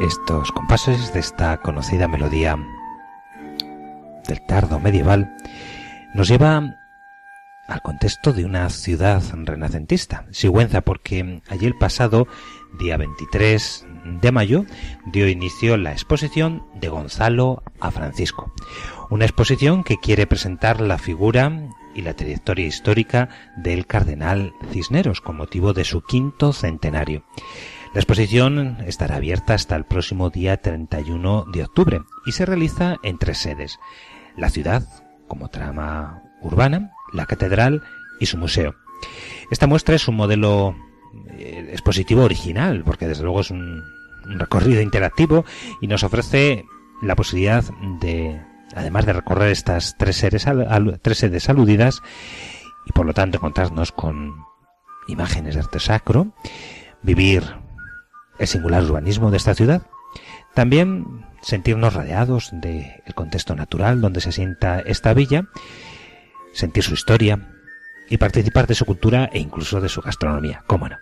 Estos 0.08 0.52
compases 0.52 1.12
de 1.12 1.20
esta 1.20 1.58
conocida 1.58 2.08
melodía 2.08 2.56
del 4.26 4.40
tardo 4.46 4.80
medieval 4.80 5.36
nos 6.14 6.28
lleva 6.28 6.78
al 7.68 7.82
contexto 7.82 8.32
de 8.32 8.46
una 8.46 8.70
ciudad 8.70 9.22
renacentista, 9.44 10.24
Sigüenza, 10.30 10.80
porque 10.80 11.42
allí 11.50 11.66
el 11.66 11.76
pasado 11.76 12.26
día 12.78 12.96
23 12.96 13.86
de 14.22 14.32
mayo 14.32 14.64
dio 15.04 15.28
inicio 15.28 15.76
la 15.76 15.92
exposición 15.92 16.64
de 16.74 16.88
Gonzalo 16.88 17.62
a 17.78 17.90
Francisco, 17.90 18.54
una 19.10 19.26
exposición 19.26 19.84
que 19.84 19.98
quiere 19.98 20.26
presentar 20.26 20.80
la 20.80 20.96
figura 20.96 21.68
y 21.94 22.00
la 22.00 22.14
trayectoria 22.14 22.66
histórica 22.66 23.28
del 23.58 23.86
cardenal 23.86 24.54
Cisneros 24.72 25.20
con 25.20 25.36
motivo 25.36 25.74
de 25.74 25.84
su 25.84 26.00
quinto 26.00 26.54
centenario. 26.54 27.24
La 27.94 28.00
exposición 28.00 28.76
estará 28.86 29.16
abierta 29.16 29.54
hasta 29.54 29.74
el 29.74 29.84
próximo 29.84 30.28
día 30.28 30.58
31 30.58 31.46
de 31.52 31.64
octubre 31.64 32.02
y 32.26 32.32
se 32.32 32.44
realiza 32.44 32.96
en 33.02 33.18
tres 33.18 33.38
sedes. 33.38 33.78
La 34.36 34.50
ciudad, 34.50 34.86
como 35.26 35.48
trama 35.48 36.22
urbana, 36.42 36.92
la 37.12 37.24
catedral 37.24 37.82
y 38.20 38.26
su 38.26 38.36
museo. 38.36 38.74
Esta 39.50 39.66
muestra 39.66 39.94
es 39.94 40.06
un 40.06 40.16
modelo 40.16 40.76
eh, 41.30 41.70
expositivo 41.72 42.24
original, 42.24 42.82
porque 42.84 43.08
desde 43.08 43.22
luego 43.22 43.40
es 43.40 43.50
un, 43.50 43.82
recorrido 44.24 44.82
interactivo 44.82 45.46
y 45.80 45.86
nos 45.86 46.04
ofrece 46.04 46.66
la 47.00 47.16
posibilidad 47.16 47.64
de, 48.00 48.38
además 48.74 49.06
de 49.06 49.14
recorrer 49.14 49.50
estas 49.50 49.96
tres 49.96 50.16
sedes, 50.16 50.46
tres 51.00 51.18
sedes 51.18 51.48
aludidas 51.48 52.02
y 52.84 52.92
por 52.92 53.06
lo 53.06 53.14
tanto 53.14 53.38
encontrarnos 53.38 53.92
con 53.92 54.44
imágenes 55.06 55.54
de 55.54 55.60
arte 55.60 55.80
sacro, 55.80 56.34
vivir 57.02 57.44
el 58.38 58.46
singular 58.46 58.82
urbanismo 58.84 59.30
de 59.30 59.36
esta 59.36 59.54
ciudad. 59.54 59.82
También 60.54 61.24
sentirnos 61.42 61.94
rodeados 61.94 62.50
del 62.52 63.14
contexto 63.14 63.54
natural 63.54 64.00
donde 64.00 64.20
se 64.20 64.32
sienta 64.32 64.80
esta 64.80 65.14
villa, 65.14 65.44
sentir 66.52 66.82
su 66.82 66.94
historia 66.94 67.48
y 68.08 68.16
participar 68.16 68.66
de 68.66 68.74
su 68.74 68.84
cultura 68.84 69.28
e 69.32 69.38
incluso 69.38 69.80
de 69.80 69.88
su 69.88 70.00
gastronomía, 70.00 70.64
cómo 70.66 70.88
no. 70.88 70.96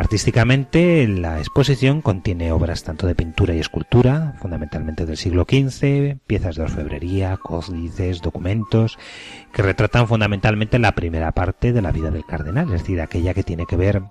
Artísticamente, 0.00 1.06
la 1.06 1.40
exposición 1.40 2.00
contiene 2.00 2.52
obras 2.52 2.84
tanto 2.84 3.06
de 3.06 3.14
pintura 3.14 3.54
y 3.54 3.58
escultura, 3.58 4.34
fundamentalmente 4.40 5.04
del 5.04 5.18
siglo 5.18 5.44
XV, 5.46 6.16
piezas 6.26 6.56
de 6.56 6.62
orfebrería, 6.62 7.36
códices, 7.36 8.22
documentos, 8.22 8.98
que 9.52 9.60
retratan 9.60 10.08
fundamentalmente 10.08 10.78
la 10.78 10.94
primera 10.94 11.32
parte 11.32 11.74
de 11.74 11.82
la 11.82 11.92
vida 11.92 12.10
del 12.10 12.24
cardenal, 12.24 12.64
es 12.72 12.80
decir, 12.80 12.98
aquella 13.02 13.34
que 13.34 13.42
tiene 13.42 13.66
que 13.66 13.76
ver 13.76 14.04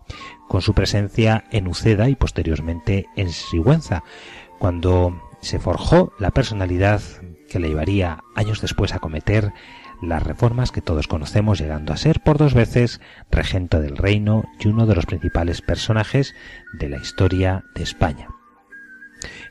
con 0.47 0.61
su 0.61 0.75
presencia 0.75 1.45
en 1.49 1.67
Uceda 1.67 2.07
y 2.07 2.13
posteriormente 2.13 3.07
en 3.15 3.31
Sigüenza, 3.31 4.03
cuando 4.59 5.19
se 5.41 5.57
forjó 5.57 6.13
la 6.19 6.29
personalidad 6.29 7.01
que 7.49 7.57
le 7.57 7.69
llevaría 7.69 8.23
años 8.35 8.61
después 8.61 8.93
a 8.93 8.99
cometer 8.99 9.53
las 10.01 10.23
reformas 10.23 10.71
que 10.71 10.81
todos 10.81 11.07
conocemos, 11.07 11.59
llegando 11.59 11.93
a 11.93 11.97
ser 11.97 12.21
por 12.21 12.37
dos 12.37 12.53
veces 12.53 13.01
regente 13.31 13.79
del 13.79 13.97
reino 13.97 14.45
y 14.59 14.67
uno 14.67 14.85
de 14.85 14.95
los 14.95 15.05
principales 15.05 15.61
personajes 15.61 16.35
de 16.73 16.89
la 16.89 16.97
historia 16.97 17.63
de 17.75 17.83
España. 17.83 18.29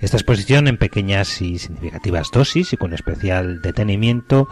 Esta 0.01 0.17
exposición 0.17 0.69
en 0.69 0.79
pequeñas 0.79 1.43
y 1.43 1.59
significativas 1.59 2.31
dosis 2.31 2.73
y 2.73 2.77
con 2.77 2.95
especial 2.95 3.61
detenimiento 3.61 4.49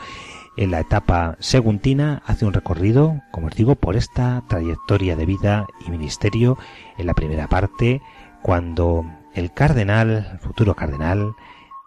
en 0.57 0.70
la 0.70 0.80
etapa 0.80 1.36
seguntina 1.38 2.22
hace 2.26 2.47
un 2.47 2.53
recorrido, 2.53 3.22
como 3.30 3.49
os 3.49 3.55
digo, 3.55 3.76
por 3.76 3.97
esta 3.97 4.42
trayectoria 4.49 5.14
de 5.14 5.26
vida 5.26 5.66
y 5.86 5.90
ministerio 5.90 6.59
en 6.99 7.07
la 7.07 7.14
primera 7.14 7.49
parte, 7.49 8.01
cuando 8.42 9.05
el 9.34 9.53
cardenal, 9.53 10.38
futuro 10.42 10.74
cardenal, 10.74 11.34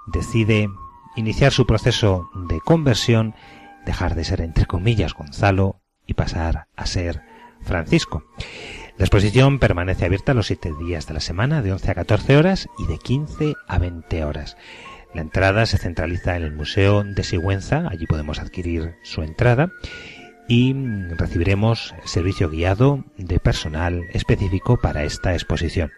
decide 0.08 0.70
iniciar 1.16 1.52
su 1.52 1.66
proceso 1.66 2.30
de 2.48 2.60
conversión 2.62 3.34
dejar 3.86 4.16
de 4.16 4.24
ser 4.24 4.42
entre 4.42 4.66
comillas 4.66 5.14
Gonzalo 5.14 5.82
y 6.06 6.14
pasar 6.14 6.68
a 6.76 6.86
ser 6.86 7.22
Francisco. 7.62 8.24
La 8.98 9.06
exposición 9.06 9.60
permanece 9.60 10.06
abierta 10.06 10.34
los 10.34 10.48
siete 10.48 10.74
días 10.84 11.08
de 11.08 11.14
la 11.14 11.20
semana, 11.20 11.62
de 11.62 11.72
11 11.72 11.92
a 11.92 11.96
14 11.96 12.38
horas 12.38 12.68
y 12.78 12.86
de 12.88 12.98
15 12.98 13.54
a 13.68 13.80
20 13.80 14.26
horas. 14.26 14.58
La 15.14 15.22
entrada 15.22 15.66
se 15.66 15.78
centraliza 15.78 16.36
en 16.36 16.44
el 16.44 16.52
Museo 16.52 17.04
de 17.04 17.24
Sigüenza, 17.24 17.88
allí 17.90 18.06
podemos 18.06 18.40
adquirir 18.40 18.96
su 19.04 19.24
entrada 19.24 19.72
y 20.48 20.74
recibiremos 21.18 21.96
servicio 22.06 22.50
guiado 22.50 23.06
de 23.18 23.40
personal 23.40 24.06
específico 24.12 24.78
para 24.78 25.04
esta 25.04 25.34
exposición. 25.34 25.92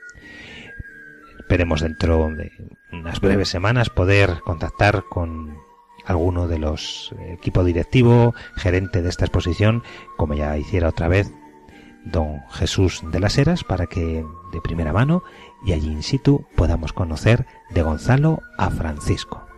Esperemos 1.39 1.81
dentro 1.81 2.29
de 2.29 2.51
unas 2.91 3.19
breves 3.19 3.49
semanas 3.49 3.89
poder 3.89 4.41
contactar 4.45 5.03
con 5.09 5.57
alguno 6.05 6.47
de 6.47 6.59
los 6.59 7.13
eh, 7.19 7.33
equipo 7.33 7.63
directivo, 7.63 8.33
gerente 8.55 9.01
de 9.01 9.09
esta 9.09 9.25
exposición, 9.25 9.83
como 10.17 10.33
ya 10.33 10.57
hiciera 10.57 10.89
otra 10.89 11.07
vez 11.07 11.31
don 12.05 12.39
Jesús 12.49 13.01
de 13.11 13.19
las 13.19 13.37
Heras, 13.37 13.63
para 13.63 13.87
que 13.87 14.25
de 14.51 14.61
primera 14.61 14.93
mano 14.93 15.23
y 15.63 15.73
allí 15.73 15.91
in 15.91 16.03
situ 16.03 16.45
podamos 16.55 16.93
conocer 16.93 17.45
de 17.69 17.83
Gonzalo 17.83 18.41
a 18.57 18.69
Francisco. 18.71 19.50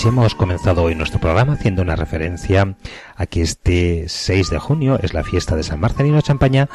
Si 0.00 0.08
hemos 0.08 0.34
comenzado 0.34 0.84
hoy 0.84 0.94
nuestro 0.94 1.20
programa 1.20 1.52
haciendo 1.52 1.82
una 1.82 1.94
referencia 1.94 2.74
a 3.16 3.26
que 3.26 3.42
este 3.42 4.06
6 4.08 4.48
de 4.48 4.58
junio 4.58 4.98
es 5.02 5.12
la 5.12 5.22
fiesta 5.22 5.56
de 5.56 5.62
San 5.62 5.78
Marcelino 5.78 6.22
Champaña, 6.22 6.70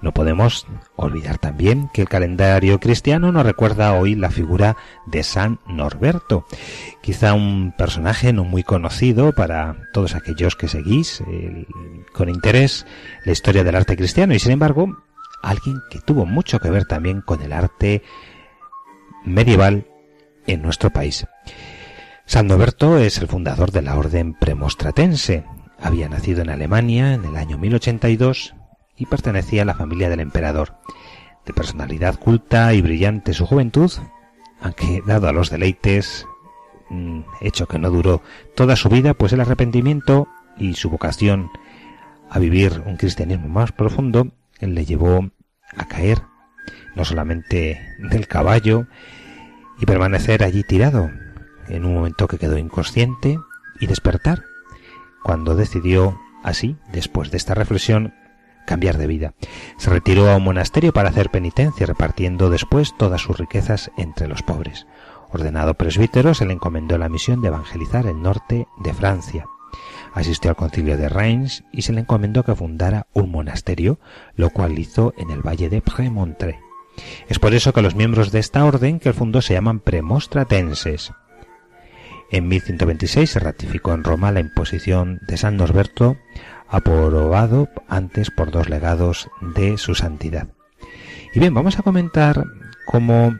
no 0.00 0.14
podemos 0.14 0.66
olvidar 0.96 1.36
también 1.36 1.90
que 1.92 2.00
el 2.00 2.08
calendario 2.08 2.80
cristiano 2.80 3.32
nos 3.32 3.44
recuerda 3.44 3.92
hoy 3.92 4.14
la 4.14 4.30
figura 4.30 4.78
de 5.04 5.22
San 5.24 5.60
Norberto, 5.66 6.46
quizá 7.02 7.34
un 7.34 7.74
personaje 7.76 8.32
no 8.32 8.44
muy 8.44 8.62
conocido 8.62 9.34
para 9.34 9.76
todos 9.92 10.14
aquellos 10.14 10.56
que 10.56 10.66
seguís 10.66 11.22
con 12.14 12.30
interés 12.30 12.86
la 13.26 13.32
historia 13.32 13.62
del 13.62 13.76
arte 13.76 13.94
cristiano. 13.94 14.32
Y 14.32 14.38
sin 14.38 14.52
embargo 14.52 15.02
alguien 15.42 15.82
que 15.90 16.00
tuvo 16.00 16.24
mucho 16.24 16.60
que 16.60 16.70
ver 16.70 16.86
también 16.86 17.20
con 17.20 17.42
el 17.42 17.52
arte 17.52 18.02
medieval 19.22 19.86
en 20.46 20.62
nuestro 20.62 20.88
país. 20.88 21.26
San 22.30 22.46
Noberto 22.46 22.96
es 22.96 23.18
el 23.18 23.26
fundador 23.26 23.72
de 23.72 23.82
la 23.82 23.98
orden 23.98 24.34
premostratense. 24.34 25.42
Había 25.80 26.08
nacido 26.08 26.42
en 26.42 26.50
Alemania 26.50 27.12
en 27.14 27.24
el 27.24 27.34
año 27.36 27.58
1082 27.58 28.54
y 28.96 29.06
pertenecía 29.06 29.62
a 29.62 29.64
la 29.64 29.74
familia 29.74 30.08
del 30.08 30.20
emperador. 30.20 30.76
De 31.44 31.52
personalidad 31.52 32.20
culta 32.20 32.72
y 32.72 32.82
brillante 32.82 33.34
su 33.34 33.46
juventud, 33.46 33.90
aunque 34.60 35.02
dado 35.04 35.26
a 35.26 35.32
los 35.32 35.50
deleites, 35.50 36.24
mm, 36.88 37.22
hecho 37.40 37.66
que 37.66 37.80
no 37.80 37.90
duró 37.90 38.22
toda 38.54 38.76
su 38.76 38.88
vida, 38.88 39.14
pues 39.14 39.32
el 39.32 39.40
arrepentimiento 39.40 40.28
y 40.56 40.74
su 40.74 40.88
vocación 40.88 41.50
a 42.30 42.38
vivir 42.38 42.80
un 42.86 42.96
cristianismo 42.96 43.48
más 43.48 43.72
profundo 43.72 44.28
le 44.60 44.84
llevó 44.84 45.28
a 45.76 45.88
caer 45.88 46.22
no 46.94 47.04
solamente 47.04 47.80
del 47.98 48.28
caballo 48.28 48.86
y 49.80 49.86
permanecer 49.86 50.44
allí 50.44 50.62
tirado, 50.62 51.10
en 51.70 51.84
un 51.84 51.94
momento 51.94 52.28
que 52.28 52.38
quedó 52.38 52.58
inconsciente 52.58 53.38
y 53.80 53.86
despertar 53.86 54.44
cuando 55.22 55.54
decidió 55.54 56.18
así, 56.42 56.76
después 56.92 57.30
de 57.30 57.36
esta 57.36 57.54
reflexión, 57.54 58.14
cambiar 58.66 58.98
de 58.98 59.06
vida. 59.06 59.34
Se 59.78 59.90
retiró 59.90 60.30
a 60.30 60.36
un 60.36 60.44
monasterio 60.44 60.92
para 60.92 61.08
hacer 61.08 61.30
penitencia, 61.30 61.86
repartiendo 61.86 62.50
después 62.50 62.94
todas 62.96 63.20
sus 63.20 63.38
riquezas 63.38 63.90
entre 63.96 64.28
los 64.28 64.42
pobres. 64.42 64.86
Ordenado 65.32 65.74
presbítero, 65.74 66.34
se 66.34 66.46
le 66.46 66.54
encomendó 66.54 66.98
la 66.98 67.08
misión 67.08 67.40
de 67.40 67.48
evangelizar 67.48 68.06
el 68.06 68.20
norte 68.20 68.66
de 68.82 68.94
Francia. 68.94 69.46
Asistió 70.12 70.50
al 70.50 70.56
concilio 70.56 70.96
de 70.96 71.08
Reims 71.08 71.64
y 71.72 71.82
se 71.82 71.92
le 71.92 72.00
encomendó 72.00 72.42
que 72.42 72.56
fundara 72.56 73.06
un 73.12 73.30
monasterio, 73.30 74.00
lo 74.34 74.50
cual 74.50 74.78
hizo 74.78 75.14
en 75.16 75.30
el 75.30 75.40
valle 75.40 75.68
de 75.68 75.82
Prémontré. 75.82 76.58
Es 77.28 77.38
por 77.38 77.54
eso 77.54 77.72
que 77.72 77.82
los 77.82 77.94
miembros 77.94 78.32
de 78.32 78.40
esta 78.40 78.64
orden 78.64 78.98
que 78.98 79.10
él 79.10 79.14
fundó 79.14 79.40
se 79.40 79.54
llaman 79.54 79.78
premostratenses. 79.78 81.12
En 82.30 82.46
1126 82.48 83.30
se 83.30 83.40
ratificó 83.40 83.92
en 83.92 84.04
Roma 84.04 84.30
la 84.30 84.40
imposición 84.40 85.18
de 85.26 85.36
San 85.36 85.56
Norberto, 85.56 86.16
aprobado 86.68 87.68
antes 87.88 88.30
por 88.30 88.52
dos 88.52 88.68
legados 88.68 89.28
de 89.40 89.76
su 89.78 89.94
santidad. 89.96 90.48
Y 91.34 91.40
bien, 91.40 91.54
vamos 91.54 91.78
a 91.78 91.82
comentar 91.82 92.44
cómo 92.86 93.36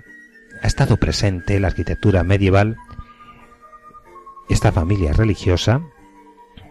ha 0.62 0.66
estado 0.66 0.97
presente 0.97 1.61
la 1.61 1.68
arquitectura 1.68 2.24
medieval, 2.24 2.76
esta 4.49 4.72
familia 4.72 5.12
religiosa, 5.12 5.82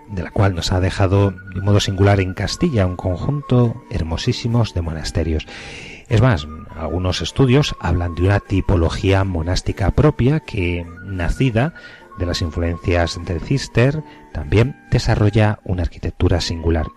de 0.09 0.23
la 0.23 0.31
cual 0.31 0.55
nos 0.55 0.71
ha 0.73 0.79
dejado 0.79 1.31
de 1.53 1.61
modo 1.61 1.79
singular 1.79 2.19
en 2.19 2.33
Castilla 2.33 2.85
un 2.85 2.95
conjunto 2.95 3.83
hermosísimos 3.89 4.73
de 4.73 4.81
monasterios. 4.81 5.47
Es 6.09 6.21
más, 6.21 6.47
algunos 6.75 7.21
estudios 7.21 7.75
hablan 7.79 8.15
de 8.15 8.23
una 8.23 8.39
tipología 8.39 9.23
monástica 9.23 9.91
propia 9.91 10.39
que, 10.39 10.85
nacida 11.03 11.73
de 12.19 12.25
las 12.25 12.41
influencias 12.41 13.19
del 13.25 13.41
Cister, 13.41 14.03
también 14.33 14.75
desarrolla 14.91 15.59
una 15.63 15.81
arquitectura 15.81 16.41
singular. 16.41 16.87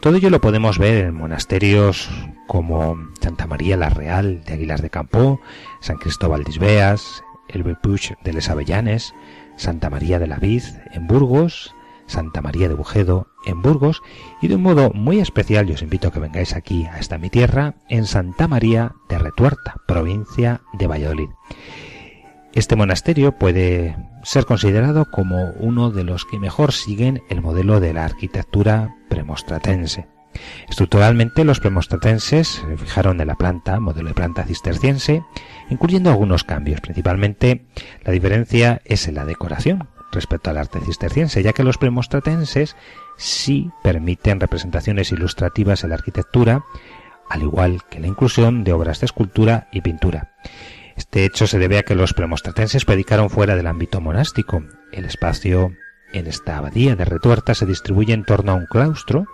Todo 0.00 0.16
ello 0.16 0.30
lo 0.30 0.40
podemos 0.40 0.78
ver 0.78 1.04
en 1.04 1.14
monasterios 1.14 2.08
como 2.46 2.96
Santa 3.20 3.46
María 3.46 3.76
la 3.76 3.90
Real 3.90 4.42
de 4.44 4.54
Aguilar 4.54 4.80
de 4.80 4.90
Campo, 4.90 5.40
San 5.80 5.98
Cristóbal 5.98 6.44
de 6.44 6.50
Isbeas, 6.52 7.22
el 7.48 7.62
Bepuch 7.62 8.12
de 8.24 8.32
Les 8.32 8.48
Avellanes, 8.48 9.14
Santa 9.56 9.90
María 9.90 10.18
de 10.18 10.26
la 10.26 10.36
Vid 10.36 10.62
en 10.92 11.06
Burgos, 11.06 11.74
Santa 12.06 12.40
María 12.40 12.68
de 12.68 12.74
Bujedo 12.74 13.28
en 13.46 13.62
Burgos 13.62 14.02
y 14.40 14.48
de 14.48 14.56
un 14.56 14.62
modo 14.62 14.90
muy 14.92 15.20
especial 15.20 15.66
yo 15.66 15.74
os 15.74 15.82
invito 15.82 16.08
a 16.08 16.12
que 16.12 16.20
vengáis 16.20 16.54
aquí 16.54 16.86
a 16.86 16.98
esta 16.98 17.18
mi 17.18 17.30
tierra 17.30 17.74
en 17.88 18.06
Santa 18.06 18.48
María 18.48 18.94
de 19.08 19.18
Retuerta, 19.18 19.76
provincia 19.86 20.62
de 20.72 20.86
Valladolid. 20.86 21.28
Este 22.52 22.74
monasterio 22.74 23.32
puede 23.32 23.96
ser 24.24 24.44
considerado 24.44 25.08
como 25.10 25.52
uno 25.60 25.90
de 25.90 26.02
los 26.02 26.24
que 26.24 26.40
mejor 26.40 26.72
siguen 26.72 27.22
el 27.30 27.40
modelo 27.42 27.78
de 27.78 27.94
la 27.94 28.04
arquitectura 28.04 28.96
premostratense. 29.08 30.08
Estructuralmente 30.68 31.44
los 31.44 31.60
premostratenses 31.60 32.48
se 32.48 32.76
fijaron 32.76 33.20
en 33.20 33.28
la 33.28 33.36
planta, 33.36 33.78
modelo 33.78 34.08
de 34.08 34.14
planta 34.14 34.44
cisterciense, 34.44 35.22
incluyendo 35.70 36.10
algunos 36.10 36.42
cambios. 36.42 36.80
Principalmente 36.80 37.66
la 38.04 38.12
diferencia 38.12 38.80
es 38.84 39.06
en 39.06 39.14
la 39.14 39.24
decoración 39.24 39.88
respecto 40.12 40.50
al 40.50 40.58
arte 40.58 40.80
cisterciense, 40.80 41.42
ya 41.44 41.52
que 41.52 41.62
los 41.62 41.78
premostratenses 41.78 42.74
sí 43.16 43.70
permiten 43.82 44.40
representaciones 44.40 45.12
ilustrativas 45.12 45.84
en 45.84 45.90
la 45.90 45.96
arquitectura, 45.96 46.64
al 47.28 47.42
igual 47.42 47.82
que 47.88 48.00
la 48.00 48.08
inclusión 48.08 48.64
de 48.64 48.72
obras 48.72 49.00
de 49.00 49.06
escultura 49.06 49.68
y 49.70 49.82
pintura. 49.82 50.32
Este 51.00 51.24
hecho 51.24 51.46
se 51.46 51.58
debe 51.58 51.78
a 51.78 51.82
que 51.82 51.94
los 51.94 52.12
premostratenses 52.12 52.84
predicaron 52.84 53.30
fuera 53.30 53.56
del 53.56 53.68
ámbito 53.68 54.02
monástico. 54.02 54.62
El 54.92 55.06
espacio 55.06 55.72
en 56.12 56.26
esta 56.26 56.58
abadía 56.58 56.94
de 56.94 57.06
Retuerta 57.06 57.54
se 57.54 57.64
distribuye 57.64 58.12
en 58.12 58.26
torno 58.26 58.52
a 58.52 58.56
un 58.56 58.66
claustro, 58.66 59.24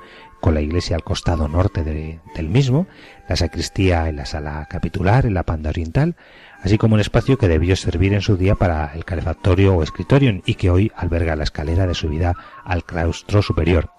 con 0.40 0.54
la 0.54 0.60
iglesia 0.60 0.94
al 0.94 1.02
costado 1.02 1.48
norte 1.48 1.82
del 1.82 2.48
mismo, 2.48 2.86
la 3.28 3.34
sacristía 3.34 4.08
en 4.08 4.14
la 4.14 4.26
sala 4.26 4.64
capitular, 4.70 5.26
en 5.26 5.34
la 5.34 5.42
panda 5.42 5.70
oriental, 5.70 6.14
así 6.62 6.78
como 6.78 6.94
un 6.94 7.00
espacio 7.00 7.36
que 7.36 7.48
debió 7.48 7.74
servir 7.74 8.14
en 8.14 8.22
su 8.22 8.36
día 8.36 8.54
para 8.54 8.94
el 8.94 9.04
calefactorio 9.04 9.74
o 9.74 9.82
escritorio 9.82 10.40
y 10.46 10.54
que 10.54 10.70
hoy 10.70 10.92
alberga 10.94 11.34
la 11.34 11.42
escalera 11.42 11.88
de 11.88 11.94
subida 11.94 12.34
al 12.64 12.84
claustro 12.84 13.42
superior. 13.42 13.90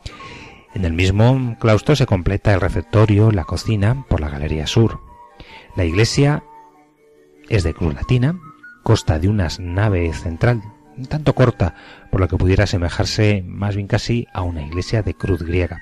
En 0.74 0.86
el 0.86 0.94
mismo 0.94 1.58
claustro 1.60 1.98
se 1.98 2.06
completa 2.06 2.54
el 2.54 2.62
refectorio, 2.62 3.30
la 3.30 3.44
cocina, 3.44 4.06
por 4.08 4.22
la 4.22 4.30
galería 4.30 4.68
sur. 4.68 5.02
La 5.76 5.84
iglesia 5.84 6.44
es 7.50 7.64
de 7.64 7.74
cruz 7.74 7.94
latina, 7.94 8.40
consta 8.84 9.20
de 9.20 9.30
una 9.30 9.48
nave 9.60 10.14
central 10.14 10.62
tanto 11.06 11.34
corta, 11.34 11.76
por 12.12 12.20
lo 12.20 12.28
que 12.28 12.38
pudiera 12.38 12.64
asemejarse 12.64 13.44
más 13.46 13.76
bien 13.76 13.88
casi 13.88 14.28
a 14.34 14.42
una 14.42 14.64
iglesia 14.64 15.04
de 15.04 15.14
cruz 15.14 15.44
griega, 15.44 15.82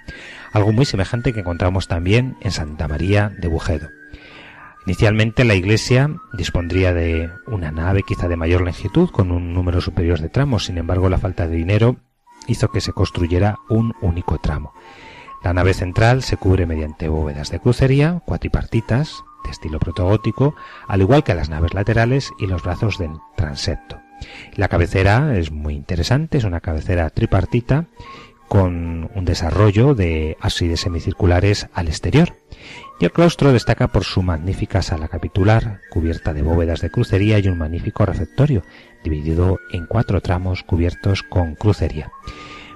algo 0.52 0.74
muy 0.74 0.86
semejante 0.86 1.34
que 1.34 1.40
encontramos 1.40 1.88
también 1.88 2.36
en 2.42 2.52
Santa 2.52 2.88
María 2.88 3.32
de 3.40 3.48
Bujedo. 3.48 3.90
Inicialmente 4.86 5.46
la 5.46 5.56
iglesia 5.56 6.16
dispondría 6.34 6.94
de 6.94 7.30
una 7.48 7.72
nave 7.72 8.04
quizá 8.04 8.28
de 8.28 8.36
mayor 8.36 8.62
longitud 8.62 9.10
con 9.10 9.32
un 9.32 9.54
número 9.54 9.82
superior 9.82 10.20
de 10.20 10.30
tramos, 10.30 10.66
sin 10.66 10.78
embargo 10.78 11.10
la 11.10 11.18
falta 11.18 11.48
de 11.48 11.56
dinero 11.56 11.98
hizo 12.48 12.70
que 12.70 12.82
se 12.82 12.94
construyera 12.94 13.58
un 13.70 13.94
único 14.02 14.38
tramo. 14.38 14.74
La 15.44 15.54
nave 15.54 15.74
central 15.74 16.24
se 16.24 16.38
cubre 16.38 16.66
mediante 16.66 17.08
bóvedas 17.08 17.50
de 17.50 17.60
crucería, 17.60 18.22
cuatripartitas, 18.26 19.24
de 19.46 19.52
estilo 19.52 19.80
protogótico, 19.80 20.56
al 20.88 21.02
igual 21.02 21.24
que 21.24 21.36
las 21.36 21.50
naves 21.50 21.74
laterales 21.74 22.32
y 22.40 22.48
los 22.48 22.64
brazos 22.64 22.98
del 22.98 23.12
transepto. 23.36 24.00
La 24.56 24.68
cabecera 24.68 25.38
es 25.38 25.52
muy 25.52 25.76
interesante, 25.76 26.38
es 26.38 26.44
una 26.44 26.62
cabecera 26.62 27.10
tripartita 27.10 27.88
con 28.48 29.10
un 29.14 29.26
desarrollo 29.26 29.96
de 29.96 30.38
ábsides 30.40 30.82
semicirculares 30.82 31.68
al 31.74 31.88
exterior. 31.88 32.38
Y 33.00 33.06
el 33.06 33.12
claustro 33.12 33.52
destaca 33.52 33.88
por 33.88 34.04
su 34.04 34.22
magnífica 34.22 34.82
sala 34.82 35.08
capitular, 35.08 35.82
cubierta 35.90 36.34
de 36.34 36.42
bóvedas 36.42 36.82
de 36.82 36.90
crucería 36.90 37.40
y 37.40 37.48
un 37.48 37.58
magnífico 37.58 38.06
refectorio, 38.06 38.64
dividido 39.04 39.60
en 39.72 39.86
cuatro 39.86 40.22
tramos 40.22 40.64
cubiertos 40.64 41.24
con 41.24 41.56
crucería. 41.56 42.12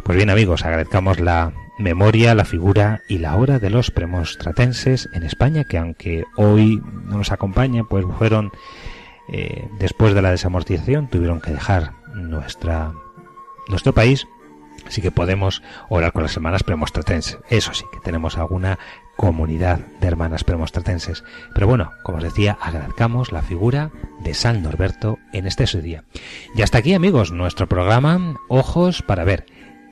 Pues 0.03 0.17
bien 0.17 0.29
amigos, 0.29 0.65
agradezcamos 0.65 1.19
la 1.19 1.53
memoria, 1.79 2.35
la 2.35 2.45
figura 2.45 3.01
y 3.07 3.17
la 3.17 3.35
hora 3.35 3.57
de 3.57 3.69
los 3.69 3.89
premostratenses 3.89 5.09
en 5.13 5.23
España, 5.23 5.63
que 5.63 5.77
aunque 5.77 6.25
hoy 6.35 6.83
no 7.05 7.17
nos 7.17 7.31
acompaña, 7.31 7.85
pues 7.85 8.05
fueron 8.17 8.51
eh, 9.29 9.67
después 9.79 10.13
de 10.13 10.21
la 10.21 10.31
desamortización, 10.31 11.07
tuvieron 11.07 11.41
que 11.41 11.51
dejar 11.51 11.93
nuestra, 12.13 12.93
nuestro 13.67 13.93
país, 13.93 14.27
así 14.85 15.01
que 15.01 15.11
podemos 15.11 15.63
orar 15.87 16.11
con 16.11 16.23
las 16.23 16.35
hermanas 16.35 16.63
premostratenses. 16.63 17.39
Eso 17.49 17.73
sí, 17.73 17.85
que 17.91 17.99
tenemos 17.99 18.37
alguna 18.37 18.77
comunidad 19.15 19.79
de 19.99 20.07
hermanas 20.07 20.43
premostratenses. 20.43 21.23
Pero 21.53 21.67
bueno, 21.67 21.91
como 22.03 22.17
os 22.17 22.23
decía, 22.23 22.57
agradezcamos 22.61 23.31
la 23.31 23.41
figura 23.41 23.91
de 24.21 24.33
San 24.33 24.63
Norberto 24.63 25.17
en 25.33 25.45
este 25.45 25.67
su 25.67 25.81
día. 25.81 26.03
Y 26.55 26.61
hasta 26.61 26.79
aquí, 26.79 26.93
amigos, 26.93 27.31
nuestro 27.31 27.67
programa 27.67 28.35
Ojos 28.47 29.01
para 29.01 29.23
ver 29.23 29.45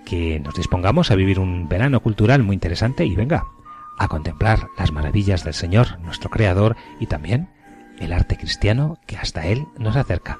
que 0.07 0.39
nos 0.39 0.55
dispongamos 0.55 1.11
a 1.11 1.15
vivir 1.15 1.37
un 1.37 1.67
verano 1.67 1.99
cultural 1.99 2.41
muy 2.41 2.53
interesante 2.53 3.05
y 3.05 3.13
venga, 3.13 3.43
a 3.97 4.07
contemplar 4.07 4.69
las 4.77 4.93
maravillas 4.93 5.43
del 5.43 5.53
Señor, 5.53 5.99
nuestro 5.99 6.29
Creador, 6.29 6.77
y 7.01 7.07
también 7.07 7.49
el 7.99 8.13
arte 8.13 8.37
cristiano 8.37 8.99
que 9.05 9.17
hasta 9.17 9.47
Él 9.47 9.65
nos 9.77 9.97
acerca. 9.97 10.39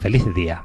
Feliz 0.00 0.22
día. 0.34 0.64